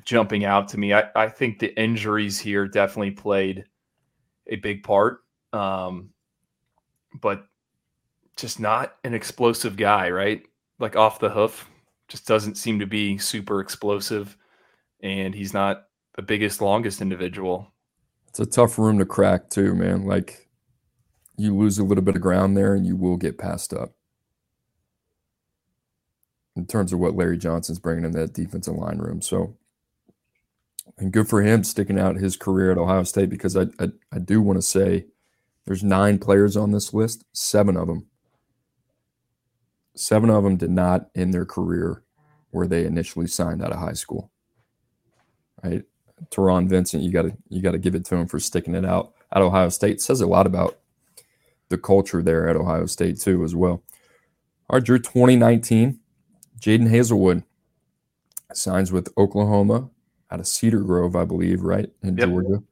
jumping 0.05 0.45
out 0.45 0.67
to 0.71 0.79
me. 0.81 0.93
I, 0.93 1.05
I 1.15 1.29
think 1.29 1.61
the 1.61 1.73
injuries 1.81 2.41
here 2.41 2.67
definitely 2.67 3.13
played 3.13 3.65
a 4.49 4.57
big 4.57 4.83
part. 4.83 5.21
Um, 5.53 6.11
but 7.21 7.45
just 8.37 8.59
not 8.59 8.97
an 9.05 9.15
explosive 9.15 9.77
guy, 9.77 10.11
right? 10.11 10.43
Like 10.81 10.97
off 10.97 11.21
the 11.21 11.31
hoof, 11.31 11.71
just 12.09 12.27
doesn't 12.27 12.57
seem 12.57 12.81
to 12.81 12.87
be 12.87 13.19
super 13.19 13.61
explosive. 13.61 14.37
And 15.01 15.33
he's 15.33 15.55
not 15.55 15.88
the 16.19 16.23
biggest, 16.23 16.61
longest 16.61 17.01
individual. 17.01 17.73
It's 18.27 18.41
a 18.41 18.45
tough 18.45 18.77
room 18.77 18.99
to 18.99 19.05
crack 19.05 19.51
too, 19.51 19.73
man. 19.73 20.05
Like 20.05 20.49
you 21.37 21.57
lose 21.57 21.79
a 21.79 21.85
little 21.85 22.03
bit 22.03 22.17
of 22.17 22.23
ground 22.23 22.57
there 22.57 22.75
and 22.75 22.85
you 22.85 22.97
will 22.97 23.17
get 23.17 23.39
passed 23.39 23.73
up. 23.73 23.93
In 26.57 26.67
terms 26.67 26.93
of 26.93 26.99
what 26.99 27.15
Larry 27.15 27.39
Johnson's 27.39 27.79
bringing 27.79 28.05
in 28.05 28.11
that 28.13 28.35
defensive 28.35 28.75
line 28.75 28.99
room. 28.99 29.23
So, 29.23 29.57
and 30.99 31.13
good 31.13 31.29
for 31.29 31.41
him 31.41 31.63
sticking 31.63 32.01
out 32.01 32.17
his 32.17 32.37
career 32.37 32.73
at 32.73 32.79
Ohio 32.79 33.05
State 33.05 33.31
because 33.31 33.57
I, 33.57 33.67
I, 33.79 33.91
I 34.11 34.19
do 34.19 34.43
want 34.43 34.59
to 34.59 34.63
say 34.63 35.07
there's 35.67 35.85
nine 35.85 36.19
players 36.19 36.57
on 36.57 36.73
this 36.73 36.93
list, 36.93 37.25
seven 37.33 37.77
of 37.77 37.87
them. 37.87 38.09
Seven 39.95 40.31
of 40.31 40.43
them 40.43 40.57
did 40.57 40.71
not 40.71 41.11
end 41.15 41.33
their 41.33 41.47
career 41.47 42.03
where 42.51 42.67
they 42.67 42.87
initially 42.87 43.29
signed 43.29 43.63
out 43.63 43.71
of 43.71 43.79
high 43.79 43.93
school. 43.93 44.33
Right? 45.63 45.85
Taron 46.31 46.69
Vincent, 46.69 47.03
you 47.03 47.11
got 47.11 47.23
to 47.23 47.37
you 47.49 47.63
got 47.63 47.73
to 47.73 47.79
give 47.79 47.95
it 47.95 48.05
to 48.07 48.17
him 48.17 48.27
for 48.27 48.39
sticking 48.41 48.75
it 48.75 48.85
out 48.85 49.13
at 49.33 49.43
Ohio 49.43 49.69
State. 49.69 50.01
Says 50.01 50.21
a 50.21 50.27
lot 50.27 50.47
about 50.47 50.79
the 51.69 51.79
culture 51.79 52.23
there 52.23 52.49
at 52.49 52.57
Ohio 52.57 52.87
State 52.87 53.21
too, 53.21 53.45
as 53.45 53.55
well. 53.55 53.83
All 54.71 54.79
right, 54.79 54.85
Drew, 54.85 54.99
2019, 54.99 55.99
Jadon 56.61 56.91
Haselwood 56.91 57.45
signs 58.53 58.93
with 58.93 59.13
Oklahoma 59.17 59.91
out 60.31 60.41
of 60.41 60.47
Cedar 60.47 60.81
Grove, 60.81 61.17
I 61.17 61.25
believe, 61.25 61.63
right 61.63 61.91
in 62.03 62.17
yep. 62.17 62.29
Georgia. 62.29 62.63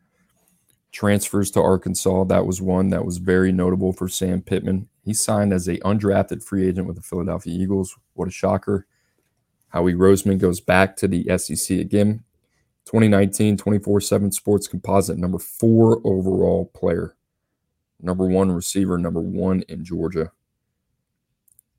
Transfers 0.93 1.51
to 1.53 1.61
Arkansas. 1.61 2.25
That 2.25 2.47
was 2.47 2.61
one 2.63 2.91
that 2.91 3.05
was 3.05 3.19
very 3.19 3.53
notable 3.53 3.93
for 3.93 4.09
Sam 4.09 4.41
Pittman. 4.41 4.89
He 5.05 5.13
signed 5.15 5.53
as 5.53 5.69
a 5.69 5.79
undrafted 5.79 6.43
free 6.43 6.67
agent 6.67 6.87
with 6.87 6.97
the 6.97 7.03
Philadelphia 7.03 7.55
Eagles. 7.55 7.97
What 8.15 8.29
a 8.29 8.31
shocker! 8.31 8.87
Howie 9.69 9.95
Roseman 9.95 10.39
goes 10.39 10.61
back 10.61 10.97
to 10.97 11.09
the 11.09 11.27
SEC 11.39 11.79
again 11.79 12.25
2019 12.87 13.57
24 13.57 14.01
7 14.01 14.33
Sports 14.33 14.69
Composite, 14.69 15.19
number 15.19 15.39
four 15.39 16.01
overall 16.05 16.67
player, 16.67 17.17
number 18.01 18.27
one 18.27 18.53
receiver, 18.53 18.97
number 18.97 19.21
one 19.21 19.63
in 19.69 19.85
Georgia. 19.85 20.31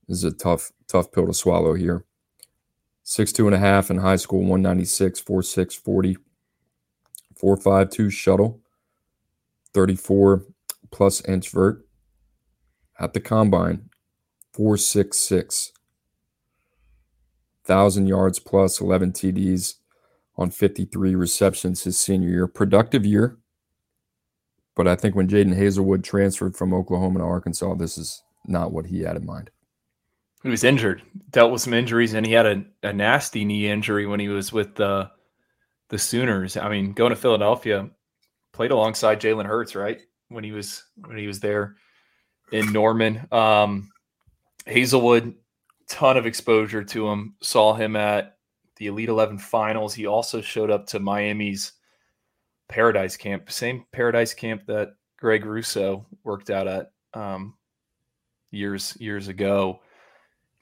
This 0.07 0.17
is 0.17 0.23
a 0.25 0.31
tough, 0.31 0.71
tough 0.87 1.11
pill 1.11 1.27
to 1.27 1.33
swallow 1.33 1.73
here. 1.73 2.03
Six 3.03 3.31
two 3.31 3.47
and 3.47 3.55
a 3.55 3.59
half 3.59 3.89
in 3.89 3.97
high 3.97 4.17
school, 4.17 4.39
196, 4.39 5.21
46, 5.21 5.75
40, 5.75 6.17
452 7.35 8.09
shuttle, 8.09 8.59
34 9.73 10.43
plus 10.91 11.23
inch 11.25 11.49
vert. 11.51 11.85
At 12.99 13.13
the 13.13 13.19
combine, 13.21 13.89
466, 14.53 15.71
1,000 17.63 18.07
yards 18.07 18.39
plus, 18.39 18.81
11 18.81 19.11
TDs, 19.11 19.75
on 20.37 20.51
53 20.51 21.15
receptions 21.15 21.83
his 21.83 21.99
senior 21.99 22.29
year. 22.29 22.47
Productive 22.47 23.05
year, 23.05 23.37
But 24.75 24.87
I 24.87 24.95
think 24.95 25.15
when 25.15 25.27
Jadon 25.27 25.57
Haselwood 25.57 26.03
transferred 26.03 26.55
from 26.55 26.73
Oklahoma 26.73 27.19
to 27.19 27.25
Arkansas, 27.25 27.73
this 27.75 27.97
is 27.97 28.21
not 28.45 28.71
what 28.71 28.85
he 28.85 29.01
had 29.01 29.15
in 29.17 29.25
mind. 29.25 29.49
He 30.43 30.49
was 30.49 30.63
injured, 30.63 31.01
dealt 31.31 31.51
with 31.51 31.61
some 31.61 31.73
injuries, 31.73 32.13
and 32.13 32.25
he 32.25 32.31
had 32.31 32.45
a, 32.45 32.63
a 32.83 32.93
nasty 32.93 33.43
knee 33.43 33.67
injury 33.67 34.05
when 34.05 34.19
he 34.19 34.29
was 34.29 34.53
with 34.53 34.75
the 34.75 35.09
the 35.89 35.97
Sooners. 35.97 36.57
I 36.57 36.69
mean, 36.69 36.93
going 36.93 37.09
to 37.09 37.15
Philadelphia, 37.15 37.89
played 38.53 38.71
alongside 38.71 39.19
Jalen 39.19 39.45
Hurts, 39.45 39.75
right? 39.75 39.99
When 40.29 40.43
he 40.43 40.51
was 40.51 40.83
when 41.05 41.17
he 41.17 41.27
was 41.27 41.39
there 41.39 41.75
in 42.51 42.71
Norman. 42.71 43.27
Um, 43.31 43.89
Haselwood, 44.67 45.33
ton 45.89 46.17
of 46.17 46.25
exposure 46.25 46.83
to 46.83 47.07
him. 47.07 47.35
Saw 47.41 47.73
him 47.73 47.95
at 47.95 48.36
the 48.77 48.87
Elite 48.87 49.09
Eleven 49.09 49.37
finals. 49.37 49.93
He 49.93 50.05
also 50.05 50.41
showed 50.41 50.71
up 50.71 50.87
to 50.87 50.99
Miami's 50.99 51.73
Paradise 52.69 53.17
Camp, 53.17 53.51
same 53.51 53.85
Paradise 53.91 54.33
Camp 54.33 54.65
that 54.67 54.89
Greg 55.17 55.45
Russo 55.45 56.05
worked 56.23 56.49
out 56.49 56.67
at 56.67 56.91
um, 57.13 57.55
years 58.51 58.95
years 58.99 59.27
ago. 59.27 59.81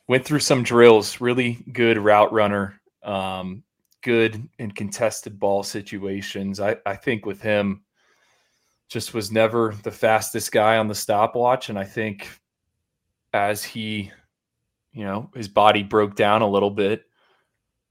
Went 0.07 0.23
through 0.23 0.39
some 0.39 0.63
drills. 0.63 1.19
Really 1.19 1.65
good 1.71 1.97
route 1.97 2.31
runner. 2.31 2.79
Um, 3.03 3.63
good 4.03 4.47
in 4.59 4.71
contested 4.71 5.39
ball 5.39 5.63
situations. 5.63 6.59
I, 6.59 6.77
I 6.85 6.95
think 6.95 7.25
with 7.25 7.41
him, 7.41 7.83
just 8.87 9.15
was 9.15 9.31
never 9.31 9.75
the 9.81 9.91
fastest 9.91 10.51
guy 10.51 10.77
on 10.77 10.87
the 10.87 10.93
stopwatch. 10.93 11.69
And 11.69 11.79
I 11.79 11.85
think 11.85 12.29
as 13.33 13.63
he, 13.63 14.11
you 14.93 15.03
know, 15.03 15.31
his 15.35 15.47
body 15.47 15.81
broke 15.81 16.15
down 16.15 16.43
a 16.43 16.49
little 16.49 16.69
bit, 16.69 17.03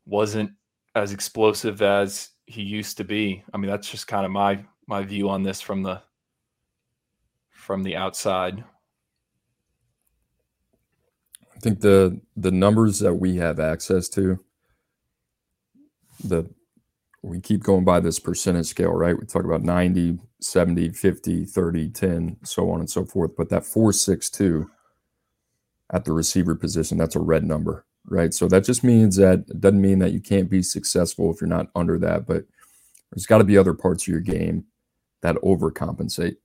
wasn't 0.07 0.51
as 0.95 1.13
explosive 1.13 1.83
as 1.83 2.31
he 2.47 2.63
used 2.63 2.97
to 2.99 3.05
be. 3.05 3.43
I 3.53 3.59
mean, 3.59 3.71
that's 3.71 3.91
just 3.91 4.07
kind 4.07 4.27
of 4.27 4.33
my 4.33 4.65
my 4.87 5.03
view 5.03 5.29
on 5.29 5.43
this 5.43 5.61
from 5.61 5.83
the 5.83 6.03
from 7.51 7.83
the 7.83 7.97
outside. 7.97 8.63
I 11.55 11.59
think 11.61 11.81
the 11.81 12.21
the 12.37 12.51
numbers 12.51 12.99
that 13.01 13.15
we 13.15 13.37
have 13.37 13.59
access 13.59 14.09
to, 14.11 14.39
the 16.23 16.49
we 17.25 17.41
keep 17.41 17.63
going 17.63 17.85
by 17.85 18.01
this 18.01 18.19
percentage 18.19 18.67
scale, 18.67 18.93
right? 18.93 19.19
We 19.19 19.25
talk 19.25 19.45
about 19.45 19.63
90, 19.63 20.19
70, 20.41 20.91
50, 20.91 21.45
30, 21.47 21.89
10, 21.89 22.37
so 22.43 22.71
on 22.71 22.81
and 22.81 22.91
so 22.91 23.07
forth. 23.07 23.31
But 23.35 23.49
that 23.49 23.65
462 23.65 24.71
at 25.91 26.05
the 26.05 26.13
receiver 26.13 26.55
position, 26.55 26.99
that's 26.99 27.17
a 27.17 27.21
red 27.21 27.45
number, 27.45 27.87
right? 28.07 28.35
So 28.35 28.49
that 28.49 28.65
just 28.65 28.85
means 28.85 29.17
that 29.17 29.45
it 29.49 29.61
doesn't 29.61 29.81
mean 29.81 29.99
that 30.01 30.13
you 30.13 30.21
can't 30.21 30.51
be 30.51 30.63
successful 30.63 31.33
if 31.33 31.41
you're 31.41 31.49
not 31.49 31.69
under 31.75 31.99
that, 31.99 32.27
but 32.27 32.45
there's 33.11 33.27
got 33.27 33.39
to 33.39 33.45
be 33.45 33.57
other 33.57 33.75
parts 33.75 34.05
of 34.05 34.09
your 34.09 34.21
game 34.21 34.65
that 35.23 35.37
overcompensate. 35.37 36.37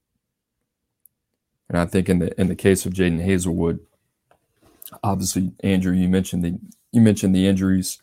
And 1.68 1.78
I 1.78 1.86
think 1.86 2.10
in 2.10 2.20
the 2.20 2.40
in 2.40 2.48
the 2.48 2.56
case 2.56 2.86
of 2.86 2.94
Jadon 2.94 3.24
Haselwood, 3.24 3.80
obviously, 5.04 5.52
Andrew, 5.64 5.94
you 5.94 6.08
mentioned 6.08 6.44
the 6.44 6.60
you 6.92 7.02
mentioned 7.02 7.36
the 7.36 7.48
injuries, 7.48 8.02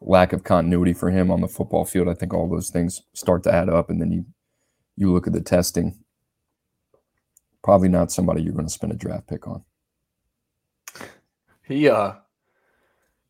lack 0.00 0.32
of 0.32 0.44
continuity 0.44 0.94
for 0.94 1.10
him 1.10 1.30
on 1.30 1.42
the 1.42 1.48
football 1.48 1.84
field. 1.84 2.08
I 2.08 2.14
think 2.14 2.32
all 2.32 2.48
those 2.48 2.70
things 2.70 3.02
start 3.12 3.42
to 3.44 3.52
add 3.52 3.68
up, 3.68 3.90
and 3.90 4.00
then 4.00 4.12
you 4.12 4.24
you 4.96 5.12
look 5.12 5.26
at 5.26 5.32
the 5.34 5.42
testing. 5.42 5.98
Probably 7.62 7.88
not 7.88 8.12
somebody 8.12 8.42
you're 8.42 8.52
going 8.52 8.66
to 8.66 8.72
spend 8.72 8.92
a 8.92 8.96
draft 8.96 9.26
pick 9.26 9.46
on. 9.46 9.64
He 11.64 11.88
uh 11.88 12.12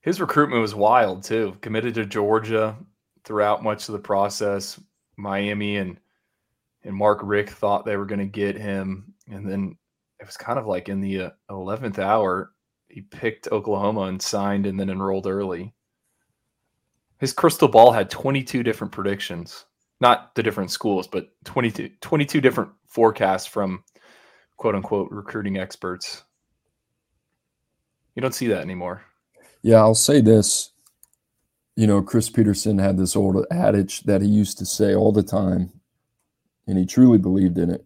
his 0.06 0.20
recruitment 0.20 0.62
was 0.62 0.74
wild 0.74 1.24
too. 1.24 1.56
Committed 1.60 1.94
to 1.94 2.06
Georgia 2.06 2.78
throughout 3.24 3.64
much 3.64 3.88
of 3.88 3.92
the 3.92 3.98
process. 3.98 4.80
Miami 5.16 5.76
and 5.76 5.98
and 6.84 6.94
Mark 6.94 7.18
Richt 7.22 7.50
thought 7.50 7.84
they 7.84 7.96
were 7.96 8.06
going 8.06 8.20
to 8.20 8.26
get 8.26 8.56
him, 8.56 9.12
and 9.28 9.50
then 9.50 9.76
it 10.20 10.26
was 10.26 10.36
kind 10.36 10.58
of 10.58 10.66
like 10.66 10.88
in 10.88 11.00
the 11.00 11.20
uh, 11.20 11.30
eleventh 11.50 11.98
hour, 11.98 12.52
he 12.88 13.00
picked 13.00 13.48
Oklahoma 13.50 14.02
and 14.02 14.22
signed, 14.22 14.66
and 14.66 14.78
then 14.78 14.90
enrolled 14.90 15.26
early. 15.26 15.74
His 17.18 17.32
crystal 17.32 17.66
ball 17.66 17.90
had 17.90 18.08
22 18.08 18.62
different 18.62 18.92
predictions, 18.92 19.64
not 20.00 20.34
the 20.36 20.42
different 20.42 20.70
schools, 20.70 21.08
but 21.08 21.30
22, 21.44 21.90
22 22.00 22.40
different 22.40 22.70
forecasts 22.86 23.46
from 23.46 23.82
quote 24.56 24.76
unquote 24.76 25.10
recruiting 25.10 25.58
experts. 25.58 26.22
You 28.14 28.22
don't 28.22 28.34
see 28.34 28.46
that 28.48 28.60
anymore. 28.60 29.02
Yeah, 29.66 29.78
I'll 29.78 29.96
say 29.96 30.20
this. 30.20 30.70
You 31.74 31.88
know, 31.88 32.00
Chris 32.00 32.30
Petersen 32.30 32.78
had 32.78 32.96
this 32.96 33.16
old 33.16 33.44
adage 33.50 34.02
that 34.02 34.22
he 34.22 34.28
used 34.28 34.58
to 34.58 34.64
say 34.64 34.94
all 34.94 35.10
the 35.10 35.24
time, 35.24 35.72
and 36.68 36.78
he 36.78 36.86
truly 36.86 37.18
believed 37.18 37.58
in 37.58 37.70
it. 37.70 37.84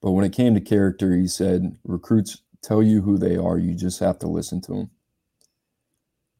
But 0.00 0.12
when 0.12 0.24
it 0.24 0.32
came 0.32 0.54
to 0.54 0.62
character, 0.62 1.14
he 1.14 1.28
said, 1.28 1.76
recruits 1.84 2.40
tell 2.62 2.82
you 2.82 3.02
who 3.02 3.18
they 3.18 3.36
are. 3.36 3.58
You 3.58 3.74
just 3.74 4.00
have 4.00 4.18
to 4.20 4.26
listen 4.26 4.62
to 4.62 4.72
them. 4.72 4.90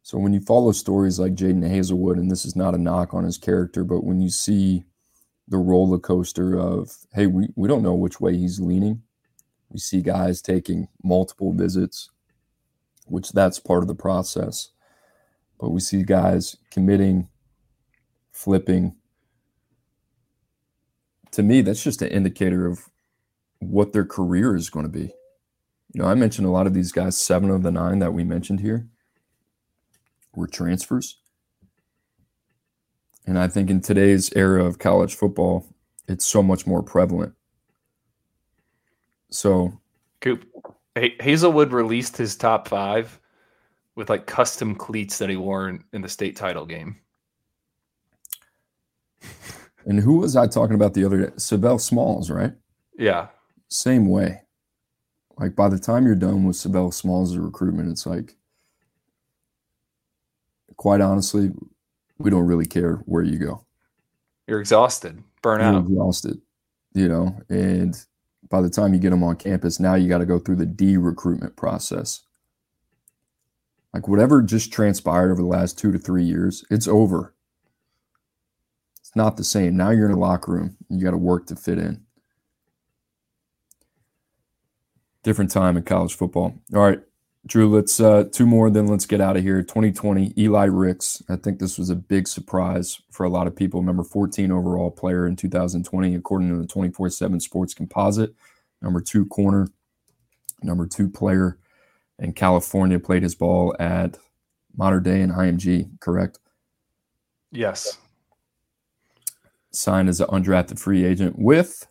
So 0.03 0.17
when 0.17 0.33
you 0.33 0.41
follow 0.41 0.73
stories 0.73 1.21
like 1.21 1.35
Jadon 1.35 1.63
Haselwood, 1.71 2.17
and 2.19 2.31
this 2.31 2.47
is 2.47 2.57
not 2.57 2.75
a 2.75 2.79
knock 2.79 3.13
on 3.13 3.25
his 3.25 3.37
character, 3.37 3.85
but 3.85 4.03
when 4.03 4.23
you 4.23 4.31
see 4.31 4.85
the 5.47 5.59
roller 5.59 5.99
coaster 5.99 6.59
of, 6.59 6.97
hey, 7.13 7.27
we, 7.27 7.49
we 7.55 7.69
don't 7.69 7.83
know 7.83 7.93
which 7.93 8.19
way 8.19 8.35
he's 8.39 8.61
leaning. 8.61 9.03
We 9.69 9.79
see 9.79 10.01
guys 10.01 10.41
taking 10.41 10.89
multiple 11.05 11.53
visits, 11.53 12.09
which 13.07 13.33
that's 13.33 13.59
part 13.59 13.83
of 13.83 13.89
the 13.89 13.95
process. 13.95 14.71
But 15.59 15.71
we 15.71 15.81
see 15.81 16.03
guys 16.03 16.57
committing, 16.71 17.29
flipping. 18.33 18.97
To 21.33 21.43
me, 21.43 21.63
that's 21.63 21.83
just 21.83 22.03
an 22.03 22.09
indicator 22.09 22.67
of 22.67 22.89
what 23.61 23.93
their 23.93 24.05
career 24.05 24.57
is 24.57 24.71
going 24.71 24.87
to 24.87 24.93
be. 24.93 25.15
You 25.93 26.03
know, 26.03 26.07
I 26.07 26.15
mentioned 26.15 26.47
a 26.47 26.51
lot 26.51 26.67
of 26.67 26.75
these 26.75 26.91
guys, 26.91 27.17
seven 27.17 27.51
of 27.51 27.63
the 27.63 27.71
nine 27.71 27.99
that 28.01 28.13
we 28.13 28.25
mentioned 28.25 28.61
here 28.61 28.89
were 30.35 30.47
transfers. 30.47 31.19
And 33.27 33.39
I 33.39 33.47
think 33.47 33.71
in 33.71 33.81
today's 33.81 34.33
era 34.35 34.65
of 34.65 34.79
college 34.79 35.15
football, 35.15 35.67
it's 36.09 36.27
so 36.27 36.43
much 36.43 36.67
more 36.67 36.83
prevalent. 36.83 37.35
So, 39.31 39.81
Coop, 40.21 40.45
Haselwood 40.97 41.73
released 41.73 42.17
his 42.17 42.37
top 42.37 42.69
five 42.69 43.19
with 43.95 44.11
like 44.11 44.27
custom 44.27 44.75
cleats 44.75 45.19
that 45.19 45.31
he 45.31 45.37
wore 45.37 45.69
in, 45.69 45.85
in 45.93 46.03
the 46.03 46.09
state 46.09 46.37
title 46.37 46.67
game. 46.67 46.97
And 49.85 49.99
who 49.99 50.19
was 50.19 50.37
I 50.37 50.47
talking 50.47 50.75
about 50.77 50.95
the 50.95 51.05
other 51.05 51.27
day? 51.27 51.33
Savell 51.37 51.79
Smalls, 51.79 52.31
right? 52.31 52.53
Yeah. 52.97 53.29
Same 53.69 54.09
way. 54.09 54.43
Like 55.39 55.57
by 55.57 55.69
the 55.69 55.79
time 55.79 56.07
you're 56.07 56.15
done 56.15 56.45
with 56.45 56.57
Savell 56.57 56.93
Smalls' 56.93 57.37
recruitment, 57.37 57.91
it's 57.91 58.07
like, 58.07 58.37
quite 60.77 61.01
honestly, 61.01 61.51
we 62.19 62.31
don't 62.31 62.47
really 62.47 62.67
care 62.67 62.97
where 63.07 63.25
you 63.25 63.39
go. 63.39 63.65
You're 64.47 64.61
exhausted, 64.61 65.23
burn 65.43 65.61
You're 65.61 65.71
out. 65.71 65.85
exhausted, 65.85 66.41
you 66.95 67.09
know. 67.09 67.37
And 67.49 67.97
by 68.49 68.61
the 68.61 68.71
time 68.71 68.93
you 68.93 69.01
get 69.01 69.11
them 69.11 69.23
on 69.23 69.37
campus, 69.37 69.81
now 69.81 69.95
you 69.95 70.09
got 70.09 70.19
to 70.19 70.27
go 70.27 70.39
through 70.39 70.57
the 70.57 70.67
D 70.67 70.97
recruitment 70.97 71.57
process. 71.57 72.23
Like 73.93 74.09
whatever 74.09 74.43
just 74.43 74.73
transpired 74.73 75.31
over 75.31 75.43
the 75.43 75.49
last 75.49 75.79
two 75.79 75.93
to 75.93 75.99
three 75.99 76.25
years, 76.25 76.65
it's 76.71 76.89
over. 76.89 77.35
It's 79.01 79.15
not 79.15 79.37
the 79.37 79.45
same. 79.45 79.77
Now 79.77 79.91
you're 79.91 80.07
in 80.07 80.13
a 80.13 80.19
locker 80.19 80.53
room. 80.53 80.77
And 80.89 80.99
you 80.99 81.05
got 81.05 81.11
to 81.11 81.19
work 81.19 81.47
to 81.49 81.57
fit 81.57 81.79
in. 81.79 82.03
Different 85.23 85.51
time 85.51 85.77
in 85.77 85.83
college 85.83 86.15
football. 86.15 86.55
All 86.75 86.81
right, 86.81 87.01
Drew, 87.45 87.69
let's 87.69 87.99
uh 87.99 88.25
two 88.31 88.47
more, 88.47 88.71
then 88.71 88.87
let's 88.87 89.07
get 89.07 89.21
out 89.21 89.37
of 89.37 89.43
here. 89.43 89.63
2020, 89.63 90.33
Eli 90.39 90.65
Ricks. 90.67 91.23
I 91.29 91.37
think 91.37 91.59
this 91.59 91.77
was 91.77 91.91
a 91.91 91.97
big 91.97 92.29
surprise 92.29 93.01
for 93.11 93.25
a 93.25 93.29
lot 93.29 93.49
of 93.49 93.57
people. 93.57 93.83
Number 93.83 94.05
14 94.05 94.53
overall 94.53 94.91
player 94.91 95.27
in 95.27 95.35
2020, 95.35 96.15
according 96.15 96.51
to 96.51 96.57
the 96.57 96.73
24-7 96.73 97.43
sports 97.43 97.75
composite. 97.75 98.35
Number 98.81 99.01
two 99.01 99.27
corner, 99.27 99.69
number 100.63 100.87
two 100.87 101.09
player 101.09 101.59
in 102.19 102.33
California, 102.33 103.01
played 103.01 103.25
his 103.25 103.35
ball 103.35 103.75
at 103.79 104.19
Mater 104.77 105.01
Dei 105.01 105.21
and 105.21 105.33
IMG, 105.33 105.99
correct? 106.01 106.39
Yes. 107.51 107.99
Signed 109.73 110.09
as 110.09 110.21
an 110.21 110.29
undrafted 110.29 110.79
free 110.79 111.05
agent 111.05 111.39
with 111.39 111.87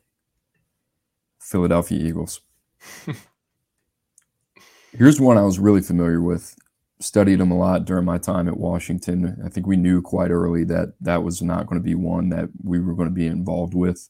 Philadelphia 1.40 2.00
Eagles. 2.00 2.42
Here's 4.94 5.22
one 5.22 5.38
I 5.38 5.44
was 5.44 5.60
really 5.60 5.82
familiar 5.82 6.22
with. 6.22 6.56
Studied 7.00 7.40
him 7.40 7.50
a 7.50 7.58
lot 7.58 7.86
during 7.86 8.06
my 8.06 8.18
time 8.18 8.48
at 8.48 8.58
Washington. 8.58 9.42
I 9.44 9.50
think 9.50 9.66
we 9.66 9.78
knew 9.78 10.02
quite 10.02 10.32
early 10.32 10.64
that 10.66 10.94
that 11.02 11.24
was 11.24 11.42
not 11.42 11.66
going 11.66 11.82
to 11.82 11.84
be 11.84 11.96
one 11.96 12.30
that 12.30 12.50
we 12.62 12.80
were 12.80 12.94
going 12.94 13.08
to 13.08 13.14
be 13.14 13.26
involved 13.26 13.74
with. 13.74 14.10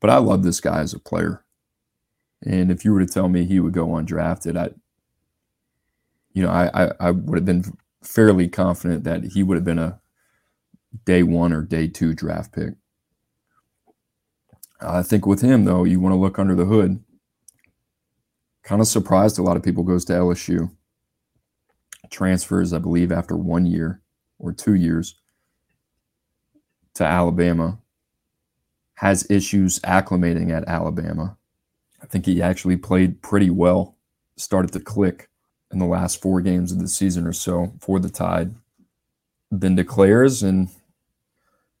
But 0.00 0.10
I 0.10 0.16
love 0.16 0.42
this 0.42 0.60
guy 0.60 0.80
as 0.80 0.94
a 0.94 0.98
player. 0.98 1.44
And 2.44 2.70
if 2.70 2.84
you 2.84 2.92
were 2.92 3.04
to 3.04 3.12
tell 3.12 3.28
me 3.28 3.44
he 3.44 3.60
would 3.60 3.72
go 3.72 3.86
undrafted, 3.88 4.58
I, 4.58 4.70
you 6.32 6.42
know, 6.42 6.50
I, 6.50 6.86
I, 6.86 6.92
I 7.00 7.10
would 7.12 7.38
have 7.38 7.44
been 7.44 7.76
fairly 8.02 8.48
confident 8.48 9.04
that 9.04 9.24
he 9.24 9.42
would 9.42 9.56
have 9.56 9.64
been 9.64 9.78
a 9.78 10.00
day 11.04 11.22
one 11.22 11.52
or 11.52 11.62
day 11.62 11.86
two 11.86 12.14
draft 12.14 12.52
pick. 12.52 12.74
I 14.80 15.02
think 15.02 15.26
with 15.26 15.40
him, 15.40 15.64
though, 15.64 15.84
you 15.84 16.00
want 16.00 16.12
to 16.12 16.18
look 16.18 16.38
under 16.38 16.54
the 16.54 16.66
hood. 16.66 17.02
Kind 18.64 18.80
of 18.80 18.88
surprised 18.88 19.38
a 19.38 19.42
lot 19.42 19.56
of 19.56 19.62
people 19.62 19.84
goes 19.84 20.04
to 20.06 20.14
LSU. 20.14 20.70
Transfers, 22.10 22.72
I 22.72 22.78
believe, 22.78 23.12
after 23.12 23.36
one 23.36 23.66
year 23.66 24.00
or 24.38 24.52
two 24.52 24.74
years 24.74 25.16
to 26.94 27.04
Alabama. 27.04 27.78
Has 28.96 29.30
issues 29.30 29.80
acclimating 29.80 30.50
at 30.50 30.66
Alabama. 30.66 31.36
I 32.02 32.06
think 32.06 32.26
he 32.26 32.40
actually 32.40 32.76
played 32.76 33.20
pretty 33.22 33.50
well, 33.50 33.96
started 34.36 34.72
to 34.72 34.80
click 34.80 35.28
in 35.72 35.78
the 35.78 35.84
last 35.84 36.22
four 36.22 36.40
games 36.40 36.72
of 36.72 36.78
the 36.78 36.88
season 36.88 37.26
or 37.26 37.32
so 37.32 37.74
for 37.80 37.98
the 37.98 38.08
Tide. 38.08 38.54
Then 39.50 39.74
declares 39.74 40.42
and 40.42 40.68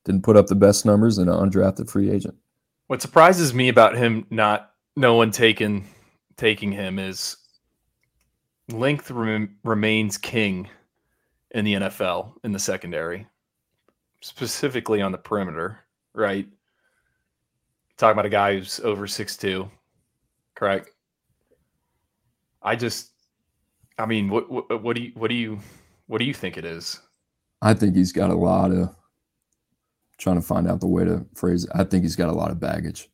didn't 0.04 0.22
put 0.22 0.36
up 0.36 0.48
the 0.48 0.54
best 0.54 0.84
numbers 0.84 1.18
in 1.18 1.28
an 1.28 1.34
undrafted 1.34 1.88
free 1.88 2.10
agent. 2.10 2.36
What 2.88 3.00
surprises 3.00 3.54
me 3.54 3.68
about 3.68 3.96
him 3.96 4.26
not 4.28 4.72
no 4.96 5.14
one 5.14 5.30
taking 5.30 5.86
taking 6.36 6.72
him 6.72 6.98
is 6.98 7.36
length 8.70 9.10
rem- 9.10 9.56
remains 9.64 10.18
king 10.18 10.68
in 11.52 11.64
the 11.64 11.74
NFL 11.74 12.32
in 12.42 12.52
the 12.52 12.58
secondary, 12.58 13.26
specifically 14.20 15.00
on 15.00 15.12
the 15.12 15.18
perimeter, 15.18 15.80
right? 16.12 16.48
Talking 17.96 18.12
about 18.12 18.26
a 18.26 18.30
guy 18.30 18.56
who's 18.56 18.80
over 18.80 19.06
six 19.06 19.36
two, 19.36 19.70
correct? 20.54 20.90
I 22.62 22.74
just, 22.76 23.10
I 23.98 24.06
mean, 24.06 24.30
what, 24.30 24.50
what 24.50 24.82
what 24.82 24.96
do 24.96 25.02
you 25.02 25.12
what 25.14 25.28
do 25.28 25.34
you 25.34 25.60
what 26.06 26.18
do 26.18 26.24
you 26.24 26.34
think 26.34 26.56
it 26.56 26.64
is? 26.64 27.00
I 27.62 27.72
think 27.74 27.94
he's 27.94 28.12
got 28.12 28.30
a 28.30 28.34
lot 28.34 28.72
of 28.72 28.94
trying 30.18 30.36
to 30.36 30.42
find 30.42 30.68
out 30.68 30.80
the 30.80 30.86
way 30.86 31.04
to 31.04 31.24
phrase 31.34 31.64
it. 31.64 31.70
I 31.74 31.84
think 31.84 32.02
he's 32.02 32.16
got 32.16 32.28
a 32.28 32.32
lot 32.32 32.50
of 32.50 32.60
baggage. 32.60 33.08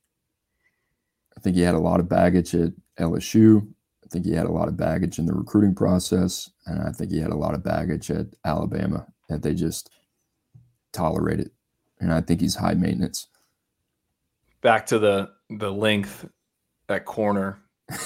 I 1.37 1.41
think 1.41 1.57
he 1.57 1.63
had 1.63 1.75
a 1.75 1.79
lot 1.79 2.01
of 2.01 2.09
baggage 2.09 2.55
at 2.55 2.73
LSU. 3.01 3.67
I 4.05 4.09
think 4.09 4.25
he 4.25 4.33
had 4.33 4.47
a 4.47 4.53
lot 4.53 4.69
of 4.69 4.77
baggage 4.77 5.19
in 5.19 5.27
the 5.27 5.35
recruiting 5.35 5.75
process. 5.75 6.51
And 6.67 6.83
I 6.83 6.93
think 6.93 7.11
he 7.11 7.19
had 7.21 7.31
a 7.31 7.37
lot 7.37 7.55
of 7.55 7.65
baggage 7.65 8.11
at 8.11 8.27
Alabama 8.45 9.07
that 9.29 9.43
they 9.43 9.55
just 9.55 9.91
tolerated. 10.93 11.51
And 11.99 12.13
I 12.13 12.21
think 12.21 12.41
he's 12.41 12.57
high 12.57 12.75
maintenance. 12.75 13.29
Back 14.63 14.87
to 14.87 14.99
the 14.99 15.31
the 15.49 15.73
length 15.73 16.29
at 16.89 17.05
corner. 17.05 17.59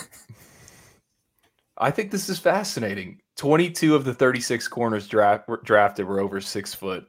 I 1.79 1.91
think 1.91 2.11
this 2.11 2.29
is 2.29 2.39
fascinating. 2.39 3.21
22 3.37 3.97
of 3.97 4.05
the 4.05 4.15
36 4.15 4.69
corners 4.69 5.09
draft, 5.09 5.49
drafted 5.65 6.07
were 6.07 6.21
over 6.21 6.41
six 6.41 6.73
foot. 6.73 7.09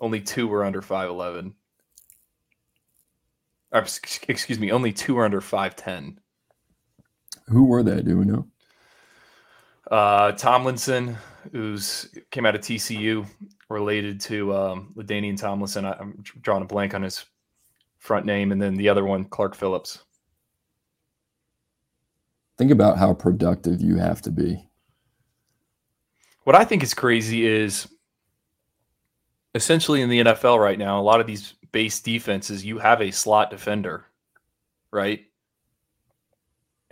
Only 0.00 0.20
two 0.20 0.46
were 0.46 0.64
under 0.64 0.82
5'11. 0.82 1.54
excuse 4.28 4.58
me, 4.58 4.70
only 4.70 4.92
two 4.92 5.14
were 5.14 5.24
under 5.24 5.40
5'10. 5.40 6.16
Who 7.48 7.64
were 7.64 7.82
they? 7.82 8.02
Do 8.02 8.18
we 8.18 8.24
know? 8.24 8.46
Uh, 9.90 10.32
Tomlinson, 10.32 11.16
who's 11.50 12.08
came 12.30 12.46
out 12.46 12.54
of 12.54 12.60
TCU, 12.60 13.26
related 13.68 14.20
to 14.20 14.54
um, 14.54 14.92
LaDainian 14.96 15.38
Tomlinson. 15.38 15.84
I, 15.84 15.98
am 15.98 16.22
drawing 16.40 16.62
a 16.62 16.66
blank 16.66 16.94
on 16.94 17.02
his 17.02 17.24
front 17.98 18.26
name. 18.26 18.52
And 18.52 18.60
then 18.60 18.74
the 18.74 18.88
other 18.88 19.04
one, 19.04 19.24
Clark 19.24 19.54
Phillips. 19.54 20.04
Think 22.58 22.70
about 22.70 22.98
how 22.98 23.14
productive 23.14 23.80
you 23.80 23.96
have 23.96 24.22
to 24.22 24.30
be. 24.30 24.68
What 26.44 26.56
I 26.56 26.64
think 26.64 26.82
is 26.82 26.94
crazy 26.94 27.46
is 27.46 27.88
essentially 29.54 30.02
in 30.02 30.08
the 30.08 30.20
NFL 30.20 30.58
right 30.58 30.78
now, 30.78 31.00
a 31.00 31.02
lot 31.02 31.20
of 31.20 31.26
these 31.26 31.54
base 31.70 32.00
defenses, 32.00 32.64
you 32.64 32.78
have 32.78 33.00
a 33.00 33.10
slot 33.10 33.50
defender, 33.50 34.06
right? 34.90 35.24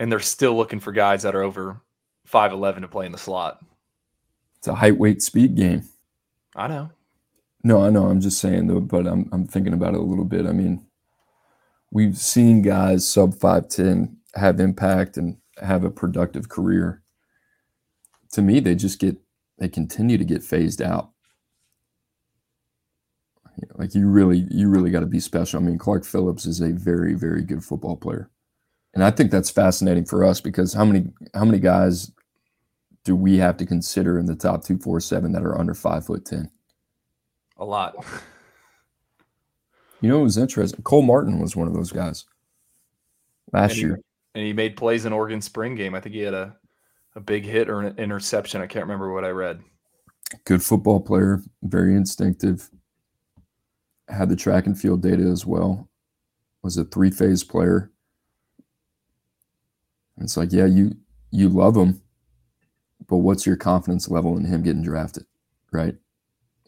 And 0.01 0.11
they're 0.11 0.19
still 0.19 0.57
looking 0.57 0.79
for 0.79 0.91
guys 0.91 1.23
that 1.23 1.35
are 1.35 1.43
over 1.43 1.79
5'11 2.27 2.81
to 2.81 2.87
play 2.87 3.05
in 3.05 3.11
the 3.11 3.17
slot. 3.17 3.63
It's 4.57 4.67
a 4.67 4.75
height, 4.75 4.97
weight, 4.97 5.21
speed 5.21 5.55
game. 5.55 5.83
I 6.55 6.67
know. 6.67 6.89
No, 7.63 7.83
I 7.83 7.89
know. 7.89 8.07
I'm 8.07 8.19
just 8.19 8.39
saying 8.39 8.67
though, 8.67 8.79
but 8.79 9.05
I'm 9.05 9.29
I'm 9.31 9.47
thinking 9.47 9.73
about 9.73 9.93
it 9.93 9.99
a 9.99 10.03
little 10.03 10.25
bit. 10.25 10.45
I 10.47 10.51
mean, 10.51 10.85
we've 11.91 12.17
seen 12.17 12.63
guys 12.63 13.07
sub 13.07 13.35
5'10 13.35 14.15
have 14.35 14.59
impact 14.59 15.17
and 15.17 15.37
have 15.61 15.83
a 15.83 15.91
productive 15.91 16.49
career. 16.49 17.03
To 18.33 18.41
me, 18.41 18.59
they 18.59 18.75
just 18.75 18.99
get 18.99 19.17
they 19.59 19.69
continue 19.69 20.17
to 20.17 20.25
get 20.25 20.43
phased 20.43 20.81
out 20.81 21.11
like 23.75 23.95
you 23.95 24.07
really, 24.07 24.45
you 24.49 24.69
really 24.69 24.91
got 24.91 25.01
to 25.01 25.05
be 25.05 25.19
special. 25.19 25.59
I 25.59 25.63
mean, 25.63 25.77
Clark 25.77 26.05
Phillips 26.05 26.45
is 26.45 26.61
a 26.61 26.69
very, 26.69 27.13
very 27.13 27.43
good 27.43 27.63
football 27.63 27.95
player, 27.95 28.29
and 28.93 29.03
I 29.03 29.11
think 29.11 29.31
that's 29.31 29.49
fascinating 29.49 30.05
for 30.05 30.23
us 30.23 30.41
because 30.41 30.73
how 30.73 30.85
many, 30.85 31.07
how 31.33 31.45
many 31.45 31.59
guys 31.59 32.11
do 33.03 33.15
we 33.15 33.37
have 33.37 33.57
to 33.57 33.65
consider 33.65 34.19
in 34.19 34.25
the 34.25 34.35
top 34.35 34.63
two, 34.63 34.77
four, 34.77 34.99
seven 34.99 35.31
that 35.31 35.43
are 35.43 35.57
under 35.57 35.73
five 35.73 36.05
foot 36.05 36.25
ten? 36.25 36.49
A 37.57 37.65
lot. 37.65 37.95
You 40.01 40.09
know, 40.09 40.19
it 40.19 40.23
was 40.23 40.37
interesting. 40.37 40.81
Cole 40.81 41.03
Martin 41.03 41.39
was 41.39 41.55
one 41.55 41.67
of 41.67 41.75
those 41.75 41.91
guys 41.91 42.25
last 43.53 43.71
and 43.71 43.77
he, 43.77 43.81
year, 43.81 44.01
and 44.33 44.45
he 44.45 44.51
made 44.51 44.75
plays 44.75 45.05
in 45.05 45.13
Oregon 45.13 45.41
spring 45.41 45.75
game. 45.75 45.93
I 45.93 45.99
think 45.99 46.15
he 46.15 46.21
had 46.21 46.33
a 46.33 46.55
a 47.15 47.19
big 47.19 47.45
hit 47.45 47.69
or 47.69 47.81
an 47.81 47.97
interception. 47.97 48.61
I 48.61 48.67
can't 48.67 48.85
remember 48.85 49.13
what 49.13 49.25
I 49.25 49.29
read. 49.29 49.61
Good 50.45 50.63
football 50.63 50.99
player, 50.99 51.41
very 51.61 51.95
instinctive 51.95 52.69
had 54.11 54.29
the 54.29 54.35
track 54.35 54.65
and 54.65 54.79
field 54.79 55.01
data 55.01 55.23
as 55.23 55.45
well. 55.45 55.87
Was 56.63 56.77
a 56.77 56.85
three 56.85 57.09
phase 57.09 57.43
player. 57.43 57.91
It's 60.23 60.37
like, 60.37 60.51
yeah, 60.51 60.65
you 60.65 60.95
you 61.31 61.49
love 61.49 61.75
him, 61.75 62.01
but 63.07 63.17
what's 63.17 63.45
your 63.45 63.55
confidence 63.55 64.09
level 64.09 64.37
in 64.37 64.45
him 64.45 64.63
getting 64.63 64.83
drafted? 64.83 65.25
Right? 65.71 65.95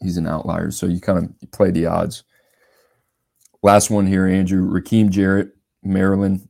He's 0.02 0.18
an 0.18 0.28
outlier, 0.28 0.72
so 0.72 0.86
you 0.86 1.00
kind 1.00 1.20
of 1.42 1.52
play 1.52 1.72
the 1.72 1.86
odds. 1.86 2.24
Last 3.62 3.90
one 3.90 4.06
here, 4.06 4.28
Andrew 4.28 4.70
Rakim 4.70 5.10
Jarrett, 5.10 5.56
Maryland, 5.84 6.48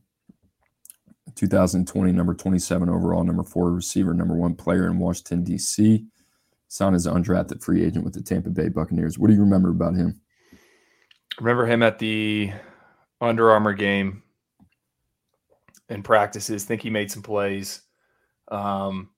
2020, 1.36 2.12
number 2.12 2.34
27 2.34 2.88
overall, 2.88 3.22
number 3.22 3.44
four 3.44 3.70
receiver, 3.72 4.14
number 4.14 4.34
one 4.34 4.54
player 4.54 4.86
in 4.86 4.98
Washington, 4.98 5.44
D.C. 5.44 6.04
Signed 6.68 6.96
as 6.96 7.06
an 7.06 7.14
undrafted 7.14 7.62
free 7.62 7.84
agent 7.84 8.04
with 8.04 8.14
the 8.14 8.22
Tampa 8.22 8.50
Bay 8.50 8.68
Buccaneers. 8.68 9.16
What 9.16 9.28
do 9.28 9.34
you 9.34 9.40
remember 9.40 9.70
about 9.70 9.94
him? 9.94 10.20
remember 11.38 11.66
him 11.66 11.82
at 11.82 11.98
the 11.98 12.52
Under 13.20 13.50
Armour 13.50 13.72
game 13.72 14.23
in 15.88 16.02
practices. 16.02 16.64
Think 16.64 16.82
he 16.82 16.90
made 16.90 17.10
some 17.10 17.22
plays. 17.22 17.82
Um, 18.48 19.10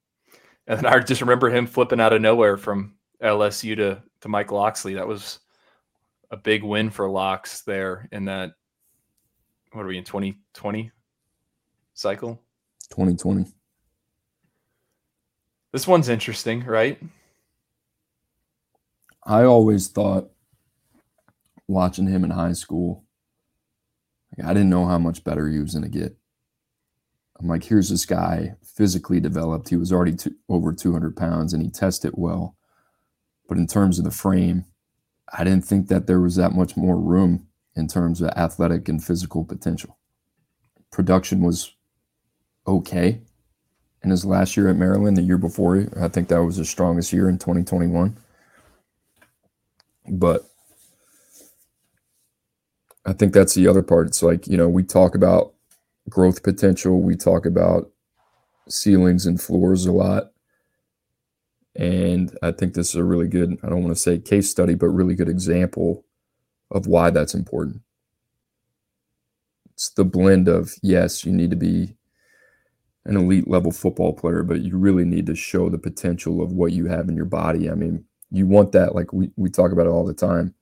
and 0.66 0.78
then 0.78 0.86
I 0.86 0.98
just 0.98 1.20
remember 1.20 1.50
him 1.50 1.66
flipping 1.66 2.00
out 2.00 2.12
of 2.12 2.20
nowhere 2.20 2.56
from 2.56 2.96
LSU 3.22 3.76
to 3.76 4.02
to 4.20 4.28
Mike 4.28 4.52
Locksley. 4.52 4.94
That 4.94 5.06
was 5.06 5.38
a 6.30 6.36
big 6.36 6.62
win 6.62 6.90
for 6.90 7.08
Locks 7.08 7.62
there 7.62 8.08
in 8.12 8.24
that. 8.26 8.52
What 9.72 9.82
are 9.82 9.88
we 9.88 9.98
in 9.98 10.04
2020 10.04 10.90
cycle? 11.94 12.40
2020. 12.90 13.46
This 15.72 15.86
one's 15.86 16.08
interesting, 16.08 16.64
right? 16.64 16.98
I 19.24 19.42
always 19.42 19.88
thought 19.88 20.30
watching 21.68 22.06
him 22.06 22.24
in 22.24 22.30
high 22.30 22.52
school, 22.52 23.04
I 24.42 24.54
didn't 24.54 24.70
know 24.70 24.86
how 24.86 24.98
much 24.98 25.24
better 25.24 25.48
he 25.48 25.58
was 25.58 25.74
going 25.74 25.90
to 25.90 25.98
get. 25.98 26.16
I'm 27.38 27.48
like, 27.48 27.64
here's 27.64 27.90
this 27.90 28.06
guy 28.06 28.54
physically 28.62 29.20
developed. 29.20 29.68
He 29.68 29.76
was 29.76 29.92
already 29.92 30.14
two, 30.14 30.34
over 30.48 30.72
200 30.72 31.16
pounds 31.16 31.52
and 31.52 31.62
he 31.62 31.70
tested 31.70 32.12
well. 32.14 32.56
But 33.48 33.58
in 33.58 33.66
terms 33.66 33.98
of 33.98 34.04
the 34.04 34.10
frame, 34.10 34.64
I 35.36 35.44
didn't 35.44 35.64
think 35.64 35.88
that 35.88 36.06
there 36.06 36.20
was 36.20 36.36
that 36.36 36.52
much 36.52 36.76
more 36.76 36.98
room 36.98 37.46
in 37.74 37.88
terms 37.88 38.20
of 38.20 38.30
athletic 38.30 38.88
and 38.88 39.02
physical 39.02 39.44
potential. 39.44 39.98
Production 40.90 41.42
was 41.42 41.74
okay 42.66 43.20
in 44.02 44.10
his 44.10 44.24
last 44.24 44.56
year 44.56 44.68
at 44.68 44.76
Maryland, 44.76 45.16
the 45.16 45.22
year 45.22 45.38
before. 45.38 45.88
I 46.00 46.08
think 46.08 46.28
that 46.28 46.42
was 46.42 46.56
his 46.56 46.70
strongest 46.70 47.12
year 47.12 47.28
in 47.28 47.38
2021. 47.38 48.16
But 50.08 50.48
I 53.04 53.12
think 53.12 53.32
that's 53.32 53.54
the 53.54 53.68
other 53.68 53.82
part. 53.82 54.06
It's 54.06 54.22
like, 54.22 54.46
you 54.46 54.56
know, 54.56 54.68
we 54.68 54.82
talk 54.84 55.14
about 55.14 55.54
growth 56.08 56.42
potential, 56.42 57.00
we 57.00 57.16
talk 57.16 57.46
about 57.46 57.90
ceilings 58.68 59.26
and 59.26 59.40
floors 59.40 59.86
a 59.86 59.92
lot. 59.92 60.32
And 61.74 62.36
I 62.42 62.52
think 62.52 62.74
this 62.74 62.90
is 62.90 62.94
a 62.96 63.04
really 63.04 63.28
good, 63.28 63.58
I 63.62 63.68
don't 63.68 63.82
want 63.82 63.94
to 63.94 64.00
say 64.00 64.18
case 64.18 64.50
study, 64.50 64.74
but 64.74 64.88
really 64.88 65.14
good 65.14 65.28
example 65.28 66.04
of 66.70 66.86
why 66.86 67.10
that's 67.10 67.34
important. 67.34 67.82
It's 69.74 69.90
the 69.90 70.04
blend 70.04 70.48
of, 70.48 70.72
yes, 70.82 71.24
you 71.24 71.32
need 71.32 71.50
to 71.50 71.56
be 71.56 71.96
an 73.04 73.16
elite 73.16 73.46
level 73.46 73.70
football 73.70 74.14
player, 74.14 74.42
but 74.42 74.62
you 74.62 74.78
really 74.78 75.04
need 75.04 75.26
to 75.26 75.34
show 75.34 75.68
the 75.68 75.78
potential 75.78 76.40
of 76.40 76.52
what 76.52 76.72
you 76.72 76.86
have 76.86 77.08
in 77.08 77.16
your 77.16 77.26
body. 77.26 77.70
I 77.70 77.74
mean, 77.74 78.04
you 78.30 78.46
want 78.46 78.72
that, 78.72 78.94
like 78.94 79.12
we, 79.12 79.30
we 79.36 79.50
talk 79.50 79.70
about 79.70 79.86
it 79.86 79.90
all 79.90 80.04
the 80.04 80.14
time 80.14 80.54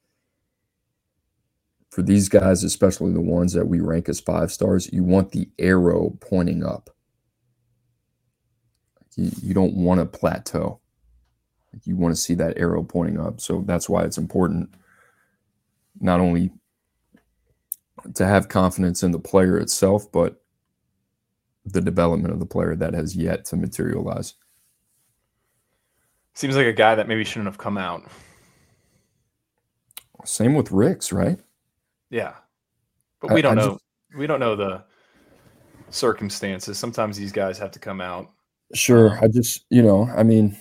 for 1.94 2.02
these 2.02 2.28
guys, 2.28 2.64
especially 2.64 3.12
the 3.12 3.20
ones 3.20 3.52
that 3.52 3.68
we 3.68 3.78
rank 3.78 4.08
as 4.08 4.18
five 4.18 4.50
stars, 4.50 4.92
you 4.92 5.04
want 5.04 5.30
the 5.30 5.48
arrow 5.60 6.18
pointing 6.20 6.64
up. 6.64 6.90
You, 9.14 9.30
you 9.40 9.54
don't 9.54 9.76
want 9.76 10.00
a 10.00 10.04
plateau. 10.04 10.80
You 11.84 11.94
want 11.94 12.12
to 12.12 12.20
see 12.20 12.34
that 12.34 12.58
arrow 12.58 12.82
pointing 12.82 13.20
up. 13.20 13.40
So 13.40 13.62
that's 13.64 13.88
why 13.88 14.02
it's 14.02 14.18
important 14.18 14.74
not 16.00 16.18
only 16.18 16.50
to 18.14 18.26
have 18.26 18.48
confidence 18.48 19.04
in 19.04 19.12
the 19.12 19.20
player 19.20 19.56
itself, 19.56 20.10
but 20.10 20.42
the 21.64 21.80
development 21.80 22.34
of 22.34 22.40
the 22.40 22.46
player 22.46 22.74
that 22.74 22.94
has 22.94 23.14
yet 23.14 23.44
to 23.44 23.56
materialize. 23.56 24.34
Seems 26.32 26.56
like 26.56 26.66
a 26.66 26.72
guy 26.72 26.96
that 26.96 27.06
maybe 27.06 27.22
shouldn't 27.22 27.46
have 27.46 27.58
come 27.58 27.78
out. 27.78 28.02
Same 30.24 30.54
with 30.54 30.72
Ricks, 30.72 31.12
right? 31.12 31.38
Yeah, 32.14 32.34
but 33.20 33.32
we 33.32 33.42
don't 33.42 33.58
I 33.58 33.62
know. 33.62 33.72
just- 33.72 33.84
we 34.16 34.28
don't 34.28 34.38
know 34.38 34.54
the 34.54 34.84
circumstances. 35.90 36.78
Sometimes 36.78 37.16
these 37.16 37.32
guys 37.32 37.58
have 37.58 37.72
to 37.72 37.80
come 37.80 38.00
out. 38.00 38.30
Sure. 38.72 39.18
Um, 39.18 39.24
I 39.24 39.26
just, 39.26 39.66
you 39.68 39.82
know, 39.82 40.08
I 40.16 40.22
mean, 40.22 40.56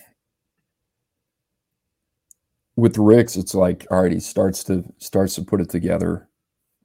with 2.75 2.97
Ricks, 2.97 3.35
it's 3.35 3.53
like, 3.53 3.85
all 3.91 4.01
right, 4.01 4.11
he 4.11 4.19
starts 4.19 4.63
to 4.63 4.83
starts 4.97 5.35
to 5.35 5.43
put 5.43 5.61
it 5.61 5.69
together. 5.69 6.27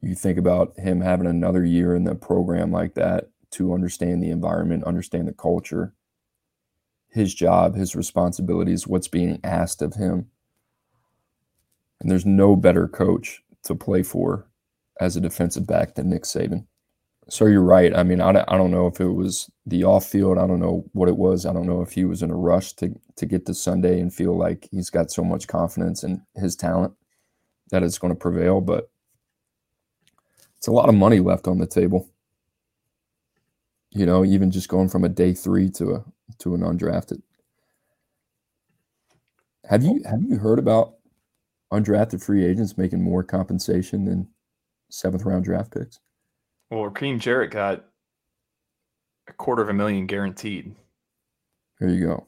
You 0.02 0.14
think 0.14 0.36
about 0.38 0.78
him 0.78 1.00
having 1.00 1.26
another 1.26 1.64
year 1.64 1.96
in 1.96 2.04
the 2.04 2.14
program 2.14 2.70
like 2.70 2.92
that 2.94 3.30
to 3.52 3.72
understand 3.72 4.22
the 4.22 4.30
environment, 4.30 4.84
understand 4.84 5.28
the 5.28 5.32
culture, 5.32 5.94
his 7.08 7.34
job, 7.34 7.74
his 7.74 7.96
responsibilities, 7.96 8.86
what's 8.86 9.08
being 9.08 9.40
asked 9.42 9.80
of 9.80 9.94
him. 9.94 10.28
And 12.00 12.10
there's 12.10 12.26
no 12.26 12.54
better 12.54 12.86
coach 12.86 13.42
to 13.64 13.74
play 13.74 14.02
for 14.02 14.47
as 15.00 15.16
a 15.16 15.20
defensive 15.20 15.66
back 15.66 15.94
than 15.94 16.10
Nick 16.10 16.24
Saban. 16.24 16.66
So 17.28 17.46
you're 17.46 17.62
right. 17.62 17.94
I 17.96 18.04
mean, 18.04 18.20
I, 18.20 18.32
don't- 18.32 18.50
I 18.50 18.56
don't 18.56 18.70
know 18.70 18.86
if 18.86 19.00
it 19.00 19.08
was 19.08 19.50
the 19.66 19.84
off 19.84 20.06
field. 20.06 20.38
I 20.38 20.46
don't 20.46 20.60
know 20.60 20.84
what 20.92 21.08
it 21.08 21.16
was. 21.16 21.46
I 21.46 21.52
don't 21.52 21.66
know 21.66 21.82
if 21.82 21.92
he 21.92 22.04
was 22.04 22.22
in 22.22 22.30
a 22.30 22.36
rush 22.36 22.74
to 22.74 22.94
to 23.16 23.26
get 23.26 23.46
to 23.46 23.54
Sunday 23.54 24.00
and 24.00 24.14
feel 24.14 24.36
like 24.38 24.68
he's 24.70 24.90
got 24.90 25.10
so 25.10 25.24
much 25.24 25.46
confidence 25.48 26.04
in 26.04 26.22
his 26.36 26.56
talent 26.56 26.94
that 27.70 27.82
it's 27.82 27.98
going 27.98 28.12
to 28.14 28.18
prevail. 28.18 28.60
But 28.60 28.90
it's 30.58 30.68
a 30.68 30.72
lot 30.72 30.88
of 30.88 30.94
money 30.94 31.20
left 31.20 31.48
on 31.48 31.58
the 31.58 31.66
table. 31.66 32.08
You 33.90 34.06
know, 34.06 34.24
even 34.24 34.50
just 34.50 34.68
going 34.68 34.88
from 34.88 35.04
a 35.04 35.08
day 35.08 35.34
three 35.34 35.70
to 35.72 35.94
a 35.96 36.04
to 36.38 36.54
an 36.54 36.60
undrafted. 36.62 37.22
Have 39.66 39.84
you 39.84 40.02
have 40.06 40.22
you 40.22 40.38
heard 40.38 40.58
about 40.58 40.94
undrafted 41.72 42.22
free 42.22 42.44
agents 42.44 42.78
making 42.78 43.02
more 43.02 43.22
compensation 43.22 44.04
than 44.06 44.28
seventh 44.90 45.24
round 45.24 45.44
draft 45.44 45.72
picks? 45.72 46.00
Well, 46.70 46.86
Raheem 46.86 47.18
Jarrett 47.18 47.50
got 47.50 47.84
a 49.28 49.32
quarter 49.32 49.62
of 49.62 49.68
a 49.68 49.74
million 49.74 50.06
guaranteed. 50.06 50.74
There 51.80 51.88
you 51.88 52.06
go. 52.06 52.26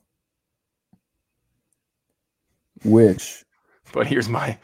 Which 2.85 3.45
But 3.93 4.07
here's 4.07 4.29
my 4.29 4.59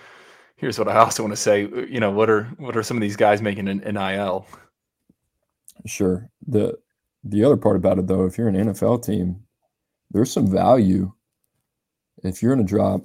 here's 0.56 0.78
what 0.78 0.88
I 0.88 0.96
also 0.96 1.22
want 1.22 1.32
to 1.32 1.40
say. 1.40 1.62
You 1.62 2.00
know, 2.00 2.10
what 2.10 2.30
are 2.30 2.44
what 2.58 2.76
are 2.76 2.82
some 2.82 2.96
of 2.96 3.00
these 3.00 3.16
guys 3.16 3.42
making 3.42 3.68
in 3.68 3.78
NIL? 3.78 4.46
Sure. 5.84 6.28
The 6.46 6.78
the 7.24 7.44
other 7.44 7.56
part 7.56 7.76
about 7.76 7.98
it 7.98 8.06
though, 8.06 8.24
if 8.24 8.38
you're 8.38 8.48
an 8.48 8.54
NFL 8.54 9.04
team, 9.04 9.42
there's 10.10 10.32
some 10.32 10.50
value. 10.50 11.12
If 12.22 12.42
you're 12.42 12.54
going 12.54 12.66
to 12.66 12.70
drop 12.70 13.02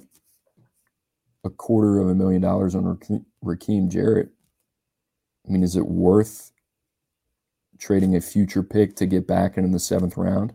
a 1.44 1.50
quarter 1.50 1.98
of 1.98 2.08
a 2.08 2.14
million 2.14 2.40
dollars 2.40 2.74
on 2.74 2.84
Rakeem- 2.84 3.24
Raheem 3.42 3.90
Jarrett, 3.90 4.30
I 5.46 5.52
mean, 5.52 5.62
is 5.62 5.76
it 5.76 5.86
worth 5.86 6.52
trading 7.78 8.14
a 8.14 8.20
future 8.20 8.62
pick 8.62 8.96
to 8.96 9.06
get 9.06 9.26
back 9.26 9.56
in 9.56 9.72
the 9.72 9.78
seventh 9.78 10.16
round 10.16 10.52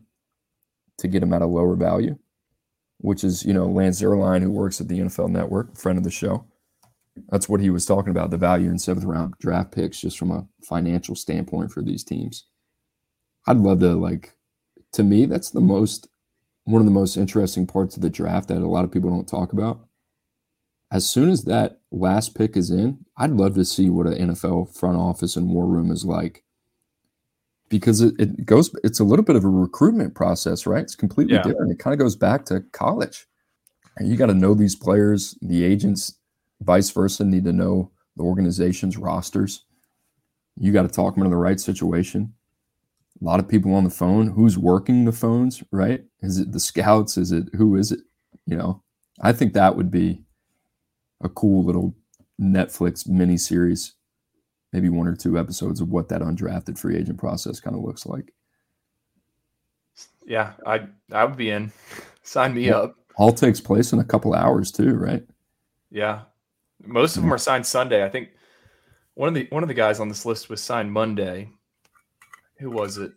to 0.98 1.08
get 1.08 1.24
him 1.24 1.34
at 1.34 1.42
a 1.42 1.46
lower 1.46 1.76
value? 1.76 2.18
Which 3.00 3.24
is, 3.24 3.46
you 3.46 3.54
know, 3.54 3.68
Lance 3.68 4.02
Zierlein, 4.02 4.42
who 4.42 4.52
works 4.52 4.82
at 4.82 4.88
the 4.88 5.00
NFL 5.00 5.30
Network, 5.30 5.78
friend 5.78 5.98
of 5.98 6.04
the 6.04 6.12
show. 6.12 6.46
That's 7.30 7.50
what 7.50 7.62
he 7.62 7.70
was 7.70 7.86
talking 7.86 8.12
about 8.12 8.32
the 8.32 8.38
value 8.38 8.70
in 8.70 8.80
seventh 8.80 9.06
round 9.06 9.34
draft 9.40 9.72
picks, 9.72 10.00
just 10.00 10.18
from 10.18 10.32
a 10.32 10.48
financial 10.64 11.16
standpoint 11.16 11.72
for 11.72 11.82
these 11.82 12.04
teams. 12.04 12.46
I'd 13.46 13.58
love 13.58 13.80
to 13.80 13.94
like 13.94 14.38
to 14.94 15.04
me, 15.04 15.26
that's 15.26 15.52
the 15.52 15.62
most 15.62 16.08
one 16.64 16.82
of 16.82 16.86
the 16.86 16.92
most 16.92 17.16
interesting 17.16 17.66
parts 17.66 17.96
of 17.96 18.02
the 18.02 18.10
draft 18.10 18.50
that 18.50 18.58
a 18.58 18.68
lot 18.68 18.84
of 18.84 18.92
people 18.92 19.10
don't 19.10 19.28
talk 19.28 19.54
about. 19.54 19.87
As 20.92 21.10
soon 21.10 21.30
as 21.30 21.44
that 21.44 21.82
last 21.92 22.36
pick 22.36 22.56
is 22.56 22.72
in, 22.72 23.06
I'd 23.18 23.32
love 23.32 23.56
to 23.56 23.66
see 23.66 23.90
what 23.90 24.08
an 24.08 24.30
NFL 24.30 24.76
front 24.78 24.98
office 24.98 25.36
and 25.36 25.50
war 25.50 25.66
room 25.66 25.92
is 25.92 26.06
like. 26.06 26.44
Because 27.70 28.00
it, 28.00 28.14
it 28.20 28.46
goes 28.46 28.74
it's 28.84 29.02
a 29.02 29.04
little 29.04 29.26
bit 29.26 29.36
of 29.36 29.44
a 29.44 29.50
recruitment 29.50 30.16
process, 30.16 30.66
right? 30.66 30.84
It's 30.84 30.96
completely 30.96 31.36
Yeah. 31.36 31.44
different. 31.44 31.72
It 31.72 31.80
kind 31.80 31.94
of 31.94 32.00
goes 32.00 32.16
back 32.16 32.46
to 32.46 32.62
college. 32.72 33.28
And 33.98 34.08
you 34.08 34.16
got 34.16 34.28
to 34.28 34.34
know 34.34 34.54
these 34.54 34.76
players, 34.76 35.38
the 35.42 35.64
agents, 35.66 36.14
vice 36.62 36.90
versa, 36.92 37.26
need 37.26 37.44
to 37.44 37.52
know 37.54 37.92
the 38.16 38.24
organization's 38.24 38.96
rosters. 38.98 39.66
You 40.56 40.72
got 40.72 40.84
to 40.84 40.88
talk 40.88 41.16
them 41.16 41.24
into 41.24 41.36
the 41.36 41.42
right 41.42 41.60
situation 41.60 42.34
a 43.22 43.26
lot 43.26 43.40
of 43.40 43.48
people 43.48 43.74
on 43.74 43.84
the 43.84 43.90
phone. 43.90 44.28
Who's 44.28 44.58
working 44.58 45.06
the 45.06 45.12
phones, 45.12 45.64
right? 45.72 46.04
Is 46.22 46.38
it 46.40 46.52
the 46.52 46.60
scouts? 46.60 47.18
Is 47.18 47.32
it 47.32 47.50
who 47.56 47.76
is 47.76 47.92
it? 47.92 48.00
You 48.46 48.56
know, 48.56 48.84
I 49.22 49.34
think 49.34 49.54
that 49.54 49.76
would 49.76 49.92
be 49.92 50.24
a 51.22 51.30
cool 51.30 51.64
little 51.64 51.96
Netflix 52.40 53.08
mini 53.08 53.38
series, 53.38 53.94
maybe 54.74 54.90
one 54.90 55.08
or 55.08 55.16
two 55.16 55.38
episodes 55.40 55.82
of 55.82 55.90
what 55.90 56.10
that 56.10 56.22
undrafted 56.22 56.78
free 56.78 56.96
agent 56.98 57.18
process 57.18 57.60
kind 57.60 57.76
of 57.76 57.82
looks 57.84 58.06
like. 58.06 58.34
Yeah, 60.26 60.54
I 60.66 60.88
I 61.12 61.26
would 61.26 61.38
be 61.38 61.50
in. 61.52 61.72
Sign 62.24 62.54
me 62.54 62.68
Yeah. 62.68 62.78
up. 62.80 62.96
All 63.16 63.32
takes 63.32 63.60
place 63.62 63.94
in 63.94 64.00
a 64.00 64.04
couple 64.04 64.34
hours 64.34 64.72
too, 64.72 64.94
right? 64.96 65.24
Yeah, 65.90 66.22
most 66.86 67.16
of 67.18 67.24
them 67.24 67.34
are 67.34 67.38
signed 67.38 67.66
Sunday. 67.66 68.04
I 68.06 68.10
think 68.10 68.30
one 69.16 69.30
of 69.30 69.34
the 69.34 69.48
one 69.50 69.64
of 69.64 69.70
the 69.70 69.74
guys 69.74 70.00
on 70.00 70.10
this 70.10 70.26
list 70.26 70.50
was 70.50 70.62
signed 70.62 70.92
Monday. 70.92 71.50
Who 72.60 72.70
was 72.70 72.98
it? 72.98 73.14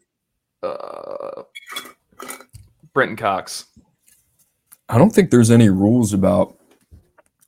Uh, 0.63 1.43
Brenton 2.95 3.17
Cox. 3.17 3.67
I 4.89 4.97
don't 4.99 5.11
think 5.11 5.31
there's 5.31 5.51
any 5.51 5.69
rules 5.69 6.13
about 6.13 6.57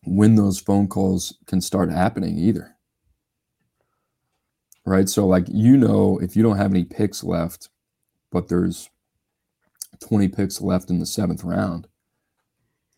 when 0.05 0.36
those 0.36 0.61
phone 0.61 0.88
calls 0.88 1.38
can 1.46 1.61
start 1.61 1.90
happening 1.90 2.38
either. 2.38 2.76
Right? 4.84 5.09
So 5.09 5.26
like 5.26 5.46
you 5.48 5.76
know 5.76 6.18
if 6.18 6.36
you 6.36 6.42
don't 6.42 6.59
have 6.59 6.72
any 6.72 6.84
picks 6.84 7.22
left, 7.24 7.68
but 8.30 8.48
there's 8.48 8.90
20 10.00 10.28
picks 10.28 10.61
left 10.61 10.90
in 10.90 10.98
the 10.98 11.05
7th 11.07 11.44
round 11.44 11.88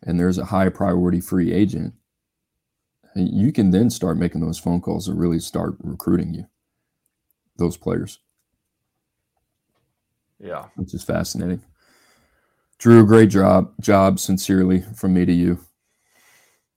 and 0.03 0.19
there's 0.19 0.37
a 0.37 0.45
high 0.45 0.69
priority 0.69 1.21
free 1.21 1.51
agent, 1.53 1.93
you 3.15 3.51
can 3.51 3.71
then 3.71 3.89
start 3.89 4.17
making 4.17 4.41
those 4.41 4.59
phone 4.59 4.81
calls 4.81 5.07
and 5.07 5.19
really 5.19 5.39
start 5.39 5.75
recruiting 5.81 6.33
you 6.33 6.45
those 7.57 7.77
players, 7.77 8.19
Yeah, 10.39 10.65
which 10.75 10.93
is 10.93 11.03
fascinating. 11.03 11.61
Drew, 12.77 13.05
great 13.05 13.29
job, 13.29 13.73
job 13.79 14.19
sincerely 14.19 14.81
from 14.81 15.13
me 15.13 15.25
to 15.25 15.33
you. 15.33 15.59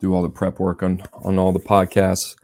Do 0.01 0.15
all 0.15 0.23
the 0.23 0.31
prep 0.31 0.59
work 0.61 0.83
on 0.83 1.03
on 1.13 1.39
all 1.39 1.53
the 1.53 1.61
podcasts. 1.61 2.37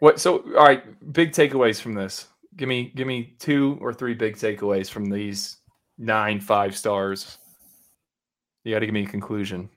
What? 0.00 0.20
So, 0.20 0.38
all 0.56 0.66
right. 0.66 0.82
Big 1.12 1.32
takeaways 1.32 1.80
from 1.80 1.94
this. 1.94 2.28
Give 2.56 2.68
me, 2.68 2.92
give 2.96 3.06
me 3.06 3.34
two 3.38 3.78
or 3.80 3.92
three 3.92 4.14
big 4.14 4.36
takeaways 4.36 4.90
from 4.90 5.10
these 5.10 5.58
nine 5.98 6.40
five 6.40 6.76
stars. 6.76 7.38
You 8.64 8.74
got 8.74 8.80
to 8.80 8.86
give 8.86 8.94
me 8.94 9.04
a 9.04 9.08
conclusion. 9.08 9.70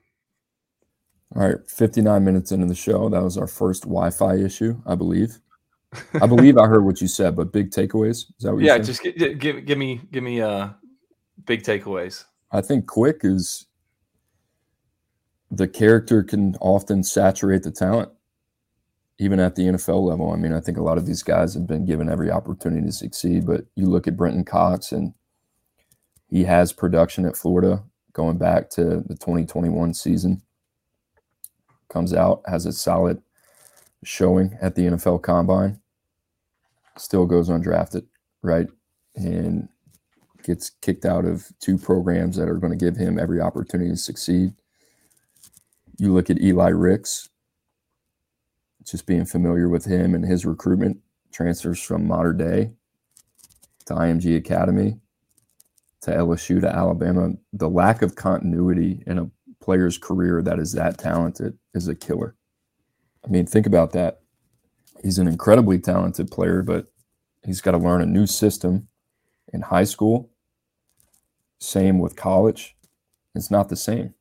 All 1.36 1.46
right, 1.48 1.58
59 1.68 2.24
minutes 2.24 2.50
into 2.50 2.66
the 2.66 2.74
show. 2.74 3.08
That 3.08 3.22
was 3.22 3.38
our 3.38 3.46
first 3.46 3.84
Wi-Fi 3.84 4.36
issue, 4.36 4.80
I 4.84 4.96
believe. 4.96 5.38
I 6.20 6.26
believe 6.26 6.58
I 6.58 6.66
heard 6.66 6.84
what 6.84 7.00
you 7.00 7.06
said, 7.08 7.36
but 7.36 7.52
big 7.52 7.70
takeaways. 7.70 8.16
Is 8.16 8.34
that 8.40 8.52
what 8.52 8.60
you 8.60 8.66
Yeah, 8.66 8.78
just 8.78 9.02
gi- 9.02 9.34
give 9.34 9.64
give 9.64 9.78
me 9.78 10.00
give 10.10 10.24
me 10.24 10.40
uh 10.40 10.70
big 11.46 11.62
takeaways. 11.62 12.24
I 12.52 12.60
think 12.62 12.86
quick 12.86 13.20
is 13.22 13.66
the 15.50 15.68
character 15.68 16.22
can 16.22 16.56
often 16.60 17.02
saturate 17.02 17.62
the 17.62 17.70
talent, 17.70 18.10
even 19.18 19.40
at 19.40 19.56
the 19.56 19.62
NFL 19.62 20.08
level. 20.08 20.30
I 20.30 20.36
mean, 20.36 20.52
I 20.52 20.60
think 20.60 20.78
a 20.78 20.82
lot 20.82 20.98
of 20.98 21.06
these 21.06 21.22
guys 21.22 21.54
have 21.54 21.66
been 21.66 21.84
given 21.84 22.08
every 22.08 22.30
opportunity 22.30 22.86
to 22.86 22.92
succeed, 22.92 23.46
but 23.46 23.64
you 23.74 23.86
look 23.86 24.06
at 24.06 24.16
Brenton 24.16 24.44
Cox 24.44 24.92
and 24.92 25.14
he 26.28 26.44
has 26.44 26.72
production 26.72 27.24
at 27.24 27.36
Florida 27.36 27.82
going 28.12 28.38
back 28.38 28.70
to 28.70 29.02
the 29.06 29.16
2021 29.16 29.94
season. 29.94 30.42
Comes 31.88 32.14
out, 32.14 32.42
has 32.46 32.66
a 32.66 32.72
solid 32.72 33.20
showing 34.04 34.56
at 34.62 34.76
the 34.76 34.82
NFL 34.82 35.22
combine, 35.22 35.80
still 36.96 37.26
goes 37.26 37.48
undrafted, 37.48 38.06
right? 38.42 38.68
And 39.16 39.68
gets 40.44 40.70
kicked 40.80 41.04
out 41.04 41.24
of 41.24 41.48
two 41.60 41.76
programs 41.76 42.36
that 42.36 42.48
are 42.48 42.56
going 42.56 42.76
to 42.76 42.82
give 42.82 42.96
him 42.96 43.18
every 43.18 43.40
opportunity 43.40 43.90
to 43.90 43.96
succeed. 43.96 44.54
You 46.00 46.14
look 46.14 46.30
at 46.30 46.40
Eli 46.40 46.70
Ricks, 46.70 47.28
just 48.86 49.04
being 49.04 49.26
familiar 49.26 49.68
with 49.68 49.84
him 49.84 50.14
and 50.14 50.24
his 50.24 50.46
recruitment 50.46 50.96
transfers 51.30 51.78
from 51.78 52.06
Mater 52.06 52.32
Dei 52.32 52.70
to 53.84 53.92
IMG 53.92 54.34
Academy 54.38 54.96
to 56.00 56.10
LSU 56.10 56.58
to 56.62 56.74
Alabama. 56.74 57.32
The 57.52 57.68
lack 57.68 58.00
of 58.00 58.14
continuity 58.14 59.02
in 59.06 59.18
a 59.18 59.30
player's 59.62 59.98
career 59.98 60.40
that 60.40 60.58
is 60.58 60.72
that 60.72 60.96
talented 60.96 61.58
is 61.74 61.86
a 61.86 61.94
killer. 61.94 62.34
I 63.22 63.28
mean, 63.28 63.44
think 63.44 63.66
about 63.66 63.92
that. 63.92 64.22
He's 65.02 65.18
an 65.18 65.28
incredibly 65.28 65.78
talented 65.78 66.30
player, 66.30 66.62
but 66.62 66.90
he's 67.44 67.60
got 67.60 67.72
to 67.72 67.78
learn 67.78 68.00
a 68.00 68.06
new 68.06 68.26
system 68.26 68.88
in 69.52 69.60
high 69.60 69.84
school. 69.84 70.30
Same 71.58 71.98
with 71.98 72.16
college. 72.16 72.74
It's 73.34 73.50
not 73.50 73.68
the 73.68 73.76
same. 73.76 74.14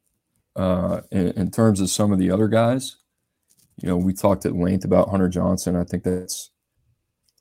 Uh, 0.59 1.03
in, 1.09 1.29
in 1.37 1.49
terms 1.49 1.79
of 1.79 1.89
some 1.89 2.11
of 2.11 2.19
the 2.19 2.29
other 2.29 2.49
guys, 2.49 2.97
you 3.77 3.87
know, 3.87 3.95
we 3.95 4.11
talked 4.11 4.45
at 4.45 4.53
length 4.53 4.83
about 4.83 5.07
Hunter 5.07 5.29
Johnson. 5.29 5.77
I 5.77 5.85
think 5.85 6.03
that's 6.03 6.51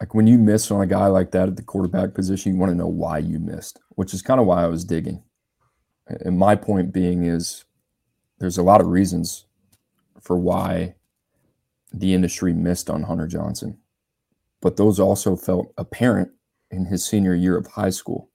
like 0.00 0.14
when 0.14 0.28
you 0.28 0.38
miss 0.38 0.70
on 0.70 0.82
a 0.82 0.86
guy 0.86 1.08
like 1.08 1.32
that 1.32 1.48
at 1.48 1.56
the 1.56 1.64
quarterback 1.64 2.14
position, 2.14 2.52
you 2.52 2.60
want 2.60 2.70
to 2.70 2.78
know 2.78 2.86
why 2.86 3.18
you 3.18 3.40
missed, 3.40 3.80
which 3.96 4.14
is 4.14 4.22
kind 4.22 4.38
of 4.38 4.46
why 4.46 4.62
I 4.62 4.68
was 4.68 4.84
digging. 4.84 5.24
And 6.06 6.38
my 6.38 6.54
point 6.54 6.92
being 6.92 7.24
is 7.24 7.64
there's 8.38 8.58
a 8.58 8.62
lot 8.62 8.80
of 8.80 8.86
reasons 8.86 9.46
for 10.20 10.38
why 10.38 10.94
the 11.92 12.14
industry 12.14 12.52
missed 12.52 12.88
on 12.88 13.02
Hunter 13.02 13.26
Johnson, 13.26 13.78
but 14.60 14.76
those 14.76 15.00
also 15.00 15.34
felt 15.34 15.72
apparent 15.76 16.30
in 16.70 16.84
his 16.84 17.04
senior 17.04 17.34
year 17.34 17.56
of 17.56 17.66
high 17.66 17.90
school. 17.90 18.30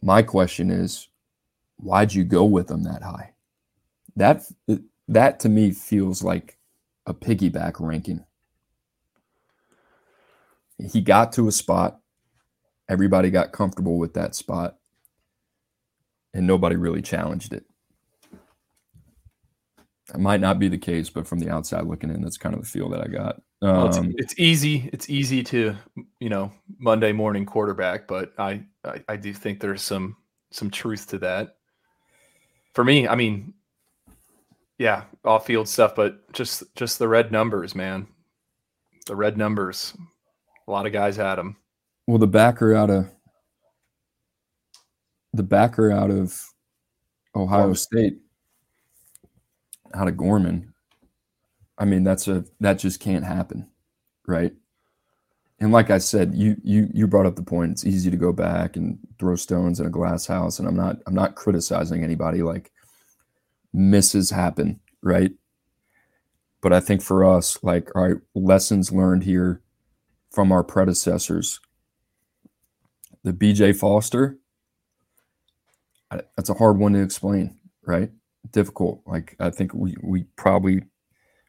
My 0.00 0.22
question 0.22 0.70
is, 0.70 1.08
why'd 1.78 2.12
you 2.12 2.24
go 2.24 2.44
with 2.44 2.68
them 2.68 2.84
that 2.84 3.02
high? 3.02 3.32
That 4.16 4.42
that 5.08 5.40
to 5.40 5.48
me 5.48 5.72
feels 5.72 6.22
like 6.22 6.58
a 7.06 7.14
piggyback 7.14 7.80
ranking. 7.80 8.24
He 10.92 11.00
got 11.00 11.32
to 11.32 11.48
a 11.48 11.52
spot, 11.52 12.00
everybody 12.88 13.30
got 13.30 13.52
comfortable 13.52 13.98
with 13.98 14.14
that 14.14 14.34
spot, 14.34 14.76
and 16.32 16.46
nobody 16.46 16.76
really 16.76 17.02
challenged 17.02 17.52
it. 17.52 17.64
It 20.14 20.20
might 20.20 20.40
not 20.40 20.58
be 20.58 20.68
the 20.68 20.78
case, 20.78 21.10
but 21.10 21.26
from 21.26 21.38
the 21.38 21.50
outside 21.50 21.84
looking 21.84 22.10
in, 22.10 22.22
that's 22.22 22.38
kind 22.38 22.54
of 22.54 22.62
the 22.62 22.66
feel 22.66 22.88
that 22.90 23.02
I 23.02 23.08
got. 23.08 23.42
Um, 23.60 23.76
well, 23.76 23.86
it's, 23.88 23.98
it's, 24.16 24.38
easy. 24.38 24.88
It's 24.92 25.10
easy 25.10 25.42
to, 25.44 25.74
you 26.20 26.28
know, 26.30 26.52
Monday 26.78 27.12
morning 27.12 27.44
quarterback, 27.44 28.06
but 28.06 28.32
I, 28.38 28.62
I, 28.84 29.02
I 29.08 29.16
do 29.16 29.34
think 29.34 29.60
there's 29.60 29.82
some 29.82 30.16
some 30.50 30.70
truth 30.70 31.08
to 31.08 31.18
that. 31.18 31.57
For 32.78 32.84
me, 32.84 33.08
I 33.08 33.16
mean, 33.16 33.54
yeah, 34.78 35.02
off 35.24 35.46
field 35.46 35.68
stuff, 35.68 35.96
but 35.96 36.32
just 36.32 36.62
just 36.76 37.00
the 37.00 37.08
red 37.08 37.32
numbers, 37.32 37.74
man. 37.74 38.06
The 39.08 39.16
red 39.16 39.36
numbers. 39.36 39.94
A 40.68 40.70
lot 40.70 40.86
of 40.86 40.92
guys 40.92 41.16
had 41.16 41.34
them. 41.34 41.56
Well, 42.06 42.18
the 42.18 42.28
backer 42.28 42.76
out 42.76 42.88
of 42.88 43.10
the 45.32 45.42
backer 45.42 45.90
out 45.90 46.12
of 46.12 46.40
Ohio 47.34 47.72
State 47.72 48.20
out 49.92 50.06
of 50.06 50.16
Gorman, 50.16 50.72
I 51.78 51.84
mean 51.84 52.04
that's 52.04 52.28
a 52.28 52.44
that 52.60 52.78
just 52.78 53.00
can't 53.00 53.24
happen, 53.24 53.68
right? 54.24 54.52
And 55.60 55.72
like 55.72 55.90
I 55.90 55.98
said, 55.98 56.34
you 56.34 56.56
you 56.62 56.88
you 56.92 57.06
brought 57.06 57.26
up 57.26 57.36
the 57.36 57.42
point. 57.42 57.72
It's 57.72 57.86
easy 57.86 58.10
to 58.10 58.16
go 58.16 58.32
back 58.32 58.76
and 58.76 58.98
throw 59.18 59.36
stones 59.36 59.80
in 59.80 59.86
a 59.86 59.90
glass 59.90 60.26
house, 60.26 60.58
and 60.58 60.68
I'm 60.68 60.76
not 60.76 60.98
I'm 61.06 61.14
not 61.14 61.34
criticizing 61.34 62.04
anybody. 62.04 62.42
Like 62.42 62.72
misses 63.72 64.30
happen, 64.30 64.80
right? 65.02 65.32
But 66.60 66.72
I 66.72 66.80
think 66.80 67.02
for 67.02 67.24
us, 67.24 67.58
like, 67.62 67.94
all 67.94 68.02
right, 68.02 68.16
lessons 68.34 68.92
learned 68.92 69.24
here 69.24 69.62
from 70.32 70.52
our 70.52 70.64
predecessors. 70.64 71.60
The 73.24 73.32
BJ 73.32 73.76
Foster, 73.76 74.38
that's 76.36 76.50
a 76.50 76.54
hard 76.54 76.78
one 76.78 76.94
to 76.94 77.02
explain, 77.02 77.56
right? 77.84 78.10
difficult. 78.52 79.02
Like 79.06 79.36
I 79.40 79.50
think 79.50 79.74
we 79.74 79.96
we 80.02 80.24
probably, 80.36 80.82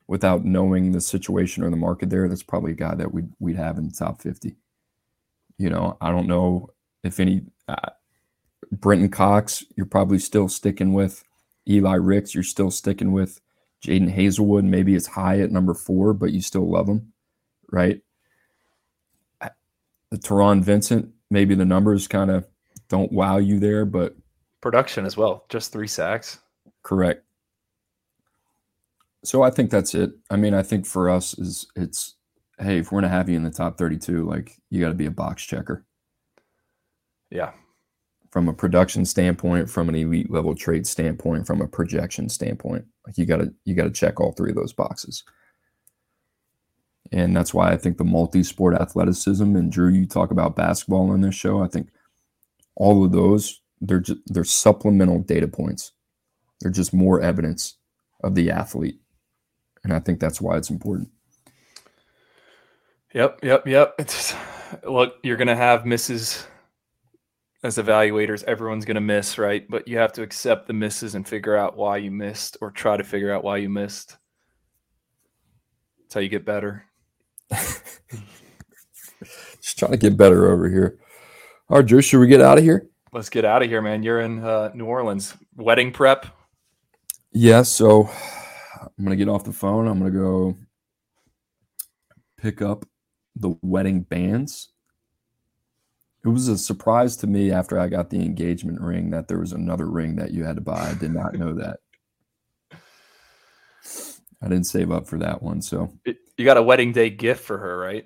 without 0.10 0.44
knowing 0.44 0.92
the 0.92 1.00
situation 1.00 1.64
or 1.64 1.70
the 1.70 1.78
market 1.78 2.10
there, 2.10 2.28
that's 2.28 2.42
probably 2.42 2.72
a 2.72 2.76
guy 2.76 2.96
that 2.96 3.14
we'd 3.14 3.30
we'd 3.40 3.56
have 3.56 3.78
in 3.78 3.88
the 3.88 3.94
top 3.94 4.20
fifty. 4.22 4.58
You 5.58 5.70
know, 5.70 5.98
I 6.02 6.12
don't 6.12 6.28
know 6.28 6.72
if 7.04 7.20
any. 7.20 7.44
Uh, 7.68 7.92
Brenton 8.72 9.10
Cox, 9.10 9.64
you're 9.76 9.86
probably 9.86 10.20
still 10.20 10.50
sticking 10.50 10.94
with. 10.94 11.24
Eli 11.68 11.96
Ricks, 11.96 12.34
you're 12.34 12.44
still 12.44 12.72
sticking 12.72 13.12
with. 13.12 13.40
Jadon 13.86 14.14
Haselwood. 14.14 14.64
maybe 14.64 14.96
it's 14.96 15.08
high 15.08 15.40
at 15.40 15.52
number 15.52 15.74
four, 15.74 16.14
but 16.14 16.32
you 16.32 16.42
still 16.42 16.70
love 16.70 16.88
him, 16.88 17.14
right? 17.72 18.02
The 19.40 20.18
Taron 20.18 20.62
Vincent, 20.62 21.10
maybe 21.30 21.54
the 21.54 21.66
numbers 21.66 22.08
kind 22.08 22.32
of 22.32 22.48
don't 22.90 23.12
wow 23.12 23.38
you 23.38 23.60
there, 23.60 23.86
but 23.86 24.16
production 24.60 25.06
as 25.06 25.16
well. 25.16 25.46
Just 25.50 25.72
three 25.72 25.88
sacks. 25.88 26.40
Correct. 26.84 27.24
So 29.24 29.42
I 29.44 29.50
think 29.50 29.70
that's 29.70 29.94
it. 29.94 30.12
I 30.30 30.38
mean, 30.38 30.54
I 30.54 30.64
think 30.64 30.86
for 30.86 31.10
us 31.10 31.38
is 31.38 31.68
it's 31.76 32.16
hey, 32.60 32.80
if 32.80 32.92
we're 32.92 33.02
gonna 33.02 33.12
have 33.14 33.30
you 33.30 33.38
in 33.38 33.44
the 33.44 33.50
top 33.50 33.78
32, 33.78 34.26
like 34.26 34.58
you 34.70 34.82
got 34.82 34.90
to 34.90 34.96
be 34.96 35.06
a 35.06 35.12
box 35.12 35.44
checker. 35.44 35.86
Yeah. 37.30 37.52
From 38.32 38.48
a 38.48 38.54
production 38.54 39.06
standpoint, 39.06 39.70
from 39.70 39.90
an 39.90 39.96
elite 39.96 40.32
level 40.32 40.56
trade 40.56 40.86
standpoint, 40.88 41.48
from 41.48 41.62
a 41.62 41.68
projection 41.68 42.30
standpoint, 42.30 42.86
like 43.06 43.18
you 43.18 43.26
gotta 43.26 43.54
you 43.66 43.76
gotta 43.76 43.92
check 43.92 44.20
all 44.20 44.32
three 44.34 44.52
of 44.52 44.56
those 44.56 44.74
boxes. 44.74 45.24
And 47.12 47.36
that's 47.36 47.54
why 47.54 47.72
I 47.72 47.78
think 47.78 47.98
the 47.98 48.04
multi-sport 48.04 48.76
athleticism 48.76 49.56
and 49.56 49.72
Drew, 49.72 49.90
you 49.90 50.06
talk 50.06 50.32
about 50.32 50.56
basketball 50.56 51.10
on 51.10 51.22
this 51.22 51.34
show. 51.34 51.64
I 51.64 51.68
think 51.68 51.90
all 52.76 53.04
of 53.04 53.12
those 53.12 53.62
they're 53.82 54.00
just, 54.00 54.20
they're 54.28 54.44
supplemental 54.44 55.20
data 55.20 55.48
points 55.48 55.94
they're 56.60 56.72
just 56.72 56.94
more 56.94 57.22
evidence 57.22 57.78
of 58.24 58.36
the 58.36 58.52
athlete. 58.52 59.00
And 59.84 59.94
I 59.94 60.00
think 60.00 60.20
that's 60.20 60.42
why 60.42 60.58
it's 60.58 60.70
important. 60.70 61.10
Yep, 63.14 63.40
yep, 63.44 63.68
yep. 63.68 63.96
It's 63.98 64.36
look, 64.84 65.16
you're 65.24 65.38
gonna 65.38 65.56
have 65.56 65.86
misses 65.86 66.46
as 67.64 67.78
evaluators. 67.78 68.44
Everyone's 68.44 68.86
gonna 68.86 69.02
miss, 69.02 69.38
right? 69.38 69.68
But 69.70 69.88
you 69.88 69.98
have 69.98 70.14
to 70.14 70.22
accept 70.22 70.68
the 70.68 70.74
misses 70.74 71.16
and 71.16 71.28
figure 71.28 71.58
out 71.58 71.76
why 71.76 71.98
you 71.98 72.12
missed, 72.12 72.58
or 72.62 72.72
try 72.72 72.98
to 72.98 73.04
figure 73.04 73.34
out 73.34 73.44
why 73.44 73.58
you 73.58 73.70
missed. 73.70 74.18
That's 76.02 76.14
how 76.16 76.20
you 76.22 76.30
get 76.30 76.46
better. 76.46 76.86
Just 79.62 79.78
trying 79.78 79.92
to 79.92 79.98
get 79.98 80.18
better 80.18 80.52
over 80.52 80.70
here. 80.70 81.00
All 81.70 81.78
right, 81.78 81.86
Drew, 81.86 82.02
should 82.02 82.20
we 82.20 82.28
get 82.28 82.42
out 82.42 82.58
of 82.58 82.64
here? 82.64 82.90
Let's 83.12 83.30
get 83.30 83.46
out 83.46 83.64
of 83.64 83.70
here, 83.70 83.82
man. 83.82 84.04
You're 84.04 84.22
in 84.22 84.44
uh, 84.44 84.72
New 84.74 84.86
Orleans. 84.86 85.36
Wedding 85.56 85.92
prep. 85.92 86.28
Yeah, 87.32 87.64
so 87.64 88.10
I'm 89.00 89.06
gonna 89.06 89.16
get 89.16 89.30
off 89.30 89.46
the 89.46 89.54
phone. 89.54 89.88
I'm 89.88 89.98
gonna 89.98 90.12
go 90.12 90.58
pick 92.36 92.62
up 92.62 92.86
the 93.38 93.56
wedding 93.62 94.02
bands. 94.02 94.74
It 96.26 96.28
was 96.28 96.50
a 96.50 96.58
surprise 96.58 97.16
to 97.18 97.28
me 97.28 97.50
after 97.50 97.80
I 97.80 97.88
got 97.88 98.10
the 98.10 98.20
engagement 98.20 98.82
ring 98.82 99.10
that 99.12 99.30
there 99.30 99.40
was 99.40 99.54
another 99.54 99.86
ring 99.86 100.18
that 100.18 100.32
you 100.32 100.44
had 100.44 100.58
to 100.58 100.62
buy. 100.62 100.90
I 100.90 100.94
did 100.96 101.14
not 101.14 101.34
know 101.34 101.54
that. 101.54 101.80
I 104.42 104.48
didn't 104.50 104.66
save 104.66 104.92
up 104.92 105.08
for 105.08 105.18
that 105.20 105.42
one. 105.42 105.62
So 105.62 105.94
you 106.06 106.44
got 106.44 106.58
a 106.58 106.64
wedding 106.64 106.92
day 106.92 107.10
gift 107.10 107.44
for 107.44 107.58
her, 107.58 107.78
right? 107.78 108.06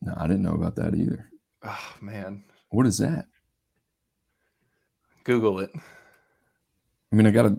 No, 0.00 0.14
I 0.16 0.28
didn't 0.28 0.42
know 0.42 0.54
about 0.54 0.76
that 0.76 0.94
either. 0.94 1.28
Oh 1.64 1.94
man. 2.00 2.44
What 2.68 2.86
is 2.86 2.98
that? 2.98 3.26
Google 5.24 5.58
it. 5.58 5.70
I 7.12 7.16
mean, 7.16 7.26
I 7.26 7.32
got 7.32 7.42
to. 7.42 7.56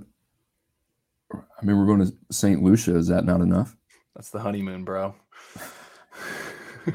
I 1.33 1.65
mean, 1.65 1.77
we're 1.77 1.85
going 1.85 2.05
to 2.05 2.13
St. 2.31 2.61
Lucia. 2.63 2.95
Is 2.95 3.07
that 3.07 3.25
not 3.25 3.41
enough? 3.41 3.75
That's 4.15 4.29
the 4.29 4.39
honeymoon, 4.39 4.83
bro. 4.83 5.15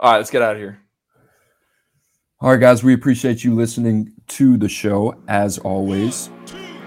All 0.00 0.12
right, 0.12 0.16
let's 0.16 0.30
get 0.30 0.42
out 0.42 0.56
of 0.56 0.58
here. 0.58 0.80
All 2.40 2.50
right, 2.50 2.58
guys, 2.58 2.82
we 2.82 2.92
appreciate 2.92 3.44
you 3.44 3.54
listening 3.54 4.12
to 4.28 4.56
the 4.56 4.68
show 4.68 5.14
as 5.28 5.58
always. 5.58 6.28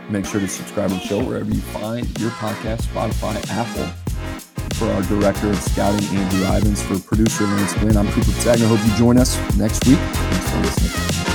Make 0.10 0.26
sure 0.26 0.42
to 0.42 0.48
subscribe 0.48 0.90
to 0.90 0.96
the 0.96 1.02
show 1.02 1.24
wherever 1.24 1.50
you 1.50 1.62
find 1.62 2.06
your 2.20 2.32
podcast, 2.32 2.82
Spotify, 2.84 3.36
Apple. 3.50 3.86
For 4.76 4.92
our 4.92 5.02
director 5.04 5.50
of 5.50 5.56
scouting, 5.56 6.06
Andrew 6.18 6.46
Ivins, 6.46 6.82
for 6.82 7.00
producer 7.00 7.46
Lance 7.46 7.74
Glenn, 7.76 7.96
I'm 7.96 8.08
Cooper 8.10 8.32
Petagna. 8.32 8.66
I 8.66 8.76
hope 8.76 8.86
you 8.86 8.98
join 8.98 9.18
us 9.18 9.38
next 9.56 9.88
week. 9.88 9.98
Thanks 9.98 10.50
for 10.52 10.58
listening. 10.58 11.35